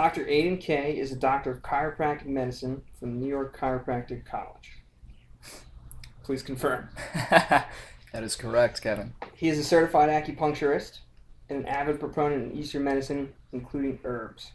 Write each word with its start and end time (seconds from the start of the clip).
Dr. 0.00 0.26
Aidan 0.26 0.56
Kaye 0.56 0.98
is 0.98 1.12
a 1.12 1.14
doctor 1.14 1.50
of 1.50 1.60
chiropractic 1.60 2.24
medicine 2.24 2.80
from 2.98 3.20
New 3.20 3.26
York 3.28 3.54
Chiropractic 3.54 4.24
College. 4.24 4.78
Please 6.22 6.42
confirm. 6.42 6.88
that 7.30 7.68
is 8.14 8.34
correct, 8.34 8.80
Kevin. 8.80 9.12
He 9.34 9.50
is 9.50 9.58
a 9.58 9.62
certified 9.62 10.08
acupuncturist 10.08 11.00
and 11.50 11.58
an 11.58 11.66
avid 11.66 12.00
proponent 12.00 12.50
in 12.50 12.58
Eastern 12.58 12.82
medicine, 12.82 13.34
including 13.52 13.98
herbs. 14.02 14.52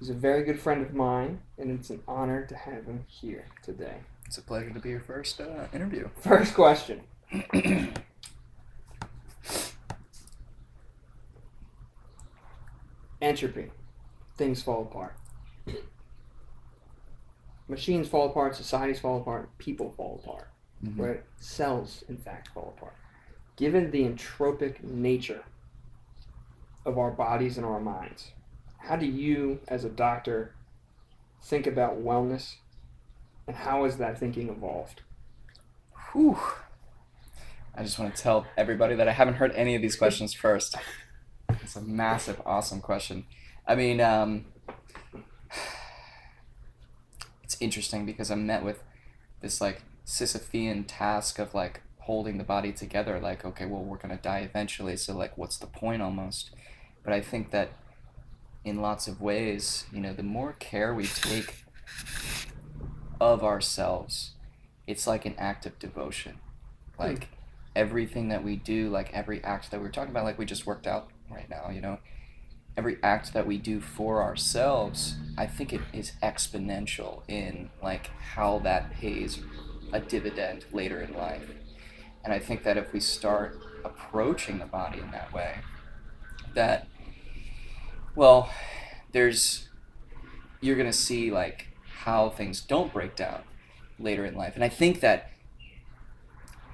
He's 0.00 0.10
a 0.10 0.14
very 0.14 0.42
good 0.42 0.58
friend 0.58 0.84
of 0.84 0.92
mine, 0.92 1.42
and 1.56 1.70
it's 1.70 1.90
an 1.90 2.02
honor 2.08 2.44
to 2.46 2.56
have 2.56 2.86
him 2.86 3.04
here 3.06 3.46
today. 3.62 3.98
It's 4.26 4.38
a 4.38 4.42
pleasure 4.42 4.70
to 4.70 4.80
be 4.80 4.88
your 4.88 4.98
first 4.98 5.40
uh, 5.40 5.66
interview. 5.72 6.08
First 6.20 6.54
question. 6.54 7.02
Entropy. 13.22 13.70
Things 14.40 14.62
fall 14.62 14.84
apart. 14.84 15.16
Machines 17.68 18.08
fall 18.08 18.30
apart, 18.30 18.56
societies 18.56 18.98
fall 18.98 19.20
apart, 19.20 19.50
people 19.58 19.90
fall 19.90 20.18
apart. 20.24 20.48
Mhm. 20.82 20.98
Right? 20.98 21.24
Cells, 21.36 22.04
in 22.08 22.16
fact, 22.16 22.48
fall 22.48 22.72
apart. 22.74 22.94
Given 23.56 23.90
the 23.90 24.02
entropic 24.02 24.82
nature 24.82 25.44
of 26.86 26.96
our 26.96 27.10
bodies 27.10 27.58
and 27.58 27.66
our 27.66 27.80
minds, 27.80 28.32
how 28.78 28.96
do 28.96 29.04
you, 29.04 29.60
as 29.68 29.84
a 29.84 29.90
doctor, 29.90 30.54
think 31.42 31.66
about 31.66 32.00
wellness 32.02 32.56
and 33.46 33.54
how 33.54 33.84
has 33.84 33.98
that 33.98 34.18
thinking 34.18 34.48
evolved? 34.48 35.02
Whew. 36.12 36.38
I 37.74 37.82
just 37.82 37.98
want 37.98 38.16
to 38.16 38.22
tell 38.22 38.46
everybody 38.56 38.94
that 38.94 39.06
I 39.06 39.12
haven't 39.12 39.34
heard 39.34 39.52
any 39.52 39.74
of 39.74 39.82
these 39.82 39.96
questions 39.96 40.32
first. 40.32 40.76
It's 41.50 41.76
a 41.76 41.82
massive, 41.82 42.40
awesome 42.46 42.80
question. 42.80 43.26
I 43.70 43.76
mean, 43.76 44.00
um, 44.00 44.46
it's 47.44 47.56
interesting 47.60 48.04
because 48.04 48.28
I'm 48.28 48.44
met 48.44 48.64
with 48.64 48.82
this 49.42 49.60
like 49.60 49.82
Sisyphean 50.04 50.86
task 50.88 51.38
of 51.38 51.54
like 51.54 51.82
holding 52.00 52.36
the 52.36 52.42
body 52.42 52.72
together. 52.72 53.20
Like, 53.20 53.44
okay, 53.44 53.66
well, 53.66 53.84
we're 53.84 53.98
gonna 53.98 54.18
die 54.20 54.40
eventually, 54.40 54.96
so 54.96 55.16
like, 55.16 55.38
what's 55.38 55.56
the 55.56 55.68
point 55.68 56.02
almost? 56.02 56.50
But 57.04 57.12
I 57.12 57.20
think 57.20 57.52
that 57.52 57.70
in 58.64 58.82
lots 58.82 59.06
of 59.06 59.20
ways, 59.20 59.84
you 59.92 60.00
know, 60.00 60.14
the 60.14 60.24
more 60.24 60.54
care 60.54 60.92
we 60.92 61.06
take 61.06 61.64
of 63.20 63.44
ourselves, 63.44 64.32
it's 64.88 65.06
like 65.06 65.24
an 65.24 65.36
act 65.38 65.64
of 65.64 65.78
devotion. 65.78 66.40
Like 66.98 67.28
everything 67.76 68.30
that 68.30 68.42
we 68.42 68.56
do, 68.56 68.90
like 68.90 69.14
every 69.14 69.44
act 69.44 69.70
that 69.70 69.80
we're 69.80 69.92
talking 69.92 70.10
about, 70.10 70.24
like 70.24 70.38
we 70.38 70.44
just 70.44 70.66
worked 70.66 70.88
out 70.88 71.08
right 71.30 71.48
now, 71.48 71.70
you 71.70 71.80
know, 71.80 72.00
every 72.76 72.96
act 73.02 73.32
that 73.32 73.46
we 73.46 73.58
do 73.58 73.80
for 73.80 74.22
ourselves, 74.22 75.16
I 75.36 75.46
think 75.46 75.72
it 75.72 75.80
is 75.92 76.12
exponential 76.22 77.22
in 77.28 77.70
like 77.82 78.08
how 78.34 78.58
that 78.60 78.92
pays 78.92 79.40
a 79.92 80.00
dividend 80.00 80.64
later 80.72 81.00
in 81.00 81.14
life. 81.14 81.50
And 82.24 82.32
I 82.32 82.38
think 82.38 82.62
that 82.64 82.76
if 82.76 82.92
we 82.92 83.00
start 83.00 83.58
approaching 83.84 84.58
the 84.58 84.66
body 84.66 85.00
in 85.00 85.10
that 85.10 85.32
way, 85.32 85.56
that, 86.54 86.86
well, 88.14 88.50
there's, 89.12 89.68
you're 90.60 90.76
going 90.76 90.90
to 90.90 90.96
see 90.96 91.30
like 91.30 91.68
how 92.02 92.30
things 92.30 92.60
don't 92.60 92.92
break 92.92 93.16
down 93.16 93.42
later 93.98 94.24
in 94.24 94.34
life. 94.34 94.54
And 94.54 94.64
I 94.64 94.68
think 94.68 95.00
that, 95.00 95.30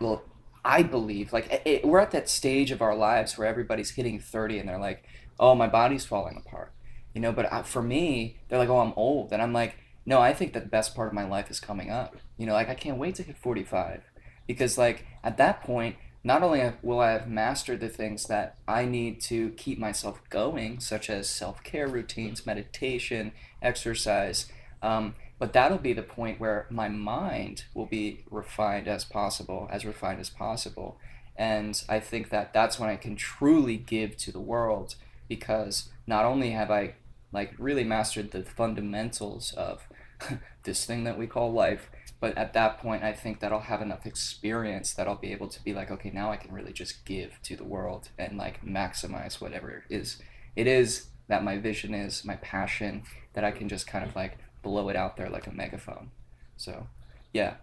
well, 0.01 0.25
I 0.65 0.83
believe 0.83 1.33
like 1.33 1.63
it, 1.65 1.85
we're 1.85 2.01
at 2.01 2.11
that 2.11 2.29
stage 2.29 2.73
of 2.73 2.83
our 2.83 2.97
lives 2.97 3.39
where 3.39 3.47
everybody's 3.47 3.91
hitting 3.91 4.19
30 4.19 4.59
and 4.59 4.69
they're 4.69 4.79
like, 4.79 5.05
oh, 5.39 5.55
my 5.55 5.67
body's 5.67 6.05
falling 6.05 6.37
apart. 6.37 6.73
You 7.15 7.21
know, 7.21 7.33
but 7.33 7.51
uh, 7.53 7.63
for 7.63 7.83
me, 7.83 8.37
they're 8.49 8.59
like, 8.59 8.69
oh, 8.69 8.81
I'm 8.81 8.93
old. 8.97 9.33
And 9.33 9.41
I'm 9.41 9.53
like, 9.53 9.77
no, 10.05 10.21
I 10.21 10.33
think 10.33 10.53
that 10.53 10.65
the 10.65 10.69
best 10.69 10.95
part 10.95 11.09
of 11.09 11.15
my 11.15 11.27
life 11.27 11.51
is 11.51 11.61
coming 11.61 11.91
up. 11.91 12.17
You 12.37 12.47
know, 12.47 12.53
like 12.53 12.69
I 12.69 12.75
can't 12.75 12.99
wait 12.99 13.15
to 13.17 13.23
hit 13.23 13.37
45 13.37 14.03
because 14.47 14.79
like 14.79 15.07
at 15.25 15.37
that 15.39 15.63
point, 15.63 15.97
not 16.23 16.43
only 16.43 16.73
will 16.83 17.01
I 17.01 17.13
have 17.13 17.29
mastered 17.29 17.81
the 17.81 17.89
things 17.89 18.27
that 18.27 18.57
I 18.67 18.85
need 18.85 19.21
to 19.23 19.51
keep 19.51 19.79
myself 19.79 20.21
going, 20.29 20.81
such 20.81 21.09
as 21.09 21.29
self 21.29 21.63
care 21.63 21.87
routines, 21.87 22.47
meditation, 22.47 23.33
exercise, 23.63 24.51
um, 24.83 25.15
but 25.39 25.53
that'll 25.53 25.79
be 25.79 25.93
the 25.93 26.03
point 26.03 26.41
where 26.41 26.67
my 26.71 26.89
mind 26.89 27.65
will 27.75 27.87
be 27.87 28.25
refined 28.31 28.89
as 28.89 29.05
possible, 29.05 29.69
as 29.71 29.85
refined 29.85 30.21
as 30.21 30.31
possible. 30.31 30.99
And 31.37 31.81
I 31.89 32.01
think 32.01 32.31
that 32.31 32.53
that's 32.53 32.79
when 32.81 32.89
I 32.89 32.97
can 32.97 33.17
truly 33.17 33.77
give 33.77 34.17
to 34.19 34.33
the 34.33 34.41
world 34.41 34.97
because 35.29 35.89
not 36.07 36.25
only 36.25 36.51
have 36.51 36.71
I 36.71 36.95
like 37.33 37.55
really 37.59 37.85
mastered 37.85 38.31
the 38.31 38.43
fundamentals 38.43 39.53
of 39.53 39.89
this 40.63 40.85
thing 40.85 41.05
that 41.05 41.19
we 41.19 41.27
call 41.27 41.53
life, 41.53 41.91
but 42.21 42.37
at 42.39 42.53
that 42.55 42.79
point 42.79 43.03
I 43.03 43.13
think 43.13 43.41
that 43.41 43.53
I'll 43.53 43.61
have 43.61 43.83
enough 43.83 44.07
experience 44.07 44.95
that 44.95 45.07
I'll 45.07 45.17
be 45.17 45.33
able 45.33 45.49
to 45.49 45.63
be 45.63 45.75
like, 45.75 45.91
okay, 45.91 46.11
now 46.11 46.31
I 46.31 46.37
can 46.37 46.53
really 46.53 46.73
just 46.73 47.05
give 47.05 47.41
to 47.45 47.57
the 47.57 47.65
world 47.65 48.09
and 48.19 48.39
like 48.39 48.65
maximize 48.65 49.41
whatever 49.41 49.71
it 49.71 49.95
is 49.95 50.23
it 50.57 50.67
is 50.67 51.09
that 51.29 51.45
my 51.45 51.59
vision 51.59 51.95
is, 51.95 52.25
my 52.25 52.37
passion, 52.37 53.03
that 53.35 53.45
I 53.45 53.51
can 53.51 53.69
just 53.69 53.87
kind 53.87 54.05
of 54.05 54.17
like 54.17 54.39
blow 54.63 54.89
it 54.89 54.97
out 54.97 55.17
there 55.17 55.29
like 55.29 55.47
a 55.47 55.53
megaphone. 55.53 56.11
So, 56.57 56.87
yeah. 57.33 57.55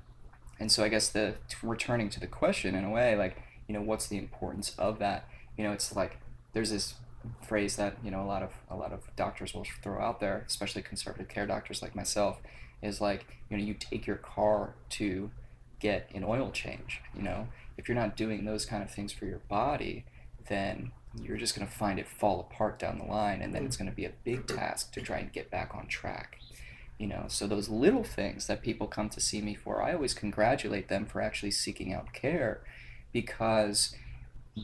And 0.59 0.71
so 0.71 0.83
I 0.83 0.89
guess 0.89 1.09
the 1.09 1.35
returning 1.63 2.09
to 2.11 2.19
the 2.19 2.27
question 2.27 2.75
in 2.75 2.85
a 2.85 2.91
way, 2.91 3.15
like, 3.15 3.41
you 3.67 3.73
know, 3.73 3.81
what's 3.81 4.07
the 4.07 4.17
importance 4.17 4.75
of 4.77 4.99
that? 4.99 5.27
You 5.57 5.63
know, 5.63 5.73
it's 5.73 5.95
like 5.95 6.19
there's 6.53 6.69
this 6.69 6.93
phrase 7.41 7.75
that, 7.77 7.97
you 8.03 8.11
know, 8.11 8.21
a 8.21 8.25
lot 8.25 8.43
of 8.43 8.51
a 8.69 8.75
lot 8.75 8.91
of 8.91 9.01
doctors 9.15 9.53
will 9.53 9.65
throw 9.81 10.01
out 10.01 10.19
there, 10.19 10.43
especially 10.47 10.81
conservative 10.81 11.27
care 11.27 11.45
doctors 11.45 11.81
like 11.81 11.95
myself, 11.95 12.41
is 12.81 13.01
like, 13.01 13.25
you 13.49 13.57
know, 13.57 13.63
you 13.63 13.73
take 13.73 14.05
your 14.05 14.17
car 14.17 14.75
to 14.91 15.31
get 15.79 16.09
an 16.13 16.23
oil 16.23 16.51
change, 16.51 17.01
you 17.15 17.21
know. 17.21 17.47
If 17.77 17.87
you're 17.87 17.97
not 17.97 18.15
doing 18.15 18.45
those 18.45 18.65
kind 18.65 18.83
of 18.83 18.91
things 18.91 19.11
for 19.11 19.25
your 19.25 19.41
body, 19.49 20.05
then 20.47 20.91
you're 21.21 21.37
just 21.37 21.55
going 21.55 21.67
to 21.67 21.73
find 21.73 21.99
it 21.99 22.07
fall 22.07 22.39
apart 22.39 22.79
down 22.79 22.97
the 22.97 23.05
line 23.05 23.41
and 23.41 23.53
then 23.53 23.65
it's 23.65 23.77
going 23.77 23.89
to 23.89 23.95
be 23.95 24.05
a 24.05 24.11
big 24.23 24.47
task 24.47 24.91
to 24.93 25.01
try 25.01 25.19
and 25.19 25.31
get 25.31 25.51
back 25.51 25.75
on 25.75 25.85
track 25.87 26.39
you 26.97 27.07
know 27.07 27.25
so 27.27 27.45
those 27.45 27.69
little 27.69 28.03
things 28.03 28.47
that 28.47 28.61
people 28.61 28.87
come 28.87 29.09
to 29.09 29.19
see 29.19 29.41
me 29.41 29.53
for 29.53 29.81
i 29.81 29.93
always 29.93 30.13
congratulate 30.13 30.87
them 30.87 31.05
for 31.05 31.21
actually 31.21 31.51
seeking 31.51 31.93
out 31.93 32.13
care 32.13 32.61
because 33.11 33.95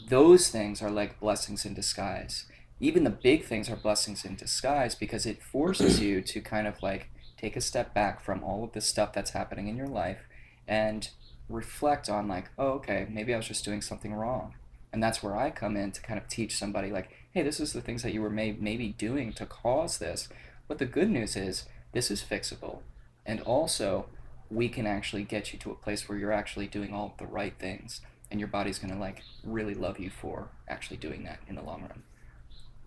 those 0.08 0.50
things 0.50 0.82
are 0.82 0.90
like 0.90 1.20
blessings 1.20 1.66
in 1.66 1.74
disguise 1.74 2.46
even 2.80 3.04
the 3.04 3.10
big 3.10 3.44
things 3.44 3.70
are 3.70 3.76
blessings 3.76 4.24
in 4.24 4.36
disguise 4.36 4.96
because 4.96 5.26
it 5.26 5.44
forces 5.44 6.00
you 6.00 6.22
to 6.22 6.40
kind 6.40 6.68
of 6.68 6.82
like 6.82 7.10
take 7.38 7.56
a 7.56 7.62
step 7.62 7.94
back 7.94 8.24
from 8.24 8.44
all 8.44 8.64
of 8.64 8.72
the 8.72 8.82
stuff 8.82 9.14
that's 9.14 9.32
happening 9.32 9.68
in 9.68 9.76
your 9.76 9.88
life 9.88 10.28
and 10.68 11.10
reflect 11.50 12.10
on 12.10 12.28
like 12.28 12.50
oh 12.58 12.74
okay 12.74 13.08
maybe 13.10 13.34
i 13.34 13.38
was 13.38 13.48
just 13.48 13.66
doing 13.66 13.82
something 13.82 14.14
wrong. 14.14 14.54
And 14.92 15.04
that's 15.04 15.22
where 15.22 15.36
i 15.36 15.50
come 15.50 15.76
in 15.76 15.92
to 15.92 16.02
kind 16.02 16.20
of 16.20 16.28
teach 16.28 16.58
somebody 16.58 16.90
like 16.90 17.10
hey 17.32 17.44
this 17.44 17.60
is 17.60 17.74
the 17.74 17.82
things 17.82 18.02
that 18.04 18.14
you 18.14 18.22
were 18.22 18.30
may- 18.30 18.58
maybe 18.60 18.90
doing 18.98 19.34
to 19.34 19.46
cause 19.46 19.98
this. 19.98 20.30
But 20.68 20.78
the 20.78 20.86
good 20.86 21.10
news 21.10 21.36
is 21.36 21.66
this 21.92 22.12
is 22.12 22.24
fixable. 22.24 22.80
And 23.26 23.42
also 23.42 24.06
we 24.50 24.70
can 24.70 24.88
actually 24.88 25.24
get 25.24 25.54
you 25.54 25.60
to 25.60 25.72
a 25.72 25.76
place 25.76 26.08
where 26.08 26.18
you're 26.18 26.32
actually 26.32 26.68
doing 26.68 26.94
all 26.94 27.14
the 27.20 27.28
right 27.28 27.54
things 27.60 28.02
and 28.32 28.40
your 28.40 28.50
body's 28.50 28.80
going 28.80 28.94
to 28.94 29.00
like 29.00 29.22
really 29.44 29.76
love 29.76 30.00
you 30.00 30.10
for 30.10 30.50
actually 30.68 30.98
doing 30.98 31.24
that 31.24 31.40
in 31.48 31.56
the 31.56 31.62
long 31.62 31.82
run 31.82 32.04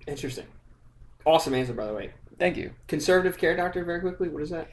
Interesting. 0.07 0.47
Awesome 1.25 1.55
answer, 1.55 1.73
by 1.73 1.87
the 1.87 1.95
way. 1.95 2.11
thank 2.39 2.57
you 2.57 2.73
Conservative 2.89 3.39
care 3.39 3.55
doctor, 3.57 3.85
very 3.85 4.01
quickly. 4.01 4.29
What 4.29 4.43
is 4.43 4.51
that? 4.51 4.69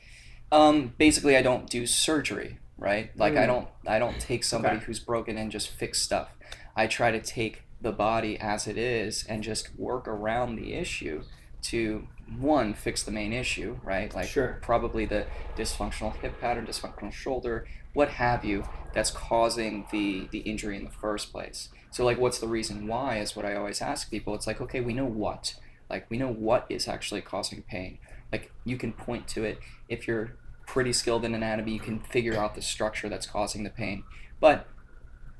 um 0.52 0.94
basically 0.98 1.38
i 1.38 1.44
don't 1.44 1.70
do 1.70 1.86
surgery 1.86 2.58
right 2.76 3.12
like 3.16 3.34
i 3.36 3.44
Mm. 3.44 3.48
don't 3.48 3.68
i 3.86 4.00
don't 4.00 4.20
take 4.20 4.44
somebody 4.44 4.78
Okay. 4.78 4.86
who's 4.86 5.00
broken 5.00 5.38
and 5.38 5.52
just 5.52 5.70
fix 5.70 6.02
stuff 6.02 6.30
i 6.76 6.88
try 6.88 7.12
to 7.12 7.22
take 7.22 7.62
the 7.80 7.92
body 7.92 8.36
as 8.40 8.68
it 8.68 8.76
is 8.76 9.24
and 9.30 9.44
just 9.44 9.70
work 9.78 10.08
around 10.08 10.56
the 10.56 10.74
issue 10.74 11.22
to 11.62 12.08
one 12.40 12.74
fix 12.74 13.04
the 13.04 13.12
main 13.12 13.32
issue 13.32 13.78
right 13.84 14.16
like 14.16 14.28
Sure. 14.28 14.58
probably 14.64 15.06
the 15.06 15.28
dysfunctional 15.56 16.16
hip 16.16 16.42
pattern 16.42 16.66
dysfunctional 16.66 17.12
shoulder 17.14 17.68
what 17.94 18.10
have 18.10 18.46
you 18.46 18.64
that's 18.94 19.12
causing 19.12 19.86
the 19.92 20.28
the 20.32 20.40
injury 20.40 20.78
in 20.78 20.86
the 20.86 20.92
first 20.92 21.32
place. 21.32 21.70
So 21.92 22.06
like 22.06 22.20
what's 22.20 22.40
the 22.40 22.48
reason 22.48 22.88
why 22.88 23.20
is 23.20 23.36
what 23.36 23.46
i 23.46 23.56
always 23.56 23.82
ask 23.82 24.10
people. 24.10 24.36
It's 24.36 24.48
like 24.48 24.62
okay 24.62 24.82
we 24.82 24.94
know 24.94 25.06
what. 25.06 25.56
Like 25.90 26.10
we 26.10 26.18
know 26.18 26.32
what 26.32 26.66
is 26.70 26.88
actually 26.88 27.22
causing 27.22 27.64
pain. 27.64 28.00
Like 28.32 28.52
you 28.64 28.78
can 28.78 28.94
point 28.94 29.28
to 29.30 29.44
it. 29.44 29.60
If 29.88 30.08
you're 30.08 30.38
pretty 30.68 30.94
skilled 30.94 31.26
in 31.26 31.34
anatomy 31.34 31.74
you 31.74 31.80
can 31.80 32.00
figure 32.00 32.38
out 32.38 32.56
the 32.56 32.62
structure 32.62 33.10
that's 33.10 33.26
causing 33.28 33.64
the 33.64 33.70
pain. 33.70 34.04
But 34.40 34.68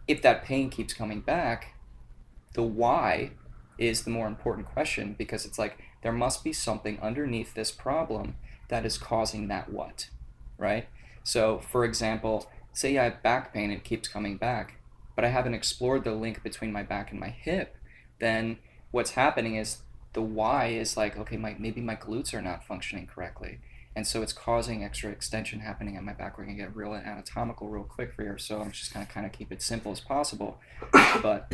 if 0.08 0.22
that 0.24 0.44
pain 0.44 0.70
keeps 0.70 0.94
coming 0.94 1.22
back 1.22 1.76
the 2.54 2.64
why 2.64 3.32
is 3.78 4.04
the 4.04 4.10
more 4.10 4.28
important 4.28 4.68
question 4.68 5.16
because 5.18 5.46
it's 5.46 5.60
like 5.60 5.78
there 6.02 6.12
must 6.12 6.44
be 6.44 6.52
something 6.52 7.00
underneath 7.02 7.54
this 7.54 7.72
problem 7.72 8.36
that 8.68 8.86
is 8.86 8.98
causing 8.98 9.48
that 9.48 9.72
what 9.72 10.10
right 10.58 10.88
so 11.30 11.60
for 11.72 11.82
example 11.86 12.36
say 12.74 12.98
i 12.98 13.04
have 13.06 13.22
back 13.24 13.54
pain 13.54 13.70
it 13.72 13.84
keeps 13.84 14.08
coming 14.08 14.36
back 14.38 14.68
but 15.16 15.24
i 15.26 15.30
haven't 15.38 15.54
explored 15.54 16.04
the 16.04 16.14
link 16.26 16.42
between 16.44 16.72
my 16.72 16.84
back 16.84 17.12
and 17.12 17.20
my 17.20 17.30
hip 17.30 17.76
then 18.20 18.58
what's 18.92 19.12
happening 19.12 19.56
is 19.56 19.70
the 20.14 20.22
why 20.22 20.66
is 20.68 20.98
like 20.98 21.18
okay 21.18 21.38
my 21.38 21.56
maybe 21.60 21.82
my 21.82 21.96
glutes 21.96 22.34
are 22.34 22.42
not 22.42 22.64
functioning 22.64 23.06
correctly. 23.06 23.60
And 23.96 24.08
so 24.08 24.22
it's 24.22 24.34
causing 24.34 24.84
extra 24.84 25.12
extension 25.12 25.60
happening 25.60 25.98
at 25.98 26.04
my 26.04 26.14
back 26.14 26.38
we're 26.38 26.46
going 26.46 26.58
to 26.58 26.64
get 26.64 26.76
real 26.76 26.94
anatomical 26.94 27.68
real 27.70 27.84
quick 27.84 28.14
for 28.14 28.24
here 28.24 28.38
so 28.38 28.62
i'm 28.62 28.72
just 28.72 28.94
going 28.94 29.06
to 29.06 29.12
kind 29.12 29.26
of 29.26 29.32
keep 29.32 29.52
it 29.52 29.62
simple 29.62 29.92
as 29.92 30.00
possible. 30.00 30.52
But 31.22 31.52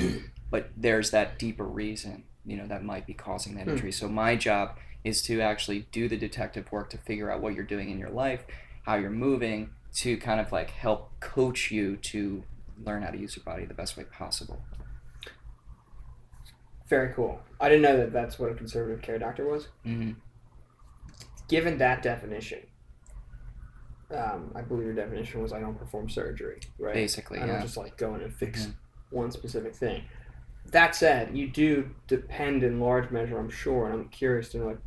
but 0.52 0.64
there's 0.78 1.10
that 1.12 1.40
deeper 1.40 1.66
reason 1.66 2.24
you 2.46 2.56
know 2.58 2.68
that 2.68 2.84
might 2.84 3.06
be 3.12 3.14
causing 3.14 3.56
that 3.56 3.64
Hmm. 3.66 3.72
injury. 3.72 3.92
So 3.92 4.08
my 4.08 4.36
job 4.36 4.78
is 5.04 5.22
to 5.24 5.42
actually 5.42 5.80
do 5.92 6.08
the 6.08 6.18
detective 6.18 6.72
work 6.72 6.90
to 6.92 6.98
figure 7.10 7.30
out 7.32 7.42
what 7.42 7.54
you're 7.56 7.72
doing 7.76 7.90
in 7.90 7.98
your 8.00 8.14
life 8.26 8.44
how 8.86 8.96
you're 8.96 9.10
moving 9.10 9.70
to 9.96 10.18
kind 10.18 10.40
of 10.40 10.52
like 10.52 10.70
help 10.72 11.12
coach 11.20 11.72
you 11.72 11.98
to 11.98 12.44
learn 12.84 13.02
how 13.04 13.10
to 13.12 13.18
use 13.18 13.36
your 13.36 13.44
body 13.44 13.66
the 13.66 13.74
best 13.74 13.96
way 13.98 14.04
possible 14.04 14.62
Very 16.88 17.14
cool. 17.14 17.40
I 17.60 17.68
didn't 17.70 17.82
know 17.82 17.98
that 17.98 18.14
that's 18.14 18.38
what 18.38 18.52
a 18.52 18.54
conservative 18.56 19.02
care 19.02 19.18
doctor 19.18 19.46
was. 19.46 19.68
hmm 19.84 20.12
Given 21.48 21.78
that 21.78 22.02
definition, 22.02 22.60
um, 24.12 24.52
I 24.56 24.62
believe 24.62 24.86
your 24.86 24.96
definition 24.96 25.42
was 25.42 25.54
I 25.54 25.60
don't 25.60 25.78
perform 25.78 26.10
surgery, 26.10 26.60
right? 26.80 26.94
basically 26.94 27.38
I 27.40 27.46
don't 27.46 27.56
yeah 27.56 27.62
just 27.62 27.78
like 27.78 27.98
go 27.98 28.16
in 28.16 28.22
and 28.22 28.34
fix 28.34 28.66
Mhm. 28.68 28.74
one 29.12 29.32
specific 29.32 29.76
thing. 29.76 30.04
That 30.72 30.96
said, 30.96 31.38
you 31.38 31.48
do 31.48 31.92
depend 32.08 32.64
in 32.64 32.80
large 32.80 33.12
measure, 33.12 33.38
I'm 33.38 33.50
sure, 33.50 33.86
and 33.86 33.94
I'm 33.94 34.10
curious 34.10 34.50
to 34.50 34.58
know 34.58 34.66
like, 34.68 34.80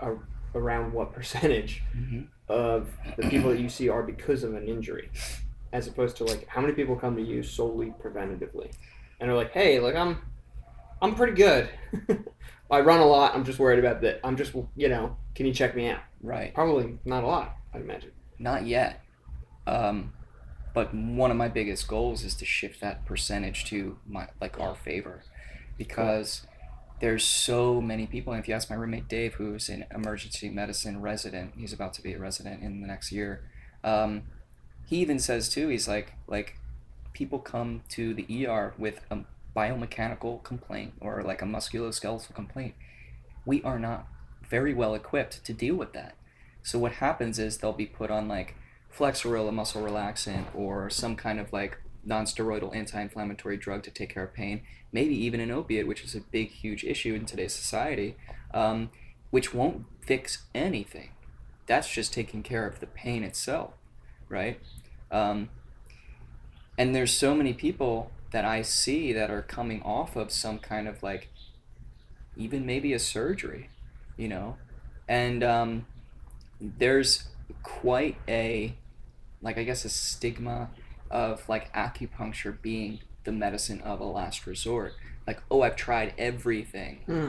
uh, 0.00 0.14
around 0.54 0.92
what 0.92 1.12
percentage 1.12 1.82
hmm 1.92 2.22
of 2.48 2.90
the 3.16 3.22
people 3.24 3.48
that 3.50 3.60
you 3.60 3.68
see 3.68 3.88
are 3.88 4.02
because 4.02 4.42
of 4.42 4.54
an 4.54 4.66
injury, 4.66 5.08
as 5.72 5.86
opposed 5.86 6.16
to 6.16 6.24
like 6.24 6.46
how 6.48 6.60
many 6.60 6.72
people 6.72 6.96
come 6.96 7.14
to 7.14 7.22
you 7.22 7.42
solely 7.44 7.94
preventatively, 8.02 8.72
and 9.20 9.30
are 9.30 9.34
like, 9.36 9.52
hey, 9.52 9.78
like 9.78 9.94
I'm, 9.94 10.18
I'm 11.00 11.14
pretty 11.14 11.34
good. 11.34 11.70
I 12.70 12.80
run 12.80 13.00
a 13.00 13.06
lot. 13.06 13.34
I'm 13.34 13.44
just 13.44 13.58
worried 13.58 13.78
about 13.78 14.00
that. 14.02 14.20
I'm 14.24 14.36
just, 14.36 14.52
you 14.76 14.88
know, 14.88 15.16
can 15.34 15.46
you 15.46 15.52
check 15.54 15.76
me 15.76 15.88
out? 15.88 16.00
right 16.22 16.52
Probably 16.54 16.98
not 17.04 17.24
a 17.24 17.26
lot, 17.26 17.56
I'd 17.72 17.80
imagine. 17.82 18.10
Not 18.38 18.66
yet. 18.66 19.00
Um, 19.66 20.12
but 20.74 20.94
one 20.94 21.30
of 21.30 21.36
my 21.36 21.48
biggest 21.48 21.88
goals 21.88 22.24
is 22.24 22.34
to 22.36 22.44
shift 22.44 22.80
that 22.80 23.04
percentage 23.06 23.64
to 23.66 23.98
my 24.08 24.28
like 24.40 24.58
our 24.60 24.74
favor, 24.74 25.22
because 25.78 26.46
there's 27.00 27.24
so 27.24 27.80
many 27.80 28.06
people. 28.06 28.32
And 28.32 28.40
if 28.40 28.48
you 28.48 28.54
ask 28.54 28.70
my 28.70 28.76
roommate 28.76 29.08
Dave, 29.08 29.34
who's 29.34 29.68
an 29.68 29.86
emergency 29.94 30.48
medicine 30.50 31.00
resident, 31.00 31.54
he's 31.56 31.72
about 31.72 31.94
to 31.94 32.02
be 32.02 32.12
a 32.12 32.18
resident 32.18 32.62
in 32.62 32.80
the 32.80 32.86
next 32.86 33.10
year. 33.10 33.42
Um, 33.82 34.22
he 34.86 34.98
even 34.98 35.18
says 35.18 35.48
too. 35.48 35.68
He's 35.68 35.88
like 35.88 36.12
like 36.26 36.56
people 37.12 37.38
come 37.38 37.82
to 37.90 38.14
the 38.14 38.46
ER 38.46 38.74
with 38.78 39.00
a 39.10 39.20
biomechanical 39.56 40.42
complaint 40.42 40.94
or 41.00 41.22
like 41.22 41.42
a 41.42 41.46
musculoskeletal 41.46 42.34
complaint. 42.34 42.74
We 43.44 43.62
are 43.62 43.78
not 43.78 44.06
very 44.48 44.74
well 44.74 44.94
equipped 44.94 45.44
to 45.44 45.52
deal 45.52 45.76
with 45.76 45.92
that. 45.94 46.16
So 46.62 46.78
what 46.78 46.92
happens 46.92 47.38
is 47.38 47.58
they'll 47.58 47.72
be 47.72 47.86
put 47.86 48.10
on 48.10 48.28
like 48.28 48.54
Flexeril, 48.94 49.48
a 49.48 49.52
muscle 49.52 49.82
relaxant, 49.82 50.46
or 50.54 50.90
some 50.90 51.16
kind 51.16 51.40
of 51.40 51.52
like 51.52 51.78
non-steroidal 52.04 52.74
anti-inflammatory 52.74 53.56
drug 53.56 53.82
to 53.82 53.90
take 53.90 54.14
care 54.14 54.24
of 54.24 54.34
pain. 54.34 54.62
Maybe 54.92 55.14
even 55.14 55.40
an 55.40 55.50
opiate, 55.50 55.86
which 55.86 56.02
is 56.02 56.14
a 56.14 56.20
big, 56.20 56.50
huge 56.50 56.84
issue 56.84 57.14
in 57.14 57.26
today's 57.26 57.54
society, 57.54 58.16
um, 58.52 58.90
which 59.30 59.54
won't 59.54 59.84
fix 60.00 60.44
anything. 60.54 61.10
That's 61.66 61.90
just 61.90 62.12
taking 62.12 62.42
care 62.42 62.66
of 62.66 62.80
the 62.80 62.86
pain 62.86 63.22
itself, 63.22 63.74
right? 64.28 64.60
Um, 65.10 65.50
and 66.76 66.94
there's 66.94 67.12
so 67.12 67.34
many 67.34 67.52
people 67.52 68.10
that 68.32 68.44
I 68.44 68.62
see 68.62 69.12
that 69.12 69.30
are 69.30 69.42
coming 69.42 69.82
off 69.82 70.16
of 70.16 70.32
some 70.32 70.58
kind 70.58 70.88
of 70.88 71.02
like, 71.02 71.28
even 72.36 72.64
maybe 72.64 72.92
a 72.92 72.98
surgery, 72.98 73.70
you 74.16 74.28
know, 74.28 74.56
and 75.08 75.42
um, 75.42 75.86
there's 76.60 77.24
quite 77.62 78.16
a 78.28 78.74
like 79.42 79.58
I 79.58 79.64
guess 79.64 79.84
a 79.84 79.88
stigma 79.88 80.70
of 81.10 81.48
like 81.48 81.72
acupuncture 81.74 82.60
being 82.60 83.00
the 83.24 83.32
medicine 83.32 83.80
of 83.82 84.00
a 84.00 84.04
last 84.04 84.46
resort. 84.46 84.94
Like, 85.26 85.42
oh, 85.50 85.62
I've 85.62 85.76
tried 85.76 86.14
everything. 86.18 87.00
Hmm. 87.06 87.28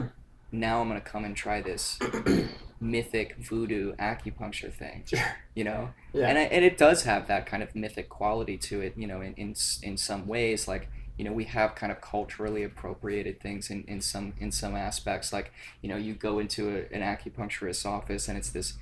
Now 0.50 0.80
I'm 0.80 0.88
gonna 0.88 1.00
come 1.00 1.24
and 1.24 1.36
try 1.36 1.60
this 1.62 1.98
mythic 2.80 3.36
voodoo 3.38 3.94
acupuncture 3.96 4.72
thing. 4.72 5.04
Sure. 5.06 5.20
You 5.54 5.64
know, 5.64 5.90
Yeah. 6.12 6.28
and 6.28 6.38
I, 6.38 6.42
and 6.42 6.64
it 6.64 6.76
does 6.78 7.04
have 7.04 7.26
that 7.28 7.46
kind 7.46 7.62
of 7.62 7.74
mythic 7.74 8.08
quality 8.08 8.56
to 8.58 8.80
it. 8.80 8.94
You 8.96 9.06
know, 9.06 9.20
in 9.20 9.34
in 9.34 9.54
in 9.82 9.96
some 9.96 10.26
ways, 10.26 10.66
like 10.68 10.88
you 11.18 11.24
know, 11.24 11.32
we 11.32 11.44
have 11.44 11.74
kind 11.74 11.92
of 11.92 12.00
culturally 12.00 12.62
appropriated 12.64 13.40
things 13.40 13.70
in, 13.70 13.84
in 13.84 14.00
some 14.00 14.32
in 14.38 14.50
some 14.50 14.74
aspects. 14.76 15.32
Like 15.32 15.52
you 15.80 15.88
know, 15.88 15.96
you 15.96 16.14
go 16.14 16.38
into 16.38 16.68
a, 16.70 16.94
an 16.94 17.02
acupuncturist's 17.02 17.84
office 17.86 18.28
and 18.28 18.36
it's 18.38 18.50
this 18.50 18.74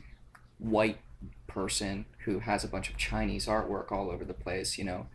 white 0.59 0.99
person 1.47 2.07
who 2.25 2.41
has 2.41 2.65
a 2.65 2.69
bunch 2.69 2.91
of 2.91 2.97
Chinese 2.97 3.47
artwork 3.47 3.91
all 3.93 4.11
over 4.11 4.25
the 4.25 4.35
place. 4.35 4.79
You 4.79 4.85
know, 4.85 5.07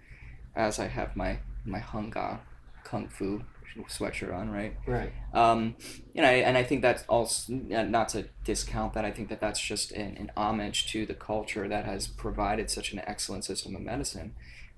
as 0.56 0.80
I 0.80 0.88
have 0.88 1.16
my 1.16 1.40
my 1.66 1.80
Hung 1.80 2.10
Gar 2.10 2.42
kung 2.84 3.08
fu 3.08 3.44
sweatshirt 3.84 4.34
on, 4.34 4.50
right? 4.50 4.78
right. 4.88 5.12
Um, 5.34 5.76
you 6.14 6.22
know, 6.22 6.30
and 6.30 6.58
I 6.58 6.64
think 6.64 6.82
that's 6.82 7.04
also 7.10 7.54
not 7.54 8.10
to 8.10 8.28
discount 8.44 8.94
that. 8.94 9.04
I 9.04 9.12
think 9.12 9.30
that 9.30 9.42
that's 9.42 9.60
just 9.60 9.92
an, 9.92 10.16
an 10.18 10.32
homage 10.38 10.90
to 10.94 11.06
the 11.06 11.14
culture 11.14 11.68
that 11.68 11.86
has 11.86 12.08
provided 12.08 12.70
such 12.70 12.94
an 12.94 13.02
excellent 13.06 13.44
system 13.44 13.76
of 13.76 13.82
medicine. 13.82 14.34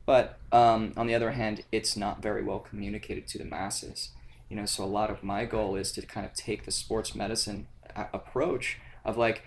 But 0.06 0.40
um, 0.52 0.94
on 0.96 1.06
the 1.08 1.14
other 1.14 1.32
hand, 1.32 1.64
it's 1.72 1.98
not 1.98 2.22
very 2.22 2.44
well 2.44 2.60
communicated 2.60 3.28
to 3.28 3.38
the 3.38 3.46
masses. 3.46 4.10
You 4.50 4.56
know, 4.56 4.66
so 4.66 4.84
a 4.84 4.86
lot 4.86 5.10
of 5.10 5.22
my 5.22 5.46
goal 5.46 5.76
is 5.76 5.92
to 5.92 6.02
kind 6.02 6.26
of 6.26 6.34
take 6.34 6.64
the 6.66 6.72
sports 6.72 7.14
medicine 7.14 7.68
approach 8.14 8.78
of 9.04 9.18
like, 9.18 9.44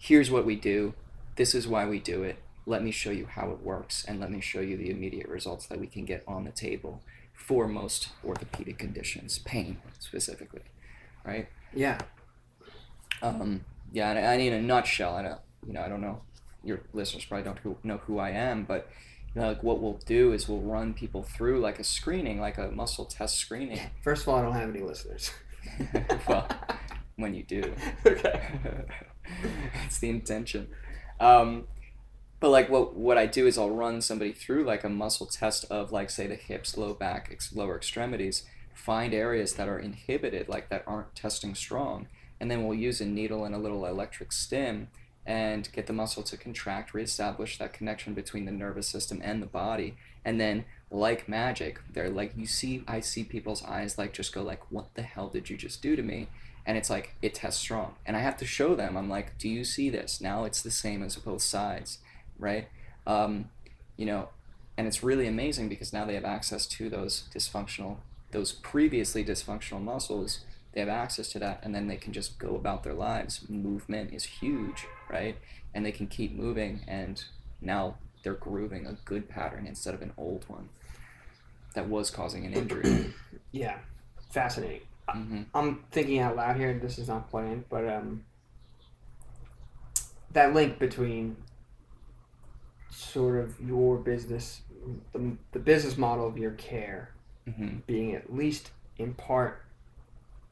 here's 0.00 0.30
what 0.30 0.46
we 0.46 0.56
do, 0.56 0.94
this 1.36 1.54
is 1.54 1.68
why 1.68 1.86
we 1.86 2.00
do 2.00 2.22
it. 2.24 2.38
Let 2.66 2.82
me 2.82 2.90
show 2.90 3.10
you 3.10 3.26
how 3.26 3.50
it 3.50 3.60
works, 3.62 4.04
and 4.04 4.18
let 4.18 4.30
me 4.30 4.40
show 4.40 4.60
you 4.60 4.76
the 4.76 4.90
immediate 4.90 5.28
results 5.28 5.66
that 5.66 5.78
we 5.78 5.86
can 5.86 6.04
get 6.04 6.24
on 6.26 6.44
the 6.44 6.50
table 6.50 7.02
for 7.34 7.68
most 7.68 8.08
orthopedic 8.24 8.78
conditions, 8.78 9.38
pain 9.40 9.78
specifically, 9.98 10.62
right? 11.24 11.48
Yeah. 11.74 11.98
Um, 13.22 13.64
yeah, 13.92 14.10
and 14.10 14.18
I, 14.18 14.34
in 14.34 14.52
a 14.52 14.62
nutshell, 14.62 15.16
I 15.16 15.22
don't, 15.22 15.40
you 15.66 15.72
know, 15.74 15.82
I 15.82 15.88
don't 15.88 16.00
know, 16.00 16.22
your 16.64 16.80
listeners 16.92 17.24
probably 17.24 17.44
don't 17.44 17.58
who, 17.58 17.76
know 17.82 17.98
who 17.98 18.18
I 18.18 18.30
am, 18.30 18.64
but 18.64 18.88
you 19.34 19.40
know, 19.40 19.48
like 19.48 19.62
what 19.62 19.80
we'll 19.80 20.00
do 20.06 20.32
is 20.32 20.48
we'll 20.48 20.60
run 20.60 20.94
people 20.94 21.22
through 21.22 21.60
like 21.60 21.78
a 21.78 21.84
screening, 21.84 22.40
like 22.40 22.58
a 22.58 22.70
muscle 22.70 23.04
test 23.04 23.36
screening. 23.36 23.80
First 24.02 24.22
of 24.22 24.28
all, 24.28 24.36
I 24.36 24.42
don't 24.42 24.54
have 24.54 24.70
any 24.70 24.80
listeners. 24.80 25.30
well, 26.28 26.48
when 27.16 27.34
you 27.34 27.42
do, 27.42 27.74
okay. 28.06 28.50
it's 29.86 29.98
the 29.98 30.10
intention. 30.10 30.68
Um, 31.18 31.64
but 32.40 32.48
like 32.48 32.70
what 32.70 32.96
what 32.96 33.18
I 33.18 33.26
do 33.26 33.46
is 33.46 33.58
I'll 33.58 33.70
run 33.70 34.00
somebody 34.00 34.32
through 34.32 34.64
like 34.64 34.82
a 34.82 34.88
muscle 34.88 35.26
test 35.26 35.66
of 35.70 35.92
like 35.92 36.10
say 36.10 36.26
the 36.26 36.34
hips, 36.34 36.76
low 36.76 36.94
back, 36.94 37.28
ex- 37.30 37.54
lower 37.54 37.76
extremities, 37.76 38.44
find 38.74 39.12
areas 39.12 39.54
that 39.54 39.68
are 39.68 39.78
inhibited, 39.78 40.48
like 40.48 40.70
that 40.70 40.84
aren't 40.86 41.14
testing 41.14 41.54
strong, 41.54 42.08
and 42.40 42.50
then 42.50 42.64
we'll 42.64 42.78
use 42.78 43.00
a 43.00 43.06
needle 43.06 43.44
and 43.44 43.54
a 43.54 43.58
little 43.58 43.84
electric 43.84 44.32
stim 44.32 44.88
and 45.26 45.70
get 45.72 45.86
the 45.86 45.92
muscle 45.92 46.22
to 46.22 46.36
contract, 46.36 46.94
reestablish 46.94 47.58
that 47.58 47.74
connection 47.74 48.14
between 48.14 48.46
the 48.46 48.52
nervous 48.52 48.88
system 48.88 49.20
and 49.22 49.42
the 49.42 49.46
body, 49.46 49.94
and 50.24 50.40
then 50.40 50.64
like 50.90 51.28
magic, 51.28 51.78
they're 51.92 52.08
like 52.08 52.32
you 52.36 52.46
see 52.46 52.82
I 52.88 53.00
see 53.00 53.22
people's 53.22 53.62
eyes 53.64 53.98
like 53.98 54.14
just 54.14 54.34
go 54.34 54.42
like 54.42 54.70
what 54.70 54.94
the 54.94 55.02
hell 55.02 55.28
did 55.28 55.50
you 55.50 55.58
just 55.58 55.82
do 55.82 55.94
to 55.94 56.02
me? 56.02 56.28
And 56.70 56.78
it's 56.78 56.88
like 56.88 57.16
it 57.20 57.34
tests 57.34 57.60
strong. 57.60 57.96
And 58.06 58.16
i 58.16 58.20
have 58.20 58.36
to 58.36 58.46
show 58.46 58.76
them 58.76 58.96
i'm 58.96 59.10
like 59.10 59.36
do 59.38 59.48
you 59.48 59.64
see 59.64 59.90
this? 59.90 60.20
Now 60.20 60.44
it's 60.44 60.62
the 60.62 60.70
same 60.70 61.02
as 61.02 61.16
both 61.16 61.42
sides 61.42 61.98
right? 62.38 62.68
Um, 63.08 63.50
you 63.96 64.06
know 64.06 64.28
and 64.78 64.86
it's 64.86 65.02
really 65.02 65.26
amazing 65.26 65.68
because 65.68 65.92
now 65.92 66.04
they 66.04 66.14
have 66.14 66.24
access 66.24 66.64
to 66.66 66.88
those 66.88 67.24
dysfunctional 67.34 67.96
those 68.30 68.52
previously 68.52 69.24
dysfunctional 69.24 69.82
muscles. 69.82 70.44
They 70.72 70.78
have 70.78 70.88
access 70.88 71.28
to 71.30 71.40
that 71.40 71.58
and 71.64 71.74
then 71.74 71.88
they 71.88 71.96
can 71.96 72.12
just 72.12 72.38
go 72.38 72.54
about 72.54 72.84
their 72.84 72.94
lives. 72.94 73.44
Movement 73.48 74.14
is 74.14 74.22
huge 74.24 74.86
right? 75.10 75.36
And 75.74 75.84
they 75.84 75.92
can 75.92 76.06
keep 76.06 76.32
moving 76.32 76.84
and 76.86 77.24
now 77.60 77.96
they're 78.22 78.34
grooving 78.34 78.86
a 78.86 78.96
good 79.04 79.28
pattern 79.28 79.66
instead 79.66 79.92
of 79.92 80.02
an 80.02 80.12
old 80.16 80.44
one 80.46 80.68
that 81.74 81.88
was 81.88 82.10
causing 82.10 82.46
an 82.46 82.52
injury. 82.52 83.12
Yeah. 83.52 83.78
Fascinating. 84.30 84.82
Hmm 85.12 85.42
I'm 85.54 85.84
thinking 85.90 86.18
out 86.20 86.36
loud 86.36 86.56
here. 86.56 86.78
This 86.78 86.98
is 86.98 87.08
not 87.08 87.30
planned, 87.30 87.64
but 87.68 87.88
um, 87.88 88.24
that 90.32 90.54
link 90.54 90.78
between 90.78 91.36
sort 92.90 93.38
of 93.38 93.60
your 93.60 93.96
business, 93.98 94.60
the, 95.12 95.36
the 95.52 95.58
business 95.58 95.96
model 95.96 96.26
of 96.26 96.38
your 96.38 96.52
care, 96.52 97.10
hmm 97.46 97.78
being 97.86 98.14
at 98.14 98.32
least 98.34 98.70
in 98.98 99.14
part, 99.14 99.62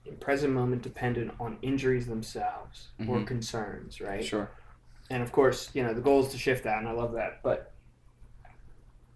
in 0.05 0.17
present 0.17 0.53
moment, 0.53 0.83
dependent 0.83 1.33
on 1.39 1.59
injuries 1.63 2.07
themselves 2.07 2.89
or 3.01 3.19
Mhm. 3.19 3.27
concerns, 3.27 4.01
right? 4.01 4.25
sure 4.25 4.51
And 5.11 5.23
of 5.23 5.33
course, 5.33 5.71
you 5.75 5.83
know, 5.83 5.95
the 5.95 6.01
goal 6.01 6.25
is 6.25 6.33
to 6.33 6.39
shift 6.39 6.65
that, 6.65 6.79
and 6.79 6.89
I 6.89 6.93
love 6.93 7.13
that. 7.13 7.43
But 7.43 7.73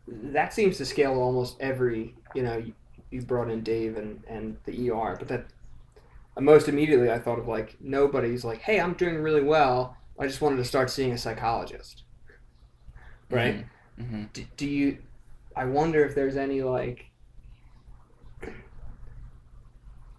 that 0.07 0.53
seems 0.53 0.77
to 0.79 0.85
scale 0.87 1.15
almost 1.21 1.57
every, 1.61 2.15
you 2.35 2.43
know, 2.43 2.65
you, 3.12 3.23
brought 3.23 3.50
in 3.50 3.62
Dave 3.62 3.97
and, 3.97 4.23
and 4.26 4.57
the 4.64 4.90
ER, 4.90 5.16
but 5.19 5.28
that 5.28 5.47
most 6.40 6.69
immediately 6.69 7.11
I 7.11 7.19
thought 7.19 7.38
of 7.38 7.49
like 7.49 7.76
nobody's 7.81 8.45
like, 8.45 8.61
hey, 8.61 8.81
I'm 8.81 8.95
doing 8.95 9.16
really 9.16 9.42
well. 9.42 9.97
I 10.19 10.26
just 10.26 10.40
wanted 10.40 10.57
to 10.57 10.64
start 10.64 10.90
seeing 10.90 11.12
a 11.12 11.19
psychologist. 11.19 12.04
Right? 13.31 13.64
Mm-hmm. 14.00 14.25
Do, 14.33 14.45
do 14.57 14.66
you? 14.66 14.99
I 15.57 15.64
wonder 15.64 16.04
if 16.04 16.14
there's 16.14 16.37
any 16.37 16.62
like. 16.62 17.07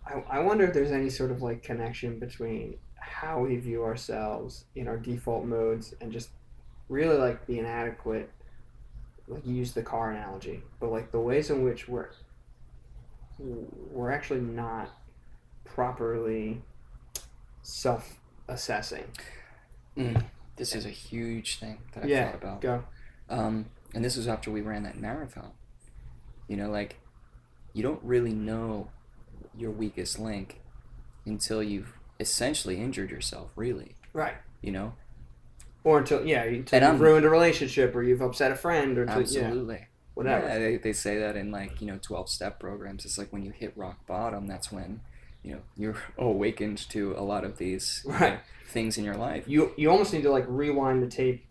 I, 0.05 0.23
I 0.29 0.39
wonder 0.39 0.65
if 0.65 0.73
there's 0.73 0.91
any 0.91 1.09
sort 1.09 1.31
of 1.31 1.41
like 1.41 1.63
connection 1.63 2.19
between 2.19 2.77
how 2.95 3.39
we 3.39 3.55
view 3.57 3.83
ourselves 3.83 4.65
in 4.75 4.87
our 4.87 4.97
default 4.97 5.45
modes 5.45 5.93
and 6.01 6.11
just 6.11 6.29
really 6.89 7.17
like 7.17 7.45
the 7.45 7.59
inadequate 7.59 8.29
like 9.27 9.45
use 9.45 9.71
the 9.71 9.81
car 9.81 10.11
analogy 10.11 10.61
but 10.79 10.91
like 10.91 11.11
the 11.11 11.19
ways 11.19 11.49
in 11.49 11.63
which 11.63 11.87
we're 11.87 12.09
we're 13.39 14.11
actually 14.11 14.39
not 14.41 14.89
properly 15.65 16.61
self-assessing 17.61 19.05
Mm. 19.97 20.23
This 20.55 20.73
is 20.73 20.85
a 20.87 20.89
huge 20.89 21.59
thing 21.59 21.77
that 21.93 22.03
I 22.03 22.07
Yeah, 22.07 22.25
thought 22.31 22.35
about. 22.35 22.61
go 22.61 22.83
Um, 23.29 23.65
and 23.93 24.03
this 24.03 24.17
was 24.17 24.27
after 24.27 24.49
we 24.49 24.61
ran 24.61 24.81
that 24.83 24.97
marathon. 24.99 25.51
You 26.47 26.57
know, 26.57 26.69
like 26.71 26.95
you 27.73 27.83
don't 27.83 27.99
really 28.03 28.33
know 28.33 28.89
your 29.55 29.69
weakest 29.69 30.17
link 30.17 30.61
until 31.27 31.61
you've 31.61 31.93
essentially 32.19 32.77
injured 32.81 33.11
yourself. 33.11 33.51
Really, 33.55 33.95
right 34.13 34.33
you 34.61 34.71
know. 34.71 34.93
or 35.83 35.99
until 35.99 36.25
yeah 36.25 36.41
until 36.43 36.77
And 36.77 36.83
you've 36.83 36.93
I'm- 36.95 36.99
ruined 37.01 37.25
a 37.25 37.29
relationship 37.29 37.95
or 37.95 38.01
you've 38.01 38.21
upset 38.21 38.51
a 38.51 38.55
friend 38.55 38.97
or 38.97 39.03
until, 39.03 39.21
yeah 39.21 39.41
Absolutely. 39.47 39.87
Whatever 40.13 40.47
Yeah, 40.47 40.59
they, 40.59 40.77
they 40.77 40.93
say 40.93 41.19
that 41.19 41.35
in 41.35 41.51
like 41.51 41.81
you 41.81 41.87
know 41.87 41.99
twelve 42.01 42.29
step 42.29 42.59
programs. 42.59 43.05
It's 43.05 43.17
like 43.17 43.31
when 43.33 43.43
you 43.43 43.51
hit 43.51 43.73
rock 43.75 44.05
bottom, 44.07 44.47
that's 44.47 44.71
when 44.71 45.01
you 45.43 45.53
know 45.55 45.61
you're 45.77 45.95
awakened 46.17 46.77
to 46.89 47.13
a 47.17 47.21
lot 47.21 47.43
of 47.43 47.57
these 47.57 48.03
you 48.05 48.11
know, 48.19 48.37
things 48.69 48.97
in 48.97 49.03
your 49.03 49.15
life. 49.17 49.43
you 49.47 49.71
you 49.77 49.89
almost 49.91 50.13
need 50.13 50.23
to 50.23 50.31
like 50.31 50.45
rewind 50.47 51.03
the 51.03 51.07
tape 51.07 51.45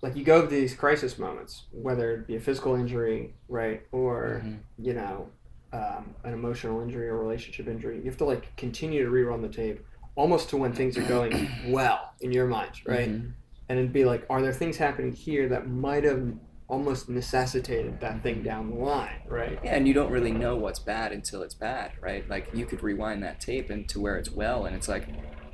like 0.00 0.14
you 0.14 0.24
go 0.24 0.40
to 0.42 0.46
these 0.46 0.74
crisis 0.74 1.18
moments 1.18 1.64
whether 1.72 2.12
it 2.14 2.26
be 2.28 2.36
a 2.36 2.40
physical 2.40 2.76
injury 2.76 3.34
right 3.48 3.82
or 3.92 4.42
Mhm. 4.44 4.58
you 4.78 4.94
know 4.94 5.28
um, 5.72 6.14
an 6.24 6.32
emotional 6.32 6.80
injury 6.80 7.08
or 7.08 7.18
relationship 7.18 7.66
injury 7.68 7.96
you 7.98 8.04
have 8.04 8.16
to 8.18 8.24
like 8.24 8.56
continue 8.56 9.04
to 9.04 9.10
rerun 9.10 9.42
the 9.42 9.48
tape 9.48 9.84
almost 10.14 10.48
to 10.50 10.56
when 10.56 10.72
things 10.72 10.96
are 10.96 11.02
going 11.02 11.50
well 11.66 12.12
in 12.20 12.30
your 12.32 12.46
mind 12.46 12.70
right 12.86 13.08
Mhm. 13.10 13.32
and 13.68 13.78
it'd 13.78 13.92
be 13.92 14.04
like 14.04 14.24
are 14.30 14.40
there 14.40 14.52
things 14.52 14.76
happening 14.76 15.12
here 15.12 15.48
that 15.48 15.68
might 15.68 16.04
have 16.04 16.32
almost 16.68 17.08
necessitated 17.08 17.98
that 18.00 18.22
thing 18.22 18.42
down 18.42 18.68
the 18.70 18.76
line 18.76 19.22
right 19.26 19.58
Yeah, 19.64 19.74
and 19.74 19.88
you 19.88 19.94
don't 19.94 20.10
really 20.12 20.32
know 20.32 20.54
what's 20.56 20.78
bad 20.78 21.12
until 21.12 21.42
it's 21.42 21.54
bad, 21.54 21.92
right? 22.00 22.28
Like 22.28 22.50
you 22.52 22.66
could 22.66 22.82
rewind 22.82 23.22
that 23.22 23.40
tape 23.40 23.70
into 23.70 24.00
where 24.00 24.16
it's 24.16 24.30
well, 24.30 24.66
and 24.66 24.76
it's 24.76 24.88
like, 24.88 25.08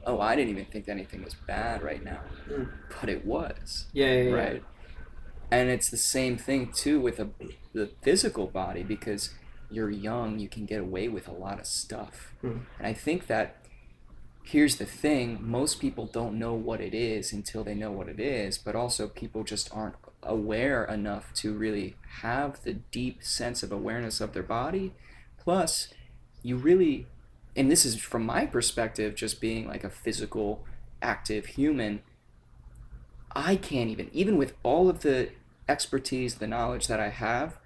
oh, 0.07 0.21
I 0.21 0.35
didn't 0.37 0.51
even 0.51 0.67
think 0.67 0.89
anything 0.89 1.23
was 1.23 1.35
bad 1.35 1.83
right 1.83 2.03
now, 2.05 2.21
Mm. 2.51 2.69
but 3.01 3.09
it 3.09 3.25
was, 3.25 3.87
yeah 3.93 4.13
yeah, 4.13 4.23
yeah. 4.23 4.35
right? 4.35 4.63
And 5.51 5.71
it's 5.71 5.89
the 5.89 5.97
same 5.97 6.37
thing 6.37 6.73
too 6.73 7.01
with 7.01 7.21
a, 7.21 7.29
the 7.73 7.91
physical 8.03 8.47
body 8.49 8.83
because 8.83 9.31
you're 9.71 9.91
young, 9.91 10.39
you 10.41 10.49
can 10.49 10.67
get 10.67 10.81
away 10.81 11.09
with 11.09 11.29
a 11.29 11.33
lot 11.33 11.61
of 11.61 11.67
stuff, 11.67 12.33
Mm. 12.43 12.63
and 12.79 12.87
I 12.87 12.93
think 12.93 13.29
that 13.29 13.57
here's 14.43 14.77
the 14.77 14.85
thing: 14.85 15.39
most 15.41 15.81
people 15.81 16.07
don't 16.07 16.39
know 16.39 16.55
what 16.55 16.81
it 16.81 16.93
is 16.93 17.33
until 17.33 17.63
they 17.65 17.75
know 17.75 17.93
what 17.93 18.09
it 18.09 18.19
is, 18.21 18.59
but 18.59 18.75
also 18.75 19.07
people 19.09 19.45
just 19.45 19.71
aren't 19.73 19.95
aware 20.27 20.85
enough 20.85 21.33
to 21.35 21.53
really 21.53 21.97
have 22.21 22.63
the 22.63 22.75
deep 22.75 23.23
sense 23.23 23.63
of 23.63 23.73
awareness 23.73 24.21
of 24.21 24.33
their 24.33 24.43
body. 24.43 24.93
Plus, 25.39 25.93
you 26.43 26.57
really, 26.57 27.07
and 27.57 27.71
this 27.71 27.85
is 27.85 27.97
from 27.97 28.25
my 28.25 28.47
perspective, 28.47 29.15
just 29.15 29.41
being 29.41 29.67
like 29.69 29.85
a 29.85 29.91
physical, 29.91 30.65
active 31.03 31.47
human, 31.47 32.03
I 33.37 33.57
can't 33.57 33.91
even, 33.91 34.11
even 34.13 34.37
with 34.37 34.55
all 34.63 34.89
of 34.89 35.01
the 35.01 35.31
expertise, 35.69 36.37
the 36.37 36.47
knowledge 36.47 36.87
that 36.87 37.01
I 37.01 37.09
have, 37.09 37.59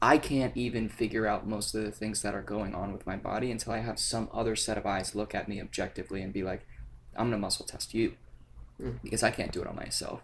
I 0.00 0.18
can't 0.18 0.56
even 0.56 0.88
figure 0.88 1.26
out 1.26 1.46
most 1.46 1.74
of 1.74 1.84
the 1.84 1.92
things 1.92 2.22
that 2.22 2.34
are 2.34 2.42
going 2.42 2.74
on 2.74 2.92
with 2.92 3.06
my 3.06 3.16
body 3.16 3.50
until 3.50 3.72
I 3.72 3.78
have 3.78 3.98
some 3.98 4.28
other 4.32 4.56
set 4.56 4.76
of 4.78 4.86
eyes 4.86 5.14
look 5.14 5.34
at 5.34 5.48
me 5.48 5.60
objectively 5.60 6.22
and 6.22 6.32
be 6.32 6.42
like, 6.42 6.66
I'm 7.16 7.26
gonna 7.26 7.38
muscle 7.38 7.66
test 7.66 7.94
you 7.94 8.14
Mm. 8.80 9.00
because 9.02 9.22
I 9.22 9.30
can't 9.30 9.52
do 9.52 9.60
it 9.60 9.68
on 9.68 9.76
myself. 9.76 10.22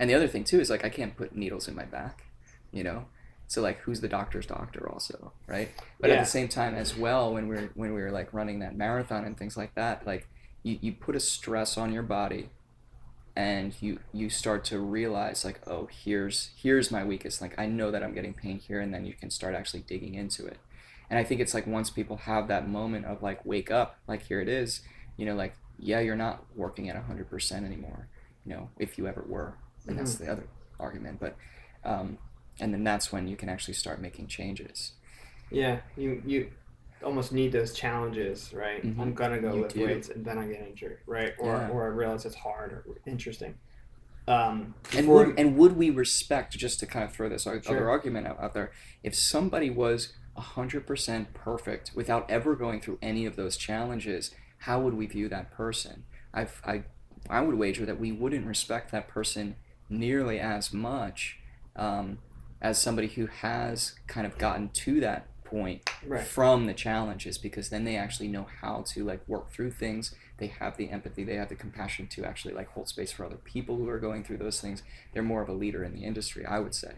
And 0.00 0.08
the 0.08 0.14
other 0.14 0.26
thing 0.26 0.44
too 0.44 0.58
is 0.58 0.70
like 0.70 0.84
I 0.84 0.88
can't 0.88 1.14
put 1.14 1.36
needles 1.36 1.68
in 1.68 1.76
my 1.76 1.84
back, 1.84 2.24
you 2.72 2.82
know. 2.82 3.04
So 3.46 3.60
like, 3.60 3.78
who's 3.80 4.00
the 4.00 4.08
doctor's 4.08 4.46
doctor 4.46 4.88
also, 4.88 5.32
right? 5.46 5.68
But 6.00 6.10
at 6.10 6.20
the 6.20 6.30
same 6.30 6.48
time 6.48 6.74
as 6.74 6.96
well, 6.96 7.34
when 7.34 7.48
we're 7.48 7.70
when 7.74 7.92
we 7.92 8.00
were 8.00 8.10
like 8.10 8.32
running 8.32 8.60
that 8.60 8.76
marathon 8.76 9.24
and 9.24 9.36
things 9.36 9.56
like 9.56 9.74
that, 9.74 10.06
like 10.06 10.26
you, 10.62 10.78
you 10.80 10.92
put 10.92 11.16
a 11.16 11.20
stress 11.20 11.76
on 11.76 11.92
your 11.92 12.02
body, 12.02 12.48
and 13.36 13.74
you 13.82 13.98
you 14.12 14.30
start 14.30 14.64
to 14.66 14.78
realize 14.78 15.44
like, 15.44 15.60
oh, 15.66 15.88
here's 15.92 16.50
here's 16.56 16.90
my 16.90 17.04
weakest 17.04 17.42
like 17.42 17.58
I 17.58 17.66
know 17.66 17.90
that 17.90 18.02
I'm 18.02 18.14
getting 18.14 18.32
pain 18.32 18.58
here, 18.58 18.80
and 18.80 18.94
then 18.94 19.04
you 19.04 19.12
can 19.12 19.30
start 19.30 19.54
actually 19.54 19.80
digging 19.80 20.14
into 20.14 20.46
it. 20.46 20.58
And 21.10 21.18
I 21.18 21.24
think 21.24 21.40
it's 21.40 21.52
like 21.52 21.66
once 21.66 21.90
people 21.90 22.18
have 22.18 22.48
that 22.48 22.68
moment 22.68 23.04
of 23.04 23.22
like 23.22 23.44
wake 23.44 23.70
up, 23.70 23.98
like 24.08 24.22
here 24.22 24.40
it 24.40 24.48
is, 24.48 24.80
you 25.18 25.26
know, 25.26 25.34
like 25.34 25.54
yeah, 25.78 26.00
you're 26.00 26.16
not 26.16 26.44
working 26.56 26.88
at 26.88 26.96
hundred 26.96 27.28
percent 27.28 27.66
anymore, 27.66 28.06
you 28.46 28.54
know, 28.54 28.70
if 28.78 28.96
you 28.96 29.06
ever 29.08 29.24
were, 29.26 29.54
and 29.86 29.98
that's 29.98 30.16
the 30.16 30.30
other 30.30 30.44
argument. 30.78 31.20
But 31.20 31.36
um, 31.84 32.18
and 32.60 32.72
then 32.72 32.84
that's 32.84 33.12
when 33.12 33.28
you 33.28 33.36
can 33.36 33.48
actually 33.48 33.74
start 33.74 34.00
making 34.00 34.26
changes. 34.28 34.92
Yeah, 35.50 35.80
you 35.96 36.22
you 36.24 36.50
almost 37.04 37.32
need 37.32 37.52
those 37.52 37.72
challenges, 37.72 38.52
right? 38.52 38.84
Mhm. 38.84 39.00
I'm 39.00 39.14
gonna 39.14 39.40
go 39.40 39.54
You 39.54 39.62
lift 39.62 39.74
do. 39.74 39.84
weights 39.86 40.08
and 40.10 40.24
then 40.24 40.38
I 40.38 40.46
get 40.46 40.60
injured, 40.60 40.98
right? 41.06 41.32
Or 41.38 41.56
Yeah. 41.56 41.70
or 41.70 41.84
I 41.84 41.88
realize 41.88 42.24
it's 42.26 42.34
hard 42.36 42.72
or 42.72 42.84
interesting. 43.06 43.54
Um, 44.28 44.74
And 44.96 45.08
would, 45.08 45.38
and 45.38 45.56
would 45.56 45.76
we 45.76 45.90
respect, 45.90 46.56
just 46.56 46.80
to 46.80 46.86
kind 46.86 47.04
of 47.04 47.12
throw 47.12 47.28
this 47.28 47.44
Sure. 47.44 47.56
other 47.66 47.88
argument 47.88 48.26
out, 48.26 48.40
out 48.40 48.54
there, 48.54 48.72
if 49.02 49.14
somebody 49.14 49.70
was 49.70 50.12
100% 50.34 51.32
perfect 51.34 51.92
without 51.94 52.28
ever 52.30 52.54
going 52.56 52.80
through 52.80 52.98
any 53.02 53.24
of 53.26 53.36
those 53.36 53.56
challenges, 53.56 54.34
how 54.58 54.80
would 54.80 54.94
we 54.94 55.06
view 55.06 55.28
that 55.28 55.50
person? 55.50 56.04
I've, 56.32 56.60
I, 56.64 56.84
I 57.28 57.40
would 57.40 57.56
wager 57.56 57.86
that 57.86 57.98
we 58.00 58.12
wouldn't 58.12 58.46
respect 58.46 58.90
that 58.92 59.08
person 59.08 59.56
nearly 59.90 60.40
as 60.40 60.72
much 60.72 61.38
um, 61.76 62.18
as 62.62 62.80
somebody 62.80 63.08
who 63.08 63.26
has 63.26 63.94
kind 64.06 64.26
of 64.26 64.38
gotten 64.38 64.68
to 64.70 65.00
that 65.00 65.26
point 65.44 65.90
right, 66.06 66.22
from 66.22 66.66
the 66.66 66.74
challenges 66.74 67.36
because 67.36 67.70
then 67.70 67.84
they 67.84 67.96
actually 67.96 68.28
know 68.28 68.46
how 68.60 68.82
to 68.86 69.04
like 69.04 69.20
work 69.28 69.50
through 69.50 69.70
things 69.70 70.14
they 70.38 70.46
have 70.46 70.76
the 70.76 70.90
empathy 70.90 71.24
they 71.24 71.34
have 71.34 71.48
the 71.48 71.56
compassion 71.56 72.06
to 72.06 72.24
actually 72.24 72.54
like 72.54 72.68
hold 72.68 72.88
space 72.88 73.10
for 73.10 73.24
other 73.24 73.36
people 73.36 73.76
who 73.76 73.88
are 73.88 73.98
going 73.98 74.22
through 74.22 74.36
those 74.36 74.60
things 74.60 74.82
they're 75.12 75.22
more 75.22 75.42
of 75.42 75.48
a 75.48 75.52
leader 75.52 75.82
in 75.82 75.92
the 75.92 76.04
industry 76.04 76.46
i 76.46 76.60
would 76.60 76.74
say 76.74 76.94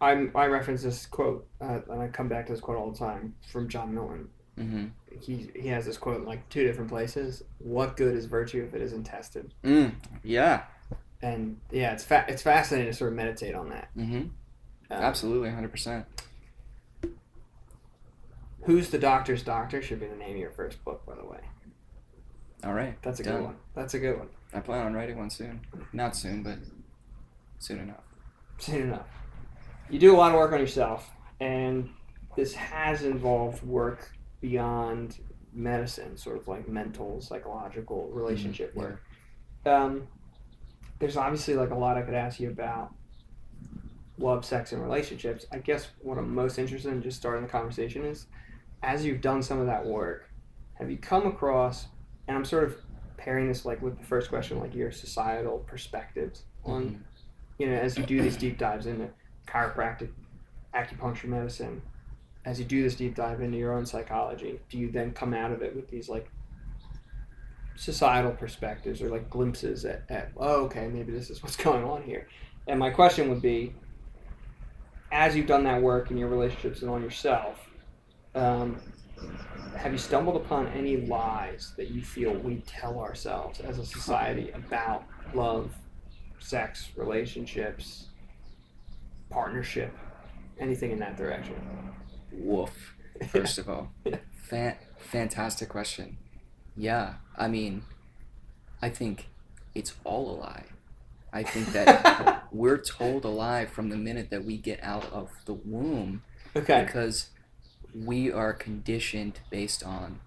I'm 0.00 0.32
I 0.34 0.46
reference 0.46 0.82
this 0.82 1.06
quote 1.06 1.46
uh, 1.60 1.80
and 1.90 2.00
I 2.00 2.08
come 2.08 2.28
back 2.28 2.46
to 2.46 2.52
this 2.52 2.60
quote 2.60 2.78
all 2.78 2.90
the 2.90 2.98
time 2.98 3.34
from 3.52 3.68
John 3.68 3.94
Milton. 3.94 4.28
mm-hmm. 4.58 4.86
He 5.20 5.50
he 5.54 5.68
has 5.68 5.84
this 5.84 5.98
quote 5.98 6.18
in 6.18 6.24
like 6.24 6.48
two 6.48 6.64
different 6.64 6.88
places. 6.88 7.44
What 7.58 7.96
good 7.96 8.16
is 8.16 8.24
virtue 8.24 8.64
if 8.66 8.74
it 8.74 8.80
isn't 8.80 9.04
tested? 9.04 9.52
mm, 9.62 9.92
yeah 10.22 10.62
And 11.22 11.58
yeah, 11.70 11.92
it's 11.92 12.04
fa- 12.04 12.24
it's 12.28 12.42
fascinating 12.42 12.90
to 12.92 12.96
sort 12.96 13.10
of 13.12 13.16
meditate 13.16 13.54
on 13.54 13.68
that. 13.70 13.88
mm-hmm. 13.96 14.16
Um, 14.16 14.32
absolutely 14.90 15.50
100% 15.50 16.04
Who's 18.64 18.90
the 18.90 18.98
doctor's 18.98 19.42
doctor 19.42 19.80
should 19.82 20.00
be 20.00 20.06
the 20.06 20.16
name 20.16 20.32
of 20.32 20.36
your 20.40 20.50
first 20.50 20.84
book, 20.84 21.06
by 21.06 21.14
the 21.14 21.24
way. 21.24 21.38
all 22.64 22.72
right 22.74 23.00
That's 23.02 23.20
a 23.20 23.22
done. 23.22 23.36
good 23.36 23.44
one. 23.44 23.56
That's 23.74 23.94
a 23.94 23.98
good 23.98 24.18
one. 24.18 24.28
i 24.52 24.60
plan 24.60 24.84
on 24.86 24.94
writing 24.94 25.16
one 25.18 25.30
soon 25.30 25.60
not 25.92 26.16
soon 26.16 26.42
but 26.42 26.58
soon 27.58 27.78
enough 27.80 28.02
Soon 28.58 28.82
enough. 28.82 29.06
You 29.88 29.98
do 29.98 30.14
a 30.14 30.18
lot 30.18 30.32
of 30.32 30.36
work 30.38 30.52
on 30.52 30.60
yourself, 30.60 31.10
and 31.40 31.88
this 32.36 32.52
has 32.54 33.02
involved 33.02 33.62
work 33.64 34.10
beyond 34.42 35.18
medicine, 35.54 36.16
sort 36.18 36.36
of 36.36 36.46
like 36.46 36.68
mental, 36.68 37.22
psychological, 37.22 38.10
relationship 38.12 38.72
yeah. 38.76 38.82
work. 38.82 39.02
Um, 39.64 40.08
there's 41.00 41.16
obviously 41.16 41.54
like 41.54 41.70
a 41.70 41.74
lot 41.74 41.96
I 41.96 42.02
could 42.02 42.14
ask 42.14 42.38
you 42.38 42.50
about 42.50 42.94
love, 44.18 44.44
sex, 44.44 44.72
and 44.72 44.82
relationships. 44.82 45.46
I 45.50 45.58
guess 45.58 45.88
what 46.02 46.18
I'm 46.18 46.32
most 46.34 46.58
interested 46.58 46.92
in 46.92 47.02
just 47.02 47.16
starting 47.16 47.42
the 47.42 47.48
conversation 47.50 48.04
is, 48.04 48.26
as 48.82 49.04
you've 49.04 49.22
done 49.22 49.42
some 49.42 49.58
of 49.58 49.66
that 49.66 49.84
work, 49.84 50.28
have 50.74 50.90
you 50.90 50.98
come 50.98 51.26
across, 51.26 51.86
and 52.28 52.36
I'm 52.36 52.44
sort 52.44 52.64
of 52.64 52.76
pairing 53.16 53.48
this 53.48 53.64
like 53.64 53.82
with 53.82 53.98
the 53.98 54.04
first 54.04 54.28
question, 54.28 54.60
like 54.60 54.74
your 54.74 54.92
societal 54.92 55.58
perspectives 55.66 56.44
on 56.64 56.82
Mhm. 56.84 56.98
you 57.58 57.66
know, 57.66 57.76
as 57.76 57.98
you 57.98 58.04
do 58.04 58.22
these 58.22 58.36
deep 58.38 58.56
dives 58.58 58.86
into 58.86 59.08
chiropractic, 59.46 60.10
acupuncture 60.74 61.24
medicine, 61.24 61.82
as 62.46 62.58
you 62.58 62.64
do 62.64 62.82
this 62.82 62.94
deep 62.94 63.14
dive 63.14 63.40
into 63.42 63.58
your 63.58 63.72
own 63.74 63.84
psychology, 63.84 64.60
do 64.70 64.78
you 64.78 64.90
then 64.90 65.12
come 65.12 65.34
out 65.34 65.50
of 65.52 65.60
it 65.62 65.74
with 65.76 65.88
these 65.88 66.08
like 66.08 66.30
societal 67.80 68.32
perspectives 68.32 69.00
or 69.00 69.08
like 69.08 69.30
glimpses 69.30 69.86
at, 69.86 70.02
at 70.10 70.30
oh, 70.36 70.64
okay, 70.64 70.86
maybe 70.88 71.12
this 71.12 71.30
is 71.30 71.42
what's 71.42 71.56
going 71.68 71.82
on 71.82 72.02
here? 72.02 72.28
And 72.68 72.78
my 72.78 72.90
question 72.90 73.30
would 73.30 73.40
be, 73.40 73.72
as 75.10 75.34
you've 75.34 75.46
done 75.46 75.64
that 75.64 75.80
work 75.80 76.10
in 76.10 76.18
your 76.18 76.28
relationships 76.28 76.82
and 76.82 76.90
on 76.90 77.02
yourself, 77.02 77.58
um, 78.34 78.78
have 79.76 79.92
you 79.92 79.98
stumbled 79.98 80.36
upon 80.36 80.68
any 80.68 80.98
lies 80.98 81.72
that 81.78 81.90
you 81.90 82.02
feel 82.02 82.34
we 82.34 82.56
tell 82.66 83.00
ourselves 83.00 83.60
as 83.60 83.78
a 83.78 83.86
society 83.86 84.50
about 84.50 85.04
love, 85.34 85.74
sex, 86.38 86.90
relationships, 86.96 88.08
partnership, 89.30 89.96
anything 90.58 90.90
in 90.90 90.98
that 90.98 91.16
direction? 91.16 91.56
Woof. 92.30 92.94
First 93.28 93.56
of 93.56 93.70
all, 93.70 93.90
Fan- 94.50 94.76
fantastic 94.98 95.70
question. 95.70 96.18
Yeah, 96.76 97.14
I 97.36 97.48
mean, 97.48 97.82
I 98.80 98.88
think 98.90 99.28
it's 99.74 99.94
all 100.04 100.30
a 100.30 100.36
lie. 100.40 100.64
I 101.32 101.42
think 101.42 101.72
that 101.72 102.44
we're 102.52 102.78
told 102.78 103.24
a 103.24 103.28
lie 103.28 103.66
from 103.66 103.88
the 103.88 103.96
minute 103.96 104.30
that 104.30 104.44
we 104.44 104.56
get 104.56 104.82
out 104.82 105.04
of 105.12 105.30
the 105.44 105.52
womb 105.54 106.22
Okay. 106.56 106.84
because 106.84 107.28
we 107.94 108.32
are 108.32 108.52
conditioned 108.52 109.40
based 109.50 109.84
on 109.84 110.20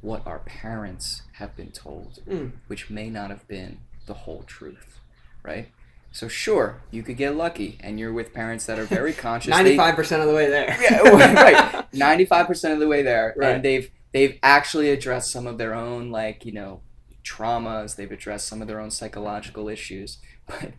what 0.00 0.26
our 0.26 0.40
parents 0.40 1.22
have 1.34 1.56
been 1.56 1.70
told, 1.70 2.20
Mm. 2.28 2.52
which 2.66 2.90
may 2.90 3.08
not 3.08 3.30
have 3.30 3.46
been 3.48 3.78
the 4.06 4.14
whole 4.14 4.42
truth, 4.42 4.98
right? 5.42 5.68
So 6.10 6.28
sure, 6.28 6.82
you 6.90 7.02
could 7.02 7.16
get 7.16 7.36
lucky, 7.36 7.78
and 7.80 7.98
you're 7.98 8.12
with 8.12 8.34
parents 8.34 8.66
that 8.66 8.78
are 8.78 8.84
very 8.84 9.12
conscious. 9.14 9.50
Ninety-five 9.56 9.94
percent 9.94 10.20
of 10.20 10.28
the 10.28 10.34
way 10.34 10.50
there. 10.50 10.76
yeah, 10.82 10.98
right. 11.08 11.86
Ninety-five 11.94 12.46
percent 12.46 12.74
of 12.74 12.80
the 12.80 12.88
way 12.88 13.02
there, 13.02 13.32
Right. 13.36 13.54
and 13.54 13.64
they've 13.64 13.90
they've 14.12 14.38
actually 14.42 14.90
addressed 14.90 15.30
some 15.30 15.46
of 15.46 15.58
their 15.58 15.74
own 15.74 16.10
like 16.10 16.44
you 16.44 16.52
know 16.52 16.80
traumas. 17.24 17.96
They've 17.96 18.10
addressed 18.10 18.46
some 18.46 18.62
of 18.62 18.68
their 18.68 18.80
own 18.80 18.90
psychological 18.90 19.68
issues, 19.68 20.18
but 20.46 20.72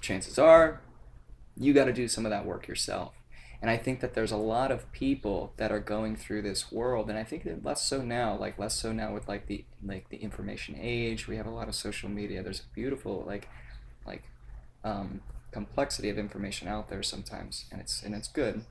chances 0.00 0.38
are 0.38 0.80
you 1.56 1.72
got 1.72 1.84
to 1.84 1.92
do 1.92 2.08
some 2.08 2.24
of 2.24 2.30
that 2.30 2.46
work 2.46 2.66
yourself. 2.66 3.14
And 3.60 3.70
I 3.70 3.76
think 3.76 4.00
that 4.00 4.14
there's 4.14 4.32
a 4.32 4.36
lot 4.36 4.72
of 4.72 4.90
people 4.90 5.52
that 5.56 5.70
are 5.70 5.78
going 5.78 6.16
through 6.16 6.42
this 6.42 6.72
world, 6.72 7.08
and 7.08 7.16
I 7.16 7.22
think 7.22 7.44
that 7.44 7.64
less 7.64 7.86
so 7.86 8.02
now, 8.02 8.36
like 8.36 8.58
less 8.58 8.74
so 8.74 8.90
now 8.90 9.14
with 9.14 9.28
like 9.28 9.46
the 9.46 9.64
like 9.84 10.08
the 10.08 10.16
information 10.16 10.76
age. 10.80 11.28
We 11.28 11.36
have 11.36 11.46
a 11.46 11.50
lot 11.50 11.68
of 11.68 11.76
social 11.76 12.08
media. 12.08 12.42
There's 12.42 12.60
a 12.60 12.74
beautiful 12.74 13.22
like 13.24 13.48
like 14.04 14.24
um, 14.82 15.20
complexity 15.52 16.08
of 16.08 16.18
information 16.18 16.66
out 16.66 16.88
there 16.88 17.04
sometimes, 17.04 17.66
and 17.70 17.80
it's 17.80 18.02
and 18.02 18.16
it's 18.16 18.26
good. 18.26 18.64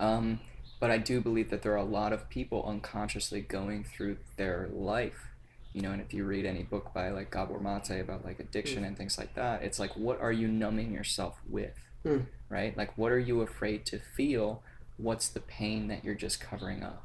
Um, 0.00 0.40
but 0.80 0.90
I 0.90 0.98
do 0.98 1.20
believe 1.20 1.50
that 1.50 1.62
there 1.62 1.72
are 1.72 1.76
a 1.76 1.84
lot 1.84 2.12
of 2.12 2.28
people 2.28 2.64
unconsciously 2.66 3.40
going 3.40 3.84
through 3.84 4.18
their 4.36 4.68
life, 4.72 5.28
you 5.72 5.80
know. 5.82 5.90
And 5.92 6.00
if 6.00 6.12
you 6.14 6.24
read 6.24 6.44
any 6.46 6.62
book 6.62 6.92
by 6.94 7.10
like 7.10 7.30
Gabor 7.30 7.58
Mate 7.60 8.00
about 8.00 8.24
like 8.24 8.40
addiction 8.40 8.84
and 8.84 8.96
things 8.96 9.18
like 9.18 9.34
that, 9.34 9.62
it's 9.62 9.78
like 9.78 9.96
what 9.96 10.20
are 10.20 10.32
you 10.32 10.48
numbing 10.48 10.92
yourself 10.92 11.38
with, 11.48 11.74
Hmm. 12.04 12.20
right? 12.48 12.76
Like 12.76 12.96
what 12.96 13.12
are 13.12 13.18
you 13.18 13.40
afraid 13.42 13.84
to 13.86 13.98
feel? 13.98 14.62
What's 14.96 15.28
the 15.28 15.40
pain 15.40 15.88
that 15.88 16.04
you're 16.04 16.14
just 16.14 16.40
covering 16.40 16.82
up, 16.82 17.04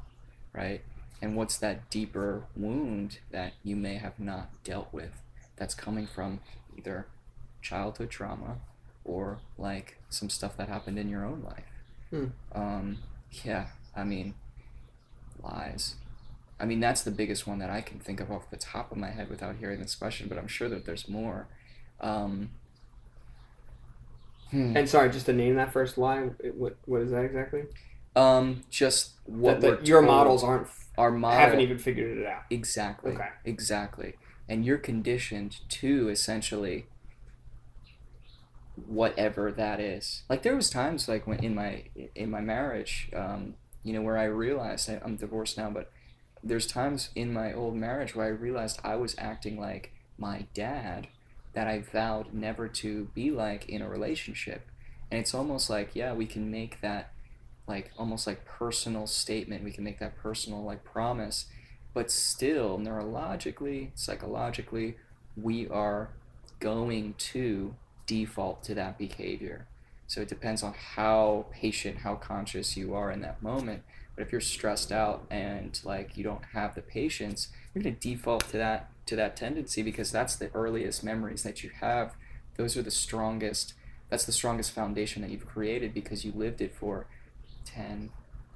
right? 0.52 0.82
And 1.22 1.36
what's 1.36 1.56
that 1.58 1.88
deeper 1.90 2.44
wound 2.56 3.18
that 3.30 3.54
you 3.62 3.76
may 3.76 3.94
have 3.96 4.18
not 4.18 4.50
dealt 4.64 4.92
with 4.92 5.22
that's 5.56 5.74
coming 5.74 6.06
from 6.06 6.40
either 6.76 7.06
childhood 7.62 8.10
trauma 8.10 8.56
or 9.04 9.38
like 9.56 9.96
some 10.10 10.28
stuff 10.28 10.56
that 10.56 10.68
happened 10.68 10.98
in 10.98 11.08
your 11.08 11.24
own 11.24 11.42
life. 11.44 11.64
Hmm. 12.10 12.26
Um, 12.52 12.98
yeah, 13.44 13.66
I 13.96 14.04
mean, 14.04 14.34
lies. 15.42 15.96
I 16.60 16.66
mean, 16.66 16.80
that's 16.80 17.02
the 17.02 17.10
biggest 17.10 17.46
one 17.46 17.58
that 17.58 17.70
I 17.70 17.80
can 17.80 17.98
think 17.98 18.20
of 18.20 18.30
off 18.30 18.50
the 18.50 18.56
top 18.56 18.92
of 18.92 18.98
my 18.98 19.10
head 19.10 19.28
without 19.28 19.56
hearing 19.56 19.80
this 19.80 19.94
question, 19.94 20.28
but 20.28 20.38
I'm 20.38 20.46
sure 20.46 20.68
that 20.68 20.86
there's 20.86 21.08
more. 21.08 21.48
Um, 22.00 22.50
hmm. 24.50 24.76
And 24.76 24.88
sorry, 24.88 25.10
just 25.10 25.26
to 25.26 25.32
name 25.32 25.56
that 25.56 25.72
first 25.72 25.98
lie. 25.98 26.30
What 26.54 26.76
what 26.86 27.02
is 27.02 27.10
that 27.10 27.24
exactly? 27.24 27.64
um, 28.16 28.62
just 28.70 29.12
what 29.26 29.60
that, 29.60 29.80
we're 29.80 29.84
your 29.84 30.00
told. 30.00 30.14
models 30.14 30.44
aren't 30.44 30.68
our 30.96 31.10
model 31.10 31.38
haven't 31.38 31.60
even 31.60 31.78
figured 31.78 32.18
it 32.18 32.26
out. 32.26 32.42
Exactly. 32.50 33.12
Okay. 33.12 33.28
Exactly. 33.44 34.14
And 34.48 34.64
you're 34.64 34.78
conditioned 34.78 35.56
to 35.70 36.08
essentially 36.08 36.86
whatever 38.86 39.52
that 39.52 39.80
is. 39.80 40.22
Like 40.28 40.42
there 40.42 40.56
was 40.56 40.70
times 40.70 41.08
like 41.08 41.26
when 41.26 41.38
in 41.40 41.54
my 41.54 41.84
in 42.14 42.30
my 42.30 42.40
marriage, 42.40 43.10
um, 43.14 43.54
you 43.82 43.92
know, 43.92 44.02
where 44.02 44.18
I 44.18 44.24
realized 44.24 44.90
I, 44.90 45.00
I'm 45.04 45.16
divorced 45.16 45.56
now, 45.56 45.70
but 45.70 45.90
there's 46.42 46.66
times 46.66 47.10
in 47.14 47.32
my 47.32 47.52
old 47.52 47.74
marriage 47.74 48.14
where 48.14 48.26
I 48.26 48.30
realized 48.30 48.80
I 48.84 48.96
was 48.96 49.14
acting 49.18 49.58
like 49.58 49.92
my 50.18 50.46
dad 50.54 51.08
that 51.54 51.68
I 51.68 51.80
vowed 51.80 52.34
never 52.34 52.68
to 52.68 53.08
be 53.14 53.30
like 53.30 53.68
in 53.68 53.80
a 53.80 53.88
relationship. 53.88 54.66
And 55.10 55.20
it's 55.20 55.34
almost 55.34 55.70
like, 55.70 55.90
yeah, 55.94 56.12
we 56.12 56.26
can 56.26 56.50
make 56.50 56.80
that 56.80 57.12
like 57.66 57.92
almost 57.96 58.26
like 58.26 58.44
personal 58.44 59.06
statement. 59.06 59.64
We 59.64 59.70
can 59.70 59.84
make 59.84 60.00
that 60.00 60.16
personal 60.16 60.62
like 60.64 60.84
promise 60.84 61.46
but 61.94 62.10
still 62.10 62.78
neurologically 62.78 63.90
psychologically 63.94 64.96
we 65.36 65.66
are 65.68 66.10
going 66.60 67.14
to 67.18 67.74
default 68.06 68.62
to 68.64 68.74
that 68.74 68.98
behavior. 68.98 69.66
So 70.06 70.20
it 70.20 70.28
depends 70.28 70.62
on 70.62 70.74
how 70.74 71.46
patient 71.50 71.98
how 71.98 72.16
conscious 72.16 72.76
you 72.76 72.94
are 72.94 73.10
in 73.10 73.20
that 73.22 73.42
moment. 73.42 73.82
But 74.14 74.22
if 74.22 74.32
you're 74.32 74.40
stressed 74.40 74.92
out 74.92 75.26
and 75.30 75.78
like 75.84 76.16
you 76.16 76.24
don't 76.24 76.44
have 76.52 76.74
the 76.74 76.82
patience 76.82 77.48
you're 77.74 77.82
going 77.82 77.96
to 77.96 78.00
default 78.00 78.48
to 78.50 78.56
that 78.58 78.88
to 79.06 79.16
that 79.16 79.36
tendency 79.36 79.82
because 79.82 80.10
that's 80.10 80.36
the 80.36 80.50
earliest 80.54 81.04
memories 81.04 81.42
that 81.42 81.62
you 81.62 81.70
have. 81.80 82.14
Those 82.56 82.76
are 82.76 82.82
the 82.82 82.90
strongest 82.90 83.74
that's 84.08 84.24
the 84.24 84.32
strongest 84.32 84.70
foundation 84.70 85.22
that 85.22 85.30
you've 85.30 85.46
created 85.46 85.92
because 85.92 86.24
you 86.24 86.32
lived 86.32 86.60
it 86.60 86.74
for 86.74 87.06
10 87.64 88.10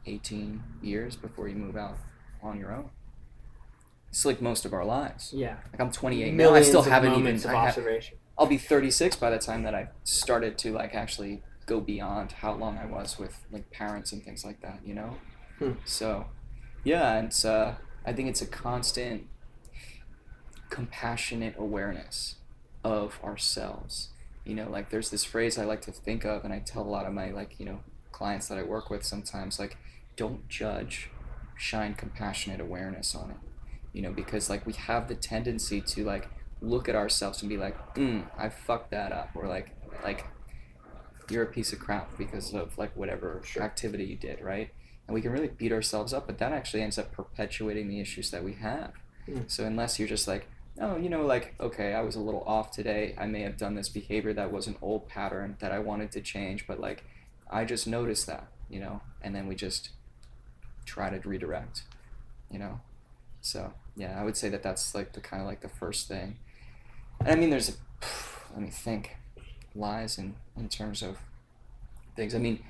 18 0.07 0.63
years 0.83 1.17
before 1.17 1.49
you 1.49 1.57
move 1.57 1.77
out 1.77 1.99
on 2.43 2.59
your 2.59 2.73
own 2.73 2.91
it's 4.11 4.25
like 4.25 4.41
most 4.41 4.65
of 4.65 4.73
our 4.73 4.85
lives. 4.85 5.33
Yeah. 5.35 5.57
Like 5.73 5.81
I'm 5.81 5.91
28 5.91 6.35
now. 6.35 6.55
I 6.55 6.63
still 6.63 6.83
haven't 6.83 7.15
even. 7.15 7.37
I 7.47 7.53
ha- 7.53 7.67
observation. 7.67 8.19
I'll 8.39 8.47
be 8.47 8.59
36 8.59 9.17
by 9.17 9.31
the 9.31 9.39
time 9.39 9.65
that 9.65 9.75
I 9.75 9.89
started 10.05 10.57
to 10.59 10.73
like 10.73 10.95
actually 10.95 11.43
go 11.67 11.81
beyond 11.81 12.33
how 12.33 12.55
long 12.55 12.79
I 12.79 12.87
was 12.87 13.19
with 13.19 13.45
like 13.51 13.71
parents 13.71 14.13
and 14.13 14.23
things 14.23 14.45
like 14.45 14.61
that. 14.63 14.81
You 14.85 14.95
know. 14.95 15.17
Hmm. 15.59 15.73
So, 15.85 16.27
yeah, 16.85 17.21
it's. 17.21 17.45
Uh, 17.45 17.77
I 18.07 18.13
think 18.13 18.29
it's 18.29 18.41
a 18.41 18.47
constant, 18.47 19.27
compassionate 20.71 21.57
awareness 21.59 22.37
of 22.83 23.19
ourselves. 23.23 24.11
You 24.45 24.55
know, 24.55 24.71
like 24.71 24.89
there's 24.89 25.11
this 25.11 25.25
phrase 25.25 25.59
I 25.59 25.65
like 25.65 25.83
to 25.83 25.93
think 25.93 26.25
of, 26.25 26.45
and 26.45 26.55
I 26.55 26.61
tell 26.61 26.83
a 26.83 26.89
lot 26.89 27.05
of 27.05 27.13
my 27.13 27.31
like 27.31 27.61
you 27.61 27.67
know 27.67 27.81
clients 28.13 28.49
that 28.49 28.57
I 28.57 28.63
work 28.63 28.89
with 28.89 29.05
sometimes 29.05 29.59
like, 29.59 29.77
don't 30.17 30.49
judge, 30.49 31.11
shine 31.57 31.93
compassionate 31.93 32.61
awareness 32.61 33.15
on 33.15 33.33
it 33.33 33.37
you 33.93 34.03
know 34.03 34.13
because 34.13 34.49
like 34.51 34.67
we 34.67 34.73
have 34.75 35.09
the 35.09 35.15
tendency 35.15 35.81
to 35.81 36.05
like 36.05 36.29
look 36.61 36.89
at 36.89 36.95
ourselves 36.97 37.41
and 37.43 37.49
be 37.49 37.57
like 37.57 37.77
mm, 37.95 38.25
i 38.37 38.49
fucked 38.49 38.91
that 38.91 39.13
up 39.13 39.31
or 39.35 39.47
like 39.47 39.71
like 40.05 40.27
you're 41.31 41.43
a 41.43 41.47
piece 41.47 41.73
of 41.73 41.79
crap 41.79 42.17
because 42.17 42.55
of 42.55 42.77
like 42.79 42.95
whatever 42.97 43.41
Sure. 43.45 43.63
activity 43.63 44.05
you 44.05 44.17
did 44.17 44.41
right? 44.41 44.71
And 45.07 45.15
we 45.15 45.21
can 45.23 45.31
really 45.33 45.49
beat 45.49 45.73
ourselves 45.73 46.13
up 46.13 46.27
but 46.27 46.39
that 46.39 46.53
actually 46.53 46.83
ends 46.83 46.99
up 46.99 47.13
perpetuating 47.13 47.89
the 47.89 48.01
issues 48.01 48.31
that 48.31 48.43
we 48.45 48.55
have. 48.55 48.93
Mm. 49.29 49.51
so 49.51 49.65
unless 49.65 49.99
you're 49.99 50.09
just 50.09 50.27
like 50.27 50.49
oh 50.81 50.97
you 50.97 51.09
know 51.11 51.25
like 51.27 51.55
okay 51.61 51.93
i 51.93 52.01
was 52.01 52.15
a 52.17 52.21
little 52.21 52.43
off 52.47 52.71
today. 52.71 53.15
I 53.19 53.27
may 53.27 53.43
have 53.43 53.57
done 53.59 53.75
this 53.75 53.89
behavior 53.89 54.33
that 54.35 54.51
was 54.53 54.67
an 54.67 54.77
old 54.81 55.09
pattern 55.09 55.57
that 55.61 55.71
i 55.73 55.79
wanted 55.79 56.13
to 56.13 56.21
change 56.21 56.67
but 56.67 56.81
like 56.81 57.05
i 57.51 57.65
just 57.65 57.87
noticed 57.87 58.27
that 58.27 58.49
you 58.71 58.81
know? 58.81 59.01
And 59.23 59.35
then 59.35 59.47
we 59.49 59.55
just 59.55 59.91
try 60.87 61.09
to 61.11 61.27
redirect 61.29 61.83
you 62.51 62.59
know 62.59 62.81
so 63.41 63.73
yeah, 63.97 64.19
I 64.19 64.25
would 64.25 64.37
say 64.37 64.49
that 64.49 64.63
that's 64.63 64.95
like 64.95 65.13
the 65.13 65.21
kind 65.21 65.43
of 65.43 65.49
like 65.49 65.61
the 65.61 65.69
first 65.69 66.09
thing. 66.09 66.39
And 67.21 67.29
I 67.29 67.35
mean, 67.35 67.51
there's 67.51 67.69
a, 67.69 67.73
let 68.53 68.63
me 68.63 68.71
think, 68.71 69.17
lies 69.75 70.19
in 70.19 70.37
in 70.57 70.69
terms 70.69 71.03
of 71.03 71.19
things. 72.17 72.35
I 72.35 72.39
mean, 72.39 72.63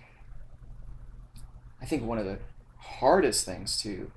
I 1.80 1.86
think 1.86 2.02
one 2.02 2.18
of 2.18 2.24
the 2.24 2.38
hardest 2.78 3.44
things 3.44 3.80
to, 3.82 4.10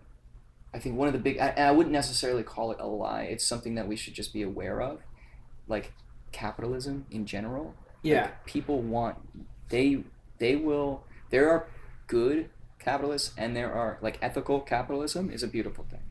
I 0.74 0.80
think 0.80 0.98
one 0.98 1.08
of 1.08 1.14
the 1.14 1.20
big, 1.20 1.38
I, 1.40 1.50
I 1.58 1.72
wouldn't 1.72 1.94
necessarily 1.94 2.44
call 2.44 2.72
it 2.72 2.78
a 2.80 2.88
lie. 2.88 3.24
It's 3.24 3.46
something 3.46 3.76
that 3.76 3.88
we 3.88 3.96
should 3.96 4.14
just 4.14 4.34
be 4.34 4.42
aware 4.42 4.82
of, 4.82 5.00
like 5.68 5.94
capitalism 6.32 7.06
in 7.12 7.26
general. 7.26 7.76
Yeah. 8.04 8.24
Like, 8.24 8.46
people 8.46 8.82
want 8.82 9.18
they 9.70 10.04
they 10.38 10.56
will 10.56 11.04
there 11.30 11.50
are 11.50 11.68
good 12.08 12.50
capitalists 12.80 13.34
and 13.38 13.56
there 13.56 13.72
are 13.72 13.98
like 14.02 14.18
ethical 14.22 14.60
capitalism 14.60 15.30
is 15.32 15.44
a 15.44 15.48
beautiful 15.48 15.86
thing 15.90 16.02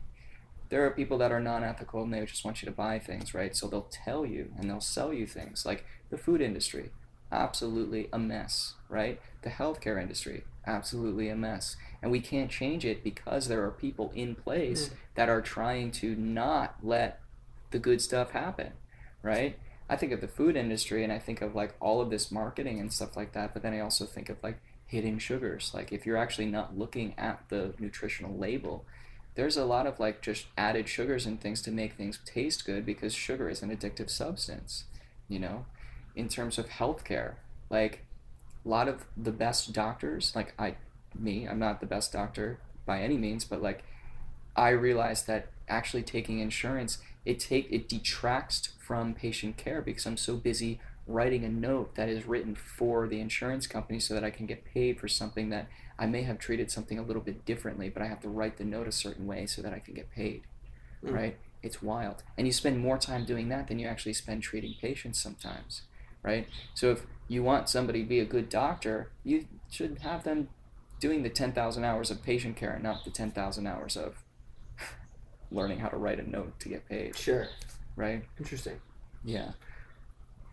there 0.70 0.84
are 0.86 0.90
people 0.90 1.18
that 1.18 1.30
are 1.32 1.40
non-ethical 1.40 2.02
and 2.02 2.12
they 2.14 2.24
just 2.24 2.44
want 2.44 2.62
you 2.62 2.66
to 2.66 2.72
buy 2.72 2.98
things 2.98 3.34
right 3.34 3.54
so 3.56 3.66
they'll 3.68 3.90
tell 3.90 4.24
you 4.24 4.50
and 4.58 4.68
they'll 4.70 4.80
sell 4.80 5.12
you 5.12 5.26
things 5.26 5.66
like 5.66 5.84
the 6.10 6.16
food 6.18 6.40
industry 6.40 6.90
absolutely 7.32 8.08
a 8.12 8.18
mess 8.18 8.74
right 8.88 9.20
the 9.42 9.50
healthcare 9.50 10.00
industry 10.00 10.44
absolutely 10.66 11.28
a 11.28 11.36
mess 11.36 11.76
and 12.02 12.10
we 12.10 12.20
can't 12.20 12.50
change 12.50 12.84
it 12.84 13.04
because 13.04 13.48
there 13.48 13.62
are 13.64 13.70
people 13.70 14.10
in 14.14 14.34
place 14.34 14.88
Mm. 14.88 14.92
that 15.14 15.28
are 15.28 15.42
trying 15.42 15.90
to 15.92 16.14
not 16.16 16.76
let 16.82 17.20
the 17.70 17.78
good 17.78 18.00
stuff 18.00 18.30
happen 18.32 18.72
right 19.22 19.58
I 19.88 19.96
think 19.96 20.12
of 20.12 20.20
the 20.20 20.28
food 20.28 20.56
industry 20.56 21.02
and 21.02 21.12
I 21.12 21.18
think 21.18 21.42
of 21.42 21.54
like 21.56 21.74
all 21.80 22.00
of 22.00 22.10
this 22.10 22.30
marketing 22.30 22.78
and 22.78 22.92
stuff 22.92 23.16
like 23.16 23.32
that, 23.32 23.52
but 23.52 23.64
then 23.64 23.74
I 23.74 23.80
also 23.80 24.06
think 24.06 24.28
of 24.28 24.36
like 24.40 24.60
hidden 24.86 25.18
sugars. 25.18 25.72
Like 25.74 25.90
if 25.90 26.06
you're 26.06 26.16
actually 26.16 26.46
not 26.46 26.78
looking 26.78 27.12
at 27.18 27.40
the 27.48 27.74
nutritional 27.80 28.38
label, 28.38 28.84
there's 29.40 29.56
a 29.56 29.64
lot 29.64 29.86
of 29.86 29.98
like 29.98 30.20
just 30.20 30.44
added 30.58 30.86
sugars 30.86 31.24
and 31.24 31.40
things 31.40 31.62
to 31.62 31.70
make 31.70 31.94
things 31.94 32.18
taste 32.26 32.66
good 32.66 32.84
because 32.84 33.14
sugar 33.14 33.48
is 33.48 33.62
an 33.62 33.74
addictive 33.74 34.10
substance, 34.10 34.84
you 35.30 35.38
know? 35.38 35.64
In 36.14 36.28
terms 36.28 36.58
of 36.58 36.68
healthcare, 36.68 37.36
like 37.70 38.04
a 38.66 38.68
lot 38.68 38.86
of 38.86 39.06
the 39.16 39.32
best 39.32 39.72
doctors, 39.72 40.36
like 40.36 40.52
I 40.58 40.74
me, 41.18 41.48
I'm 41.48 41.58
not 41.58 41.80
the 41.80 41.86
best 41.86 42.12
doctor 42.12 42.60
by 42.84 43.00
any 43.00 43.16
means, 43.16 43.46
but 43.46 43.62
like 43.62 43.82
I 44.56 44.68
realized 44.68 45.26
that 45.28 45.46
actually 45.70 46.02
taking 46.02 46.40
insurance 46.40 46.98
it 47.24 47.40
take 47.40 47.66
it 47.72 47.88
detracts 47.88 48.72
from 48.78 49.14
patient 49.14 49.56
care 49.56 49.80
because 49.80 50.04
I'm 50.04 50.18
so 50.18 50.36
busy 50.36 50.80
writing 51.06 51.44
a 51.44 51.48
note 51.48 51.94
that 51.94 52.10
is 52.10 52.26
written 52.26 52.54
for 52.54 53.08
the 53.08 53.20
insurance 53.20 53.66
company 53.66 54.00
so 54.00 54.12
that 54.12 54.22
I 54.24 54.28
can 54.28 54.44
get 54.44 54.66
paid 54.66 55.00
for 55.00 55.08
something 55.08 55.48
that 55.48 55.66
I 56.00 56.06
may 56.06 56.22
have 56.22 56.38
treated 56.38 56.70
something 56.70 56.98
a 56.98 57.02
little 57.02 57.20
bit 57.20 57.44
differently, 57.44 57.90
but 57.90 58.02
I 58.02 58.06
have 58.06 58.20
to 58.22 58.28
write 58.28 58.56
the 58.56 58.64
note 58.64 58.88
a 58.88 58.92
certain 58.92 59.26
way 59.26 59.44
so 59.44 59.60
that 59.60 59.74
I 59.74 59.80
can 59.80 59.92
get 59.92 60.10
paid. 60.10 60.44
Mm. 61.04 61.12
Right? 61.12 61.36
It's 61.62 61.82
wild. 61.82 62.22
And 62.38 62.46
you 62.46 62.54
spend 62.54 62.78
more 62.78 62.96
time 62.96 63.26
doing 63.26 63.50
that 63.50 63.68
than 63.68 63.78
you 63.78 63.86
actually 63.86 64.14
spend 64.14 64.42
treating 64.42 64.74
patients 64.80 65.20
sometimes. 65.20 65.82
Right? 66.22 66.48
So 66.72 66.90
if 66.90 67.02
you 67.28 67.42
want 67.42 67.68
somebody 67.68 68.02
to 68.02 68.08
be 68.08 68.18
a 68.18 68.24
good 68.24 68.48
doctor, 68.48 69.10
you 69.24 69.46
should 69.70 69.98
have 69.98 70.24
them 70.24 70.48
doing 71.00 71.22
the 71.22 71.28
10,000 71.28 71.84
hours 71.84 72.10
of 72.10 72.22
patient 72.22 72.56
care 72.56 72.72
and 72.72 72.82
not 72.82 73.04
the 73.04 73.10
10,000 73.10 73.66
hours 73.66 73.96
of 73.96 74.22
learning 75.50 75.80
how 75.80 75.88
to 75.88 75.98
write 75.98 76.18
a 76.18 76.28
note 76.28 76.58
to 76.60 76.70
get 76.70 76.88
paid. 76.88 77.14
Sure. 77.16 77.46
Right? 77.94 78.24
Interesting. 78.38 78.80
Yeah. 79.22 79.52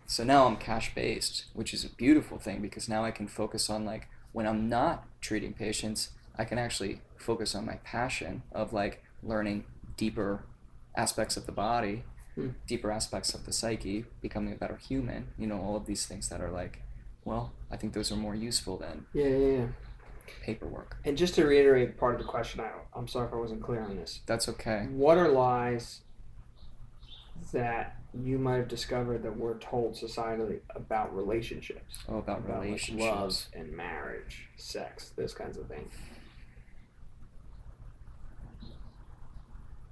So 0.07 0.25
now 0.25 0.45
I'm 0.45 0.57
cash 0.57 0.93
based, 0.93 1.45
which 1.53 1.73
is 1.73 1.85
a 1.85 1.89
beautiful 1.89 2.37
thing 2.37 2.61
because 2.61 2.89
now 2.89 3.05
I 3.05 3.11
can 3.11 3.27
focus 3.27 3.69
on 3.69 3.85
like 3.85 4.09
when 4.33 4.47
I'm 4.47 4.69
not 4.69 5.05
treating 5.21 5.53
patients, 5.53 6.11
I 6.37 6.45
can 6.45 6.57
actually 6.57 7.01
focus 7.17 7.55
on 7.55 7.65
my 7.65 7.75
passion 7.83 8.43
of 8.51 8.73
like 8.73 9.03
learning 9.23 9.65
deeper 9.97 10.43
aspects 10.95 11.37
of 11.37 11.45
the 11.45 11.51
body, 11.51 12.03
Hmm. 12.35 12.49
deeper 12.67 12.91
aspects 12.91 13.33
of 13.33 13.45
the 13.47 13.51
psyche, 13.51 14.05
becoming 14.21 14.53
a 14.53 14.55
better 14.55 14.75
human, 14.77 15.29
you 15.39 15.47
know, 15.47 15.59
all 15.59 15.75
of 15.75 15.87
these 15.87 16.05
things 16.05 16.29
that 16.29 16.39
are 16.39 16.51
like, 16.51 16.83
well, 17.25 17.51
I 17.71 17.77
think 17.77 17.93
those 17.93 18.11
are 18.11 18.15
more 18.15 18.35
useful 18.35 18.77
than 18.77 19.07
Yeah, 19.11 19.25
yeah, 19.25 19.57
yeah. 19.57 19.67
paperwork. 20.43 20.97
And 21.03 21.17
just 21.17 21.33
to 21.35 21.45
reiterate 21.47 21.97
part 21.97 22.13
of 22.13 22.21
the 22.21 22.27
question, 22.27 22.59
I, 22.61 22.69
I'm 22.95 23.07
sorry 23.07 23.27
if 23.27 23.33
I 23.33 23.37
wasn't 23.37 23.63
clear 23.63 23.81
on 23.81 23.95
this. 23.95 24.21
That's 24.27 24.47
okay. 24.49 24.85
What 24.91 25.17
are 25.17 25.27
lies 25.29 26.01
that 27.53 27.97
you 28.13 28.37
might 28.39 28.55
have 28.57 28.67
discovered 28.67 29.23
that 29.23 29.37
we're 29.37 29.57
told 29.59 29.93
societally 29.95 30.59
about 30.75 31.15
relationships? 31.15 31.99
Oh, 32.09 32.17
about, 32.17 32.39
About 32.39 32.57
like, 32.59 32.65
relationships. 32.65 33.03
love 33.05 33.45
and 33.53 33.71
marriage, 33.75 34.47
sex, 34.57 35.11
those 35.15 35.33
kinds 35.33 35.57
of 35.57 35.67
things. 35.67 35.93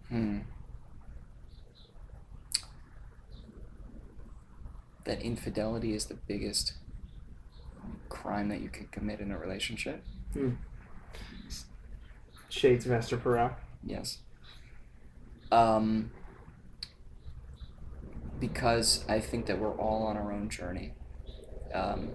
Hmm. 0.10 0.40
That 5.04 5.22
infidelity 5.22 5.94
is 5.94 6.06
the 6.06 6.16
biggest 6.16 6.74
crime 8.10 8.50
that 8.50 8.62
you 8.62 8.70
can 8.70 8.88
commit 8.88 9.20
in 9.20 9.32
a 9.32 9.38
relationship. 9.38 10.04
Shades 12.50 12.86
of 12.86 12.92
Esther 12.92 13.18
Perel. 13.18 13.54
Yes. 13.86 14.20
Um, 15.52 16.12
because 18.40 19.06
I 19.08 19.20
think 19.20 19.46
that 19.46 19.60
we're 19.60 19.76
all 19.76 20.06
on 20.08 20.18
our 20.18 20.32
own 20.32 20.50
journey. 20.50 20.94
Um, 21.74 22.10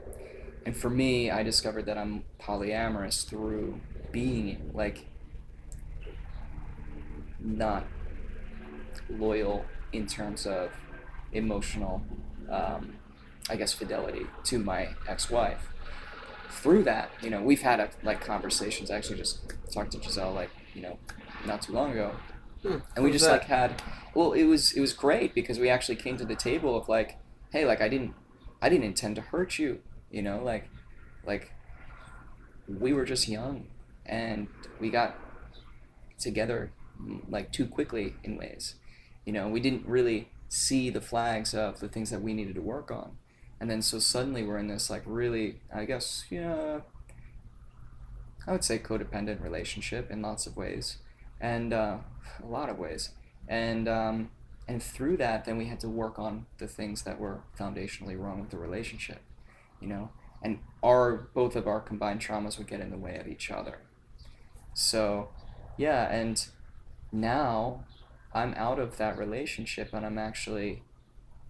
and 0.67 0.77
for 0.77 0.91
me, 0.91 1.31
I 1.31 1.43
discovered 1.43 1.87
that 1.87 1.97
I'm 1.97 2.25
polyamorous 2.41 3.27
through 3.27 3.81
being 4.13 4.71
like 4.75 5.07
not 7.39 7.87
loyal 9.09 9.65
in 9.93 10.07
terms 10.07 10.47
of 10.47 10.71
emotional, 11.33 12.03
um, 12.51 12.95
I 13.49 13.57
guess, 13.57 13.73
fidelity 13.73 14.27
to 14.45 14.59
my 14.59 14.91
ex-wife. 15.09 15.69
Through 16.51 16.85
that, 16.85 17.11
you 17.23 17.31
know, 17.31 17.41
we've 17.43 17.63
had 17.63 17.91
like 18.03 18.21
conversations. 18.21 18.91
I 18.91 18.97
actually 18.97 19.19
just 19.19 19.41
talked 19.73 19.93
to 19.93 20.03
Giselle 20.03 20.33
like 20.33 20.51
you 20.75 20.83
know 20.83 20.99
not 21.47 21.63
too 21.63 21.73
long 21.73 21.93
ago, 21.93 22.13
Hmm. 22.63 22.79
and 22.95 23.05
we 23.05 23.11
just 23.11 23.25
that? 23.25 23.33
like 23.33 23.45
had 23.45 23.83
well 24.15 24.33
it 24.33 24.45
was 24.45 24.73
it 24.73 24.81
was 24.81 24.93
great 24.93 25.35
because 25.35 25.59
we 25.59 25.71
actually 25.71 25.97
came 25.97 26.19
to 26.19 26.27
the 26.27 26.37
table 26.37 26.77
of 26.77 26.89
like 26.89 27.17
hey 27.53 27.65
like 27.65 27.81
i 27.81 27.89
didn't 27.89 28.15
i 28.61 28.69
didn't 28.69 28.85
intend 28.85 29.17
to 29.17 29.23
hurt 29.23 29.59
you 29.59 29.81
you 30.11 30.21
know 30.21 30.43
like 30.45 30.69
like 31.25 31.53
we 32.69 32.93
were 32.93 33.05
just 33.05 33.29
young 33.29 33.67
and 34.05 34.49
we 34.79 34.91
got 34.91 35.17
together 36.19 36.71
like 37.29 37.51
too 37.51 37.67
quickly 37.67 38.15
in 38.25 38.37
ways 38.37 38.75
you 39.25 39.33
know 39.33 39.49
we 39.49 39.61
didn't 39.61 39.87
really 39.87 40.29
see 40.49 40.91
the 40.91 41.01
flags 41.01 41.55
of 41.55 41.81
the 41.81 41.89
things 41.89 42.11
that 42.11 42.21
we 42.21 42.35
needed 42.35 42.55
to 42.55 42.61
work 42.61 42.91
on 42.91 43.17
and 43.59 43.71
then 43.71 43.81
so 43.81 43.99
suddenly 43.99 44.43
we're 44.43 44.59
in 44.59 44.69
this 44.69 44.91
like 44.91 45.03
really 45.07 45.61
i 45.75 45.85
guess 45.85 46.25
yeah 46.29 46.81
i 48.47 48.53
would 48.53 48.65
say 48.65 48.79
codependent 48.79 49.43
relationship 49.43 50.11
in 50.11 50.21
lots 50.21 50.47
of 50.47 50.57
ways 50.57 50.99
and 51.41 51.73
uh, 51.73 51.99
a 52.43 52.47
lot 52.47 52.69
of 52.69 52.79
ways. 52.79 53.11
And 53.49 53.89
um, 53.89 54.31
and 54.69 54.83
through 54.83 55.17
that 55.17 55.45
then 55.45 55.59
we 55.59 55.67
had 55.67 55.81
to 55.81 55.89
work 55.89 56.19
on 56.19 56.47
the 56.59 56.69
things 56.69 57.03
that 57.03 57.19
were 57.19 57.41
foundationally 57.59 58.19
wrong 58.19 58.41
with 58.41 58.51
the 58.51 58.59
relationship 58.59 59.21
you 59.81 59.89
know? 59.89 60.11
And 60.43 60.61
our 60.83 61.29
both 61.35 61.57
of 61.57 61.67
our 61.67 61.81
combined 61.81 62.21
traumas 62.21 62.59
would 62.59 62.67
get 62.67 62.81
in 62.81 62.91
the 62.91 62.97
way 62.97 63.17
of 63.17 63.27
each 63.27 63.51
other. 63.51 63.81
So 64.75 65.31
yeah 65.77 66.11
and 66.13 66.47
now 67.13 67.85
i'm 68.35 68.53
out 68.55 68.79
of 68.79 68.99
that 68.99 69.17
relationship 69.17 69.93
and 69.93 70.05
i'm 70.05 70.19
actually 70.19 70.83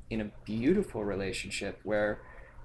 in 0.09 0.21
a 0.21 0.31
beautiful 0.45 1.05
relationship 1.05 1.81
where 1.83 2.21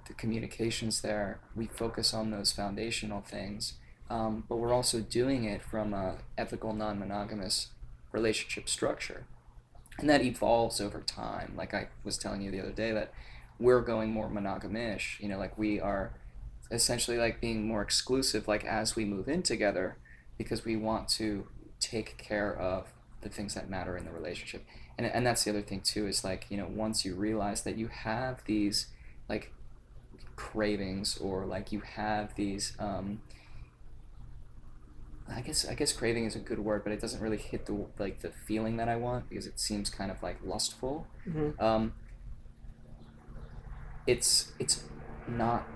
the 0.06 0.14
communication's 0.14 1.00
there. 1.00 1.40
We 1.54 1.66
focus 1.66 2.14
on 2.14 2.30
those 2.30 2.52
foundational 2.52 3.20
things 3.20 3.74
um, 4.08 4.44
but 4.48 4.56
we're 4.56 4.72
also 4.72 5.00
doing 5.00 5.44
it 5.44 5.62
from 5.62 5.92
a 5.92 6.18
ethical 6.38 6.72
non-monogamous 6.72 7.68
relationship 8.12 8.68
structure. 8.68 9.26
And 9.98 10.08
that 10.10 10.22
evolves 10.22 10.80
over 10.80 11.00
time. 11.00 11.54
Like 11.56 11.74
i 11.74 11.88
was 12.04 12.18
telling 12.18 12.42
you 12.42 12.50
the 12.50 12.60
other 12.60 12.72
day 12.72 12.92
that 12.92 13.12
we're 13.58 13.80
going 13.80 14.10
more 14.10 14.28
monogamish. 14.28 15.20
You 15.20 15.28
know 15.28 15.38
like 15.38 15.56
we 15.58 15.80
are 15.80 16.12
essentially 16.70 17.16
like 17.16 17.40
being 17.40 17.66
more 17.66 17.82
exclusive 17.82 18.48
like 18.48 18.64
as 18.64 18.96
we 18.96 19.04
move 19.04 19.28
in 19.28 19.42
together 19.42 19.96
because 20.36 20.64
we 20.64 20.76
want 20.76 21.08
to 21.08 21.46
take 21.78 22.18
care 22.18 22.54
of 22.54 22.88
the 23.22 23.28
things 23.28 23.54
that 23.54 23.70
matter 23.70 23.96
in 23.96 24.04
the 24.04 24.10
relationship. 24.10 24.64
And, 24.98 25.06
and 25.06 25.26
that's 25.26 25.44
the 25.44 25.50
other 25.50 25.62
thing 25.62 25.80
too 25.80 26.06
is 26.06 26.22
like 26.24 26.46
you 26.50 26.56
know 26.56 26.68
once 26.68 27.04
you 27.04 27.14
realize 27.14 27.62
that 27.62 27.76
you 27.76 27.88
have 27.88 28.44
these 28.44 28.86
like 29.28 29.52
cravings 30.36 31.16
or 31.16 31.46
like 31.46 31.72
you 31.72 31.80
have 31.80 32.34
these 32.34 32.74
um, 32.78 33.22
I 35.28 35.40
guess 35.40 35.66
I 35.66 35.74
guess 35.74 35.92
craving 35.92 36.24
is 36.24 36.36
a 36.36 36.38
good 36.38 36.58
word, 36.60 36.84
but 36.84 36.92
it 36.92 37.00
doesn't 37.00 37.20
really 37.20 37.36
hit 37.36 37.66
the 37.66 37.86
like 37.98 38.20
the 38.20 38.30
feeling 38.46 38.76
that 38.76 38.88
I 38.88 38.96
want 38.96 39.28
because 39.28 39.46
it 39.46 39.58
seems 39.58 39.90
kind 39.90 40.10
of 40.10 40.22
like 40.22 40.38
lustful. 40.44 41.06
Mhm. 41.28 41.60
Um, 41.60 41.92
it's 44.06 44.52
it's 44.58 44.84
not 45.28 45.66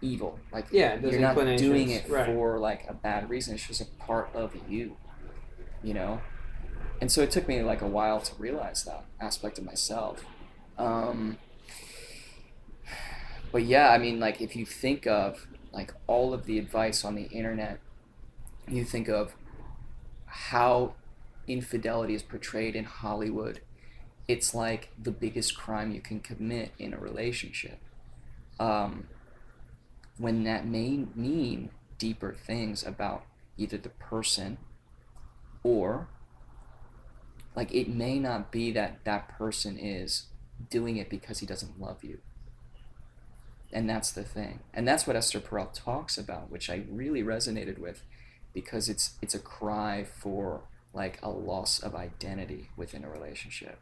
evil. 0.00 0.38
Like 0.52 0.66
Yeah, 0.70 0.98
you're 1.00 1.20
not 1.20 1.34
doing 1.56 1.90
it 1.90 2.08
right. 2.08 2.26
for 2.26 2.58
like 2.58 2.84
a 2.88 2.94
bad 2.94 3.28
reason. 3.28 3.54
It's 3.54 3.66
just 3.66 3.80
a 3.80 3.86
part 3.98 4.30
of 4.34 4.54
you, 4.68 4.96
you 5.82 5.94
know. 5.94 6.20
And 7.00 7.10
so 7.10 7.22
it 7.22 7.30
took 7.30 7.48
me 7.48 7.62
like 7.62 7.82
a 7.82 7.86
while 7.86 8.20
to 8.20 8.34
realize 8.36 8.84
that 8.84 9.04
aspect 9.20 9.58
of 9.58 9.64
myself. 9.64 10.24
Um, 10.78 11.38
but 13.52 13.64
yeah, 13.64 13.90
I 13.90 13.98
mean, 13.98 14.20
like 14.20 14.40
if 14.40 14.54
you 14.54 14.64
think 14.64 15.06
of 15.06 15.46
like 15.72 15.92
all 16.06 16.32
of 16.32 16.46
the 16.46 16.58
advice 16.58 17.04
on 17.04 17.14
the 17.16 17.24
internet, 17.24 17.80
you 18.68 18.84
think 18.84 19.08
of 19.08 19.34
how 20.26 20.94
infidelity 21.46 22.14
is 22.14 22.22
portrayed 22.22 22.74
in 22.74 22.84
Hollywood. 22.84 23.60
It's 24.28 24.54
like 24.54 24.90
the 25.00 25.12
biggest 25.12 25.56
crime 25.56 25.92
you 25.92 26.00
can 26.00 26.20
commit 26.20 26.72
in 26.78 26.92
a 26.92 26.98
relationship. 26.98 27.78
Um, 28.58 29.08
when 30.18 30.44
that 30.44 30.66
may 30.66 31.06
mean 31.14 31.70
deeper 31.98 32.34
things 32.34 32.84
about 32.84 33.24
either 33.56 33.76
the 33.76 33.88
person 33.88 34.58
or 35.62 36.08
like 37.54 37.72
it 37.74 37.88
may 37.88 38.18
not 38.18 38.52
be 38.52 38.70
that 38.70 39.04
that 39.04 39.28
person 39.28 39.78
is 39.78 40.26
doing 40.70 40.96
it 40.96 41.08
because 41.08 41.38
he 41.38 41.46
doesn't 41.46 41.80
love 41.80 42.04
you 42.04 42.18
and 43.72 43.88
that's 43.88 44.10
the 44.10 44.22
thing 44.22 44.60
and 44.72 44.86
that's 44.86 45.06
what 45.06 45.16
esther 45.16 45.40
perel 45.40 45.72
talks 45.72 46.18
about 46.18 46.50
which 46.50 46.68
i 46.68 46.84
really 46.90 47.22
resonated 47.22 47.78
with 47.78 48.02
because 48.56 48.88
it's 48.88 49.18
it's 49.20 49.34
a 49.34 49.38
cry 49.38 50.02
for 50.02 50.62
like 50.94 51.18
a 51.22 51.28
loss 51.28 51.78
of 51.78 51.94
identity 51.94 52.70
within 52.74 53.04
a 53.04 53.10
relationship 53.10 53.78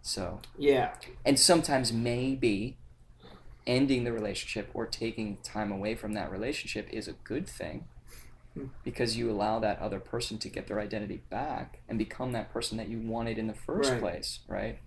so 0.00 0.40
Yeah. 0.58 0.94
and 1.24 1.38
sometimes 1.38 1.92
maybe 1.92 2.78
ending 3.66 4.04
the 4.04 4.12
relationship 4.12 4.70
or 4.72 4.86
taking 4.86 5.36
time 5.42 5.70
away 5.70 5.94
from 5.94 6.14
that 6.14 6.30
relationship 6.30 6.88
is 6.90 7.06
a 7.08 7.12
good 7.12 7.46
thing 7.46 7.84
Hmm. 8.54 8.66
because 8.84 9.16
you 9.18 9.30
allow 9.30 9.58
that 9.58 9.78
other 9.80 9.98
person 10.00 10.38
to 10.38 10.48
get 10.48 10.66
their 10.68 10.80
identity 10.80 11.20
back 11.28 11.80
and 11.88 11.98
become 11.98 12.32
that 12.32 12.52
person 12.52 12.78
that 12.78 12.88
you 12.88 13.00
wanted 13.00 13.36
in 13.36 13.46
the 13.48 13.54
first 13.68 13.90
Right. 13.90 14.00
place, 14.00 14.38
right? 14.48 14.78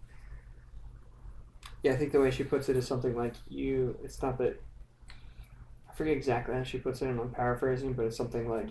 Yeah, 1.84 1.92
I 1.94 1.98
think 1.98 2.12
the 2.14 2.22
way 2.22 2.32
she 2.32 2.44
puts 2.46 2.70
it 2.70 2.78
is 2.78 2.88
something 2.88 3.16
like 3.16 3.34
you. 3.50 3.98
It's 4.04 4.22
not 4.22 4.38
that. 4.40 4.62
I 5.90 5.94
forget 5.96 6.16
exactly 6.16 6.56
how 6.56 6.64
she 6.64 6.78
puts 6.80 7.02
it, 7.02 7.10
and 7.10 7.20
I'm 7.20 7.32
paraphrasing, 7.32 7.94
but 7.94 8.06
it's 8.06 8.16
something 8.18 8.48
like, 8.50 8.70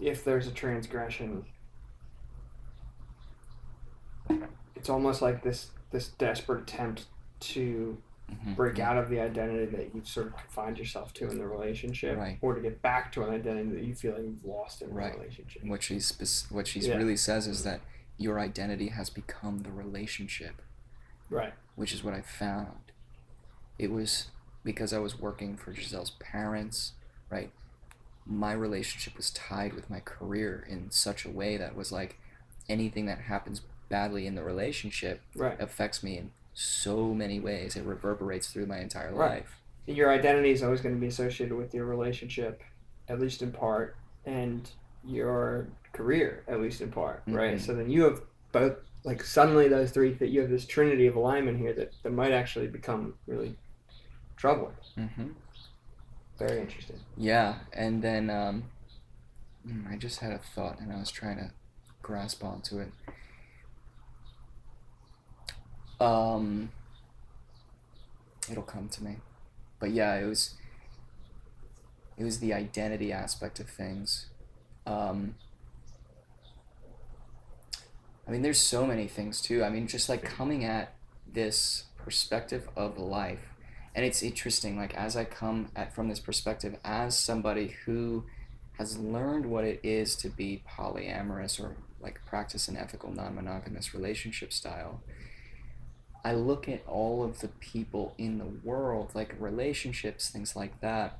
if 0.00 0.24
there's 0.24 0.46
a 0.46 0.50
transgression, 0.52 1.44
it's 4.74 4.88
almost 4.88 5.22
like 5.22 5.42
this 5.42 5.70
this 5.92 6.08
desperate 6.08 6.60
attempt 6.62 7.06
to 7.40 8.00
Mhm. 8.28 8.56
break 8.56 8.80
out 8.80 8.98
of 8.98 9.08
the 9.08 9.20
identity 9.20 9.66
that 9.66 9.94
you've 9.94 10.08
sort 10.08 10.26
of 10.26 10.36
confined 10.36 10.78
yourself 10.78 11.14
to 11.14 11.30
in 11.30 11.38
the 11.38 11.46
relationship, 11.46 12.18
Right. 12.18 12.38
or 12.42 12.54
to 12.54 12.60
get 12.60 12.82
back 12.82 13.12
to 13.12 13.22
an 13.22 13.32
identity 13.32 13.70
that 13.76 13.84
you 13.84 13.94
feel 13.94 14.14
like 14.14 14.22
you've 14.24 14.44
lost 14.44 14.82
in 14.82 14.88
the 14.88 14.94
relationship. 14.96 15.62
What 15.64 15.84
she's 15.84 16.06
spec- 16.06 16.50
what 16.50 16.66
she's 16.66 16.88
Yeah. 16.88 16.96
really 16.96 17.16
says 17.16 17.46
is 17.46 17.62
that 17.62 17.82
your 18.18 18.40
identity 18.40 18.88
has 18.88 19.10
become 19.10 19.60
the 19.60 19.70
relationship, 19.70 20.60
Right. 21.30 21.54
which 21.76 21.94
is 21.94 22.02
what 22.02 22.14
I 22.14 22.20
found. 22.20 22.90
It 23.78 23.92
was 23.92 24.30
because 24.64 24.92
I 24.92 24.98
was 24.98 25.16
working 25.20 25.56
for 25.56 25.72
Giselle's 25.72 26.10
parents, 26.18 26.94
right? 27.30 27.52
My 28.26 28.52
relationship 28.52 29.16
was 29.16 29.30
tied 29.30 29.72
with 29.74 29.88
my 29.88 30.00
career 30.00 30.66
in 30.68 30.90
such 30.90 31.24
a 31.24 31.30
way 31.30 31.56
that 31.56 31.76
was 31.76 31.92
like 31.92 32.18
anything 32.68 33.06
that 33.06 33.20
happens 33.20 33.60
badly 33.88 34.26
in 34.26 34.34
the 34.34 34.42
relationship 34.42 35.20
Right. 35.36 35.60
affects 35.60 36.02
me 36.02 36.18
in 36.18 36.32
so 36.52 37.14
many 37.14 37.38
ways. 37.38 37.76
It 37.76 37.84
reverberates 37.84 38.48
through 38.50 38.66
my 38.66 38.78
entire 38.80 39.12
Right. 39.14 39.30
life. 39.42 39.60
your 39.88 40.10
identity 40.10 40.50
is 40.50 40.64
always 40.64 40.80
going 40.80 40.96
to 40.96 41.00
be 41.00 41.06
associated 41.06 41.56
with 41.56 41.72
your 41.72 41.84
relationship, 41.86 42.60
at 43.08 43.20
least 43.20 43.40
in 43.40 43.52
part, 43.52 43.94
and 44.24 44.68
your 45.04 45.68
career, 45.92 46.42
at 46.48 46.60
least 46.60 46.80
in 46.80 46.90
part, 46.90 47.22
right? 47.28 47.54
Mhm. 47.54 47.60
So 47.60 47.72
then 47.72 47.88
you 47.88 48.02
have 48.02 48.20
both, 48.50 48.78
like 49.04 49.22
suddenly 49.22 49.68
those 49.68 49.92
three, 49.92 50.12
that 50.14 50.30
you 50.30 50.40
have 50.40 50.50
this 50.50 50.66
trinity 50.66 51.06
of 51.06 51.14
alignment 51.14 51.58
here 51.58 51.72
that, 51.74 51.92
that 52.02 52.10
might 52.10 52.32
actually 52.32 52.66
become 52.66 53.14
really 53.28 53.56
troubling. 54.36 54.74
hmm 54.96 55.28
Very 56.38 56.60
interesting. 56.60 57.00
Yeah, 57.16 57.56
and 57.72 58.02
then 58.02 58.28
um, 58.28 58.64
mm, 59.66 59.90
I 59.90 59.96
just 59.96 60.20
had 60.20 60.32
a 60.32 60.38
thought 60.38 60.80
and 60.80 60.92
I 60.92 60.96
was 60.98 61.10
trying 61.10 61.36
to 61.38 61.50
grasp 62.02 62.44
onto 62.44 62.78
it. 62.78 62.88
Um, 65.98 66.70
it'll 68.50 68.62
come 68.62 68.88
to 68.90 69.02
me, 69.02 69.16
but 69.80 69.90
yeah, 69.90 70.14
it 70.16 70.26
was 70.26 70.54
it 72.18 72.24
was 72.24 72.40
the 72.40 72.52
identity 72.52 73.12
aspect 73.12 73.60
of 73.60 73.68
things. 73.68 74.26
Um, 74.86 75.36
I 78.28 78.30
mean, 78.30 78.42
there's 78.42 78.60
so 78.60 78.86
many 78.86 79.06
things 79.06 79.40
too. 79.40 79.64
I 79.64 79.70
mean, 79.70 79.86
just 79.86 80.08
like 80.08 80.22
coming 80.22 80.64
at 80.64 80.94
this 81.26 81.84
perspective 81.96 82.68
of 82.76 82.98
life 82.98 83.55
and 83.96 84.04
it's 84.04 84.22
interesting 84.22 84.76
like 84.76 84.94
as 84.94 85.16
i 85.16 85.24
come 85.24 85.68
at 85.74 85.92
from 85.92 86.08
this 86.08 86.20
perspective 86.20 86.76
as 86.84 87.18
somebody 87.18 87.74
who 87.86 88.24
has 88.78 88.98
learned 88.98 89.46
what 89.46 89.64
it 89.64 89.80
is 89.82 90.14
to 90.14 90.28
be 90.28 90.62
polyamorous 90.68 91.58
or 91.58 91.76
like 92.00 92.20
practice 92.26 92.68
an 92.68 92.76
ethical 92.76 93.10
non-monogamous 93.10 93.94
relationship 93.94 94.52
style 94.52 95.00
i 96.22 96.32
look 96.32 96.68
at 96.68 96.86
all 96.86 97.24
of 97.24 97.40
the 97.40 97.48
people 97.48 98.14
in 98.18 98.38
the 98.38 98.44
world 98.62 99.10
like 99.14 99.34
relationships 99.40 100.28
things 100.28 100.54
like 100.54 100.78
that 100.80 101.18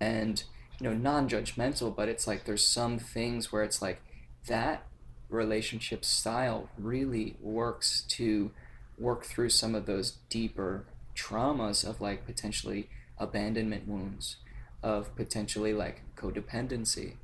and 0.00 0.44
you 0.80 0.88
know 0.88 0.94
non-judgmental 0.94 1.94
but 1.94 2.08
it's 2.08 2.26
like 2.26 2.44
there's 2.44 2.66
some 2.66 2.98
things 2.98 3.50
where 3.50 3.64
it's 3.64 3.82
like 3.82 4.00
that 4.46 4.84
relationship 5.28 6.04
style 6.04 6.68
really 6.78 7.34
works 7.40 8.02
to 8.02 8.52
work 8.96 9.24
through 9.24 9.48
some 9.48 9.74
of 9.74 9.86
those 9.86 10.18
deeper 10.28 10.84
traumas 11.14 11.88
of 11.88 12.00
like 12.00 12.26
potentially 12.26 12.88
abandonment 13.18 13.86
wounds 13.88 14.36
of 14.82 15.14
potentially 15.16 15.72
like 15.72 16.02
codependency 16.16 17.14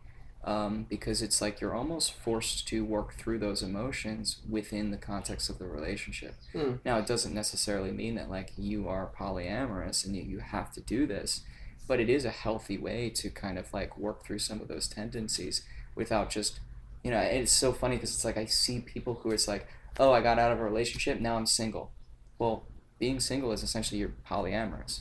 um, 0.43 0.87
because 0.89 1.21
it's 1.21 1.43
like 1.43 1.61
you're 1.61 1.75
almost 1.75 2.15
forced 2.15 2.67
to 2.69 2.83
work 2.83 3.13
through 3.15 3.39
those 3.39 3.63
emotions 3.63 4.39
within 4.49 4.91
the 4.91 4.97
context 4.97 5.51
of 5.51 5.59
the 5.59 5.67
relationship 5.67 6.35
Hmm. 6.53 6.75
now 6.85 6.99
it 6.99 7.07
doesn't 7.07 7.35
necessarily 7.35 7.91
mean 7.91 8.15
that 8.15 8.31
like 8.31 8.53
you 8.57 8.89
are 8.89 9.11
polyamorous 9.19 10.05
and 10.07 10.17
you, 10.17 10.23
you 10.23 10.39
have 10.39 10.73
to 10.73 10.81
do 10.81 11.07
this 11.07 11.43
but 11.87 12.01
it 12.01 12.09
is 12.09 12.25
a 12.25 12.31
healthy 12.31 12.79
way 12.79 13.11
to 13.11 13.29
kind 13.31 13.59
of 13.59 13.73
like 13.75 13.99
work 13.99 14.25
through 14.25 14.39
some 14.39 14.61
of 14.61 14.69
those 14.69 14.87
tendencies 14.89 15.63
without 15.95 16.31
just 16.31 16.61
you 17.05 17.11
know 17.11 17.19
it's 17.19 17.53
so 17.53 17.73
funny 17.73 17.97
because 17.97 18.15
it's 18.15 18.25
like 18.25 18.37
i 18.39 18.45
see 18.47 18.79
people 18.81 19.15
who 19.23 19.31
it's 19.33 19.49
like 19.49 19.67
oh 19.99 20.13
i 20.13 20.21
got 20.23 20.39
out 20.39 20.53
of 20.53 20.61
a 20.61 20.65
relationship 20.65 21.21
now 21.21 21.37
i'm 21.37 21.47
single 21.47 21.91
well 22.39 22.63
being 23.01 23.19
single 23.19 23.51
is 23.51 23.63
essentially 23.65 23.99
you're 23.99 24.13
polyamorous 24.29 25.01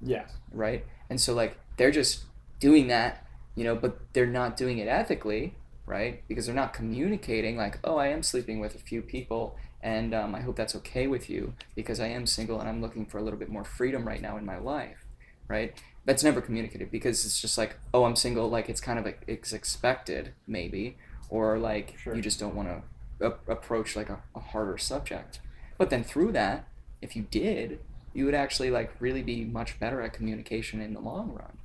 Yes. 0.00 0.30
right 0.52 0.84
and 1.10 1.20
so 1.20 1.34
like 1.34 1.58
they're 1.76 1.90
just 1.90 2.22
doing 2.60 2.86
that 2.88 3.26
you 3.56 3.64
know 3.64 3.74
but 3.74 3.98
they're 4.12 4.26
not 4.26 4.56
doing 4.56 4.78
it 4.78 4.86
ethically 4.86 5.54
right 5.86 6.22
because 6.28 6.46
they're 6.46 6.54
not 6.54 6.72
communicating 6.72 7.56
like 7.56 7.78
oh 7.84 7.96
i 7.96 8.06
am 8.08 8.22
sleeping 8.22 8.60
with 8.60 8.74
a 8.74 8.78
few 8.78 9.02
people 9.02 9.56
and 9.82 10.14
um, 10.14 10.34
i 10.34 10.40
hope 10.40 10.56
that's 10.56 10.76
okay 10.76 11.06
with 11.06 11.28
you 11.28 11.54
because 11.74 11.98
i 12.00 12.06
am 12.06 12.26
single 12.26 12.60
and 12.60 12.68
i'm 12.68 12.80
looking 12.80 13.04
for 13.04 13.18
a 13.18 13.22
little 13.22 13.38
bit 13.38 13.48
more 13.48 13.64
freedom 13.64 14.06
right 14.06 14.22
now 14.22 14.36
in 14.36 14.44
my 14.46 14.58
life 14.58 15.04
right 15.48 15.74
that's 16.04 16.22
never 16.24 16.40
communicated 16.40 16.90
because 16.90 17.24
it's 17.26 17.40
just 17.40 17.58
like 17.58 17.76
oh 17.92 18.04
i'm 18.04 18.16
single 18.16 18.48
like 18.48 18.68
it's 18.68 18.80
kind 18.80 18.98
of 18.98 19.04
like 19.04 19.22
it's 19.26 19.52
expected 19.52 20.32
maybe 20.46 20.96
or 21.28 21.58
like 21.58 21.94
Sure. 21.98 22.14
you 22.14 22.22
just 22.22 22.38
don't 22.40 22.54
want 22.54 22.68
to 22.68 23.26
approach 23.48 23.96
like 23.96 24.08
a, 24.08 24.20
a 24.34 24.40
harder 24.40 24.78
subject 24.78 25.40
but 25.76 25.90
then 25.90 26.02
through 26.04 26.32
that 26.32 26.66
if 27.02 27.16
you 27.16 27.22
did 27.22 27.80
you 28.12 28.24
would 28.24 28.34
actually 28.34 28.70
like 28.70 28.92
really 29.00 29.22
be 29.22 29.44
much 29.44 29.78
better 29.78 30.02
at 30.02 30.12
communication 30.12 30.80
in 30.80 30.94
the 30.94 31.00
long 31.00 31.32
run. 31.32 31.58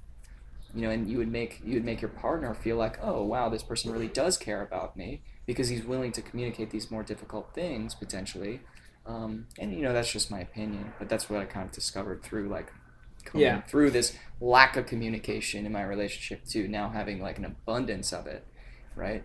You 0.73 0.81
know 0.81 0.89
and 0.89 1.09
you 1.09 1.17
would 1.19 1.31
make 1.31 1.61
you 1.63 1.75
would 1.75 1.85
make 1.85 2.01
your 2.01 2.09
partner 2.09 2.53
feel 2.53 2.77
like 2.77 2.97
oh 3.01 3.23
wow 3.23 3.49
this 3.49 3.63
person 3.63 3.91
really 3.91 4.07
does 4.09 4.37
care 4.37 4.61
about 4.61 4.97
me 4.97 5.23
because 5.45 5.69
he's 5.69 5.85
willing 5.85 6.11
to 6.13 6.21
communicate 6.21 6.71
these 6.71 6.91
more 6.91 7.03
difficult 7.03 7.53
things 7.53 7.95
potentially. 7.95 8.61
Um, 9.05 9.47
and 9.59 9.73
you 9.73 9.81
know 9.83 9.93
that's 9.93 10.11
just 10.11 10.31
my 10.31 10.39
opinion 10.39 10.93
but 10.97 11.09
that's 11.09 11.29
what 11.29 11.39
i 11.39 11.45
kind 11.45 11.65
of 11.67 11.71
discovered 11.71 12.23
through 12.23 12.49
like 12.49 12.73
coming 13.23 13.43
Yeah. 13.43 13.61
through 13.61 13.91
this 13.91 14.17
lack 14.41 14.75
of 14.77 14.87
communication 14.87 15.65
in 15.65 15.71
my 15.71 15.83
relationship 15.83 16.43
to 16.45 16.67
now 16.67 16.89
having 16.89 17.21
like 17.21 17.37
an 17.37 17.45
abundance 17.45 18.11
of 18.13 18.25
it 18.27 18.47
right? 18.95 19.23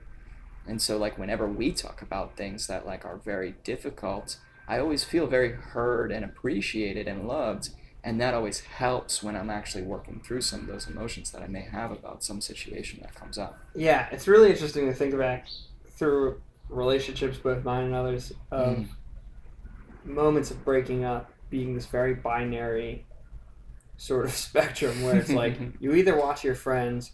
And 0.66 0.80
so 0.82 0.98
like 0.98 1.18
whenever 1.18 1.48
we 1.48 1.72
talk 1.72 2.02
about 2.02 2.36
things 2.36 2.66
that 2.66 2.86
like 2.86 3.04
are 3.04 3.16
very 3.16 3.52
difficult 3.64 4.38
i 4.70 4.78
always 4.78 5.02
feel 5.04 5.26
very 5.26 5.52
heard 5.52 6.10
and 6.12 6.24
appreciated 6.24 7.06
and 7.08 7.26
loved 7.28 7.70
and 8.02 8.20
that 8.20 8.32
always 8.34 8.60
helps 8.60 9.22
when 9.22 9.36
i'm 9.36 9.50
actually 9.50 9.84
working 9.84 10.20
through 10.24 10.40
some 10.40 10.60
of 10.60 10.66
those 10.66 10.88
emotions 10.88 11.30
that 11.32 11.42
i 11.42 11.46
may 11.46 11.62
have 11.78 11.90
about 11.90 12.22
some 12.24 12.40
situation 12.40 12.98
that 13.02 13.14
comes 13.14 13.36
up 13.38 13.58
Yeah, 13.74 14.08
it's 14.12 14.26
really 14.28 14.50
interesting 14.50 14.86
to 14.86 14.94
think 14.94 15.16
back 15.18 15.46
through 15.98 16.40
relationships, 16.70 17.36
both 17.38 17.62
mine 17.64 17.84
and 17.86 17.94
others, 17.94 18.32
of 18.50 18.76
Mm. 18.78 18.88
moments 20.04 20.50
of 20.50 20.64
breaking 20.64 21.04
up 21.04 21.30
being 21.50 21.74
this 21.74 21.86
very 21.86 22.14
binary 22.14 23.04
sort 23.96 24.24
of 24.24 24.30
spectrum 24.48 25.02
where 25.02 25.16
it's 25.16 25.30
like 25.30 25.56
you 25.80 25.92
either 25.94 26.16
watch 26.16 26.44
your 26.44 26.54
friends 26.54 27.12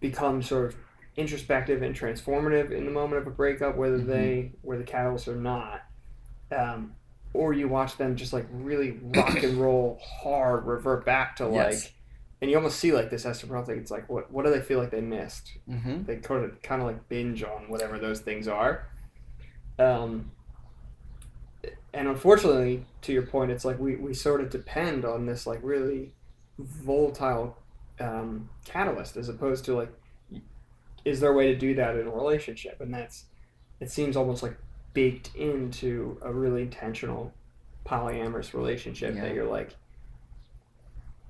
become 0.00 0.42
sort 0.42 0.66
of 0.66 0.76
introspective 1.16 1.82
and 1.82 1.94
transformative 1.94 2.70
in 2.70 2.84
the 2.84 2.90
moment 2.90 3.20
of 3.20 3.26
a 3.26 3.30
breakup, 3.30 3.76
whether 3.76 3.98
Mhm. 3.98 4.06
they 4.06 4.52
were 4.62 4.78
the 4.78 4.84
catalyst 4.84 5.28
or 5.28 5.36
not, 5.36 5.82
um, 6.56 6.94
or 7.34 7.52
you 7.52 7.68
watch 7.68 7.96
them 7.96 8.16
just 8.16 8.32
like 8.32 8.46
really 8.50 8.98
rock 9.02 9.42
and 9.42 9.58
roll 9.58 10.00
hard, 10.02 10.64
revert 10.66 11.04
back 11.04 11.36
to 11.36 11.50
Yes. 11.52 11.84
like, 11.84 11.92
and 12.40 12.50
you 12.50 12.56
almost 12.56 12.78
see 12.78 12.92
like 12.92 13.10
this 13.10 13.26
Esther 13.26 13.46
thing. 13.64 13.78
It's 13.78 13.90
like, 13.90 14.08
what 14.08 14.30
what 14.30 14.44
do 14.44 14.50
they 14.50 14.60
feel 14.60 14.78
like 14.78 14.90
they 14.90 15.00
missed? 15.00 15.52
mm-hmm. 15.68 16.04
they 16.04 16.16
kind 16.16 16.44
of 16.44 16.60
kind 16.62 16.80
of 16.80 16.86
like 16.86 17.08
binge 17.08 17.42
on 17.42 17.68
whatever 17.68 17.98
those 17.98 18.20
things 18.20 18.46
are. 18.48 18.86
Um, 19.78 20.32
and 21.92 22.08
unfortunately, 22.08 22.86
to 23.02 23.12
your 23.12 23.26
point, 23.26 23.50
it's 23.50 23.64
like 23.64 23.78
we, 23.78 23.96
we 23.96 24.14
sort 24.14 24.40
of 24.40 24.50
depend 24.50 25.04
on 25.04 25.26
this 25.26 25.46
like 25.46 25.60
really 25.62 26.12
volatile 26.58 27.56
um, 28.00 28.48
catalyst 28.64 29.16
as 29.16 29.28
opposed 29.28 29.64
to 29.64 29.74
like, 29.74 29.92
is 31.04 31.20
there 31.20 31.30
a 31.30 31.34
way 31.34 31.52
to 31.52 31.58
do 31.58 31.74
that 31.74 31.96
in 31.96 32.06
a 32.06 32.10
relationship? 32.10 32.80
And 32.80 32.92
that's 32.92 33.24
it 33.80 33.90
seems 33.90 34.16
almost 34.16 34.42
like 34.42 34.56
baked 34.98 35.30
into 35.36 36.18
a 36.22 36.32
really 36.32 36.62
intentional 36.62 37.32
polyamorous 37.86 38.52
relationship 38.52 39.14
Yeah. 39.14 39.22
that 39.22 39.34
you're 39.34 39.50
like 39.58 39.70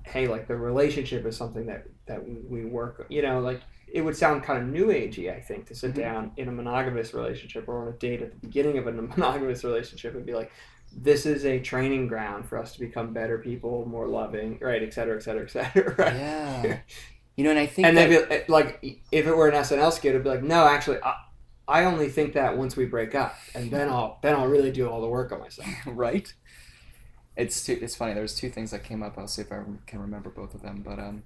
hey 0.03 0.27
like 0.27 0.47
the 0.47 0.55
relationship 0.55 1.25
is 1.25 1.37
something 1.37 1.65
that 1.67 1.85
that 2.07 2.19
we 2.49 2.65
work 2.65 3.05
you 3.09 3.21
know 3.21 3.39
like 3.41 3.61
it 3.91 4.01
would 4.01 4.15
sound 4.17 4.43
kind 4.43 4.59
of 4.63 4.67
new 4.69 4.87
agey 4.87 5.27
i 5.35 5.39
think 5.39 5.67
to 5.67 5.75
sit 5.75 5.91
Mhm. 5.91 5.95
down 6.05 6.31
in 6.37 6.47
a 6.47 6.51
monogamous 6.51 7.13
relationship 7.13 7.67
or 7.67 7.81
on 7.83 7.87
a 7.89 7.97
date 8.05 8.21
at 8.23 8.31
the 8.31 8.37
beginning 8.47 8.77
of 8.79 8.87
a 8.87 8.91
monogamous 9.13 9.63
relationship 9.63 10.15
and 10.15 10.25
be 10.25 10.33
like 10.33 10.51
this 10.91 11.27
is 11.27 11.45
a 11.45 11.59
training 11.59 12.07
ground 12.07 12.47
for 12.49 12.57
us 12.57 12.73
to 12.73 12.79
become 12.79 13.13
better 13.13 13.37
people, 13.37 13.85
more 13.85 14.07
loving, 14.07 14.57
right, 14.59 14.81
et 14.81 14.91
cetera, 14.91 15.15
et 15.17 15.21
cetera, 15.21 15.43
et 15.43 15.51
cetera, 15.51 15.93
right? 16.03 16.15
Yeah. 16.15 16.77
You 17.35 17.43
know, 17.43 17.51
and 17.51 17.59
I 17.59 17.67
think 17.67 17.87
and 17.87 17.95
that, 17.95 18.09
they'd 18.09 18.47
be 18.47 18.51
like, 18.51 18.69
if 19.11 19.27
it 19.27 19.35
were 19.37 19.47
an 19.47 19.53
SNL 19.53 19.91
skit, 19.93 20.09
it'd 20.15 20.23
be 20.23 20.29
like, 20.29 20.41
no, 20.41 20.65
actually, 20.65 20.97
I, 21.03 21.13
I 21.69 21.85
only 21.85 22.09
think 22.09 22.33
that 22.33 22.57
once 22.57 22.75
we 22.75 22.85
break 22.85 23.13
up, 23.13 23.35
and 23.53 23.69
then 23.69 23.89
I'll 23.89 24.17
then 24.23 24.35
I'll 24.35 24.47
really 24.47 24.71
do 24.71 24.89
all 24.89 25.01
the 25.01 25.07
work 25.07 25.31
on 25.31 25.39
myself. 25.39 25.69
right? 25.85 26.33
It's 27.37 27.63
too, 27.63 27.77
it's 27.79 27.95
funny. 27.95 28.15
There's 28.15 28.35
two 28.35 28.49
things 28.49 28.71
that 28.71 28.83
came 28.83 29.03
up. 29.03 29.17
I'll 29.17 29.27
see 29.27 29.43
if 29.43 29.51
I 29.51 29.61
can 29.85 30.01
remember 30.01 30.29
both 30.29 30.55
of 30.55 30.63
them. 30.63 30.81
But 30.83 30.99
um, 30.99 31.23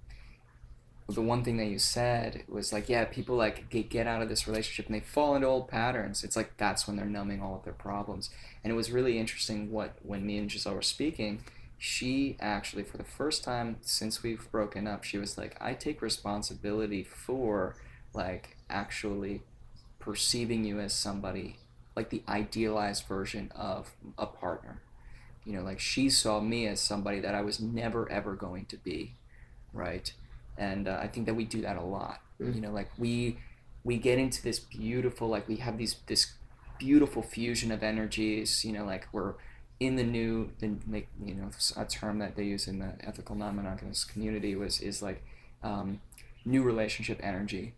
the 1.07 1.21
one 1.21 1.43
thing 1.43 1.57
that 1.57 1.67
you 1.67 1.79
said 1.79 2.43
was 2.47 2.73
like, 2.73 2.89
yeah, 2.89 3.05
people 3.05 3.37
like 3.37 3.69
get, 3.69 3.89
get 3.89 4.05
out 4.05 4.21
of 4.21 4.29
this 4.29 4.45
relationship 4.45 4.87
and 4.87 4.95
they 4.95 4.99
fall 4.99 5.33
into 5.33 5.47
old 5.47 5.69
patterns. 5.69 6.23
It's 6.23 6.35
like 6.35 6.57
that's 6.57 6.87
when 6.87 6.97
they're 6.97 7.05
numbing 7.05 7.41
all 7.41 7.55
of 7.55 7.63
their 7.63 7.73
problems. 7.73 8.29
And 8.63 8.71
it 8.71 8.75
was 8.75 8.91
really 8.91 9.17
interesting 9.17 9.71
what 9.71 9.95
when 10.03 10.25
me 10.25 10.37
and 10.37 10.51
Giselle 10.51 10.75
were 10.75 10.81
speaking, 10.81 11.43
she 11.77 12.37
actually 12.39 12.83
for 12.83 12.97
the 12.97 13.03
first 13.03 13.43
time 13.43 13.77
since 13.81 14.21
we've 14.21 14.51
broken 14.51 14.87
up, 14.87 15.03
she 15.03 15.17
was 15.17 15.37
like, 15.37 15.55
I 15.61 15.73
take 15.73 16.01
responsibility 16.01 17.03
for 17.03 17.75
like 18.13 18.57
actually 18.69 19.41
perceiving 20.03 20.63
you 20.63 20.79
as 20.79 20.93
somebody 20.93 21.57
like 21.95 22.09
the 22.09 22.23
idealized 22.27 23.05
version 23.05 23.51
of 23.55 23.91
a 24.17 24.25
partner. 24.25 24.81
You 25.45 25.53
know, 25.53 25.61
like 25.61 25.79
she 25.79 26.09
saw 26.09 26.39
me 26.39 26.67
as 26.67 26.79
somebody 26.79 27.19
that 27.19 27.35
I 27.35 27.41
was 27.41 27.59
never 27.59 28.09
ever 28.11 28.35
going 28.35 28.65
to 28.67 28.77
be, 28.77 29.15
right? 29.73 30.11
and 30.57 30.87
uh, 30.87 30.99
I 31.01 31.07
think 31.07 31.25
that 31.25 31.33
we 31.33 31.45
do 31.45 31.61
that 31.61 31.77
a 31.77 31.81
lot. 31.81 32.21
Mm. 32.39 32.55
You 32.55 32.61
know, 32.61 32.71
like 32.71 32.89
we 32.97 33.37
we 33.83 33.97
get 33.97 34.19
into 34.19 34.41
this 34.41 34.59
beautiful, 34.59 35.27
like 35.27 35.47
we 35.47 35.57
have 35.57 35.77
these 35.77 35.95
this 36.07 36.33
beautiful 36.79 37.21
fusion 37.21 37.71
of 37.71 37.83
energies. 37.83 38.63
You 38.63 38.73
know, 38.73 38.85
like 38.85 39.07
we're 39.11 39.33
in 39.79 39.95
the 39.95 40.03
new, 40.03 40.51
the 40.59 40.75
like 40.89 41.07
you 41.23 41.33
know, 41.33 41.49
a 41.75 41.85
term 41.85 42.19
that 42.19 42.35
they 42.35 42.43
use 42.43 42.67
in 42.67 42.79
the 42.79 42.93
ethical 43.01 43.35
non-monogamous 43.35 44.03
community 44.03 44.55
was 44.55 44.79
is 44.81 45.01
like 45.01 45.23
um, 45.63 46.01
new 46.45 46.61
relationship 46.61 47.19
energy, 47.23 47.73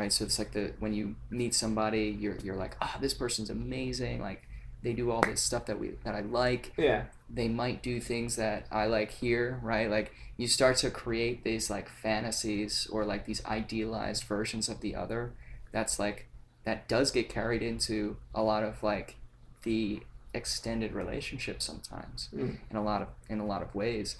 right? 0.00 0.10
So 0.12 0.24
it's 0.24 0.38
like 0.38 0.52
the 0.52 0.72
when 0.78 0.94
you 0.94 1.14
meet 1.28 1.54
somebody, 1.54 2.16
you're 2.18 2.38
you're 2.42 2.56
like, 2.56 2.74
ah, 2.80 2.94
oh, 2.96 3.00
this 3.00 3.12
person's 3.12 3.50
amazing, 3.50 4.20
like 4.22 4.42
they 4.82 4.94
do 4.94 5.10
all 5.10 5.20
this 5.20 5.42
stuff 5.42 5.66
that 5.66 5.78
we 5.78 5.90
that 6.04 6.14
I 6.14 6.22
like. 6.22 6.72
Yeah. 6.78 7.04
They 7.28 7.48
might 7.48 7.82
do 7.82 8.00
things 8.00 8.36
that 8.36 8.66
I 8.72 8.86
like 8.86 9.10
here, 9.10 9.60
right? 9.62 9.90
Like 9.90 10.12
you 10.38 10.48
start 10.48 10.78
to 10.78 10.90
create 10.90 11.44
these 11.44 11.68
like 11.68 11.88
fantasies 11.90 12.88
or 12.90 13.04
like 13.04 13.26
these 13.26 13.44
idealized 13.44 14.24
versions 14.24 14.70
of 14.70 14.80
the 14.80 14.96
other. 14.96 15.32
That's 15.70 15.98
like 15.98 16.26
that 16.64 16.88
does 16.88 17.10
get 17.10 17.28
carried 17.28 17.62
into 17.62 18.16
a 18.34 18.42
lot 18.42 18.62
of 18.64 18.82
like 18.82 19.16
the 19.64 20.00
extended 20.32 20.92
relationship 20.92 21.60
sometimes 21.60 22.28
Mm. 22.34 22.56
in 22.70 22.76
a 22.76 22.82
lot 22.82 23.02
of 23.02 23.08
in 23.28 23.38
a 23.38 23.46
lot 23.46 23.60
of 23.60 23.74
ways. 23.74 24.16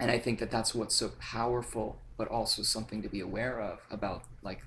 And 0.00 0.10
I 0.10 0.18
think 0.18 0.38
that 0.40 0.50
that's 0.50 0.74
what's 0.74 0.96
so 0.96 1.10
powerful, 1.20 1.98
but 2.16 2.28
also 2.28 2.62
something 2.62 3.02
to 3.02 3.08
be 3.08 3.20
aware 3.20 3.60
of 3.60 3.80
about 3.90 4.24
like 4.42 4.60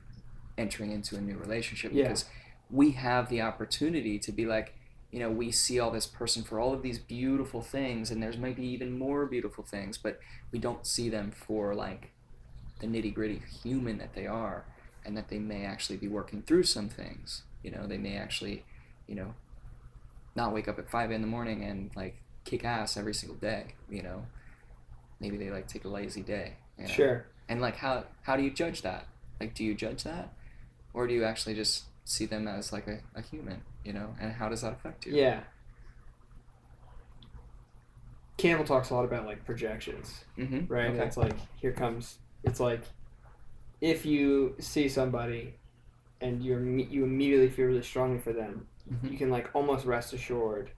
entering 0.58 0.92
into 0.92 1.16
a 1.16 1.22
new 1.22 1.38
relationship 1.38 1.92
Yeah. 1.94 2.04
because 2.04 2.26
we 2.70 2.92
have 2.92 3.30
the 3.30 3.42
opportunity 3.42 4.18
to 4.20 4.32
be 4.32 4.46
like, 4.46 4.74
you 5.12 5.20
know, 5.20 5.30
we 5.30 5.52
see 5.52 5.80
all 5.80 5.92
this 5.92 6.08
person 6.08 6.44
for 6.44 6.60
all 6.60 6.74
of 6.74 6.82
these 6.82 7.00
beautiful 7.00 7.62
things, 7.62 8.12
and 8.12 8.22
there's 8.22 8.38
maybe 8.38 8.66
even 8.66 8.98
more 8.98 9.26
beautiful 9.26 9.64
things, 9.64 9.98
but 9.98 10.20
we 10.52 10.60
don't 10.60 10.86
see 10.86 11.10
them 11.10 11.32
for 11.32 11.74
like 11.76 12.12
the 12.80 12.88
nitty 12.88 13.14
gritty 13.14 13.42
human 13.64 13.98
that 14.00 14.14
they 14.14 14.28
are, 14.28 14.66
and 15.06 15.16
that 15.16 15.30
they 15.30 15.40
may 15.40 15.64
actually 15.64 15.98
be 15.98 16.08
working 16.08 16.42
through 16.42 16.64
some 16.64 16.90
things. 16.90 17.44
You 17.64 17.72
know, 17.72 17.88
they 17.88 17.98
may 17.98 18.18
actually, 18.18 18.66
you 19.08 19.16
know, 19.16 19.36
not 20.36 20.54
wake 20.54 20.68
up 20.68 20.80
at 20.80 20.90
five 20.90 21.12
in 21.12 21.22
the 21.22 21.28
morning 21.28 21.64
and 21.64 21.92
like 21.96 22.18
kick 22.44 22.66
ass 22.66 22.98
every 22.98 23.14
single 23.14 23.38
day. 23.38 23.76
You 23.90 24.04
know, 24.04 24.26
maybe 25.20 25.38
they 25.38 25.50
like 25.50 25.68
take 25.68 25.86
a 25.86 25.90
lazy 25.90 26.24
day. 26.24 26.54
You 26.78 26.88
know? 26.88 26.92
Sure. 26.92 27.26
And 27.50 27.62
like, 27.62 27.76
how 27.78 28.06
how 28.24 28.36
do 28.36 28.44
you 28.44 28.50
judge 28.52 28.82
that? 28.82 29.08
Like, 29.40 29.54
do 29.54 29.64
you 29.64 29.76
judge 29.76 30.04
that, 30.04 30.34
or 30.94 31.08
do 31.08 31.14
you 31.14 31.24
actually 31.24 31.56
just 31.56 31.84
see 32.06 32.26
them 32.26 32.48
as 32.48 32.72
like 32.74 32.88
a, 32.88 33.00
a 33.16 33.22
human? 33.22 33.62
You 33.84 33.94
know, 33.94 34.16
and 34.20 34.32
how 34.34 34.50
does 34.50 34.62
that 34.62 34.74
affect 34.74 35.06
you? 35.06 35.14
Yeah. 35.16 35.42
Campbell 38.38 38.66
talks 38.66 38.90
a 38.90 38.94
lot 38.96 39.06
about 39.06 39.26
like 39.26 39.46
projections, 39.46 40.26
Mm-hmm. 40.38 40.66
right? 40.72 40.92
Okay. 40.92 41.04
It's 41.06 41.18
like 41.18 41.34
here 41.56 41.72
comes. 41.72 42.18
It's 42.44 42.60
like 42.60 42.82
if 43.82 44.06
you 44.06 44.56
see 44.60 44.90
somebody 44.90 45.54
and 46.22 46.42
you 46.44 46.56
imme- 46.56 46.92
you 46.92 47.04
immediately 47.04 47.50
feel 47.50 47.68
really 47.68 47.82
strongly 47.84 48.20
for 48.20 48.34
them, 48.34 48.68
Mhm. 48.92 49.12
you 49.12 49.18
can 49.18 49.30
like 49.30 49.50
almost 49.54 49.86
rest 49.86 50.14
assured, 50.14 50.72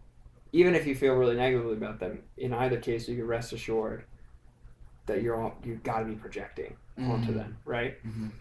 even 0.52 0.76
if 0.76 0.86
you 0.86 0.96
feel 0.96 1.16
really 1.16 1.36
negatively 1.36 1.74
about 1.74 2.00
them. 2.00 2.24
In 2.38 2.54
either 2.54 2.78
case, 2.80 3.08
you 3.08 3.16
can 3.16 3.28
rest 3.28 3.54
assured 3.54 4.04
that 5.08 5.22
you're 5.22 5.42
all 5.42 5.56
you've 5.64 5.84
got 5.84 6.00
to 6.00 6.06
be 6.06 6.16
projecting 6.16 6.76
onto 6.98 7.32
Mhm. 7.32 7.36
them, 7.36 7.58
right? 7.66 7.98
Mhm. 8.06 8.32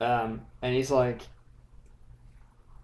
Um, 0.00 0.46
and 0.62 0.74
he's 0.74 0.90
like, 0.90 1.22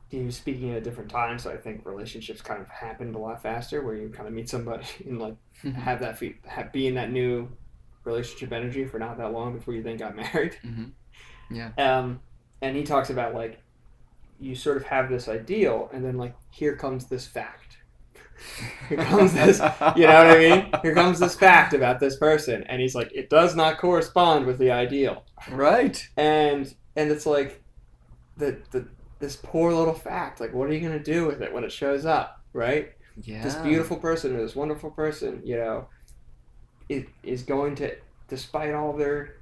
he 0.08 0.22
was 0.22 0.36
speaking 0.36 0.70
at 0.70 0.76
a 0.76 0.80
different 0.80 1.10
time, 1.10 1.38
so 1.38 1.50
I 1.50 1.56
think 1.56 1.84
relationships 1.84 2.40
kind 2.40 2.60
of 2.62 2.68
happened 2.68 3.14
a 3.16 3.18
lot 3.18 3.42
faster, 3.42 3.82
where 3.82 3.94
you 3.96 4.08
kind 4.08 4.28
of 4.28 4.34
meet 4.34 4.48
somebody 4.48 4.86
and 5.06 5.18
like 5.20 5.36
have 5.74 6.00
that 6.00 6.18
fe- 6.18 6.36
have, 6.46 6.72
be 6.72 6.86
in 6.86 6.94
that 6.94 7.10
new 7.10 7.48
relationship 8.04 8.52
energy 8.52 8.84
for 8.84 8.98
not 9.00 9.18
that 9.18 9.32
long 9.32 9.52
before 9.54 9.74
you 9.74 9.82
then 9.82 9.96
got 9.96 10.14
married. 10.24 10.56
Mhm. 10.64 10.92
Yeah. 11.50 11.70
Um, 11.78 12.20
and 12.62 12.76
he 12.76 12.84
talks 12.84 13.10
about 13.10 13.34
like 13.34 13.58
you 14.38 14.54
sort 14.54 14.76
of 14.76 14.84
have 14.84 15.08
this 15.08 15.28
ideal, 15.28 15.90
and 15.92 16.04
then 16.04 16.16
like 16.16 16.34
here 16.50 16.76
comes 16.76 17.06
this 17.06 17.26
fact. 17.26 17.65
Here 18.88 18.98
comes 18.98 19.32
this, 19.32 19.58
you 19.96 20.06
know 20.06 20.24
what 20.24 20.36
I 20.36 20.38
mean? 20.38 20.70
Here 20.82 20.94
comes 20.94 21.18
this 21.18 21.34
fact 21.34 21.72
about 21.74 22.00
this 22.00 22.16
person, 22.16 22.62
and 22.64 22.80
he's 22.80 22.94
like, 22.94 23.10
it 23.14 23.28
does 23.30 23.56
not 23.56 23.78
correspond 23.78 24.46
with 24.46 24.58
the 24.58 24.70
ideal 24.70 25.24
Right. 25.50 26.06
and 26.16 26.72
and 26.96 27.10
it's 27.10 27.26
like 27.26 27.62
the 28.36 28.58
the 28.70 28.86
this 29.18 29.36
poor 29.36 29.72
little 29.72 29.94
fact 29.94 30.40
like 30.40 30.52
what 30.52 30.68
are 30.68 30.72
you 30.74 30.80
gonna 30.80 30.98
do 31.02 31.26
with 31.26 31.40
it 31.42 31.52
when 31.52 31.64
it 31.64 31.72
shows 31.72 32.04
up 32.04 32.42
right 32.52 32.92
Yeah. 33.22 33.42
this 33.42 33.54
beautiful 33.56 33.96
person 33.96 34.36
or 34.36 34.42
this 34.42 34.54
wonderful 34.54 34.90
person 34.90 35.40
you 35.44 35.56
know 35.56 35.88
it 36.88 37.06
is 37.22 37.42
going 37.42 37.74
to 37.76 37.94
despite 38.28 38.74
all 38.74 38.92
their 38.92 39.36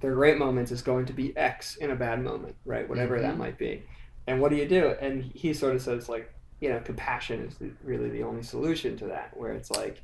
their 0.00 0.14
great 0.14 0.36
moments 0.38 0.70
is 0.70 0.82
going 0.82 1.06
to 1.06 1.12
be 1.14 1.34
x 1.36 1.76
in 1.76 1.90
a 1.90 1.96
bad 1.96 2.22
moment 2.22 2.56
right 2.66 2.88
whatever 2.88 3.20
that 3.20 3.34
Mhm. 3.34 3.38
might 3.38 3.58
be 3.58 3.82
and 4.26 4.40
what 4.40 4.50
do 4.50 4.56
you 4.56 4.68
do 4.68 4.94
and 5.00 5.22
he 5.34 5.52
sort 5.54 5.74
of 5.74 5.80
says 5.82 6.08
like 6.08 6.30
you 6.60 6.68
know 6.68 6.80
compassion 6.80 7.44
is 7.44 7.56
the, 7.56 7.70
really 7.84 8.10
the 8.10 8.22
only 8.22 8.42
solution 8.42 8.96
to 8.96 9.06
that 9.06 9.36
where 9.36 9.52
it's 9.52 9.70
like 9.70 10.02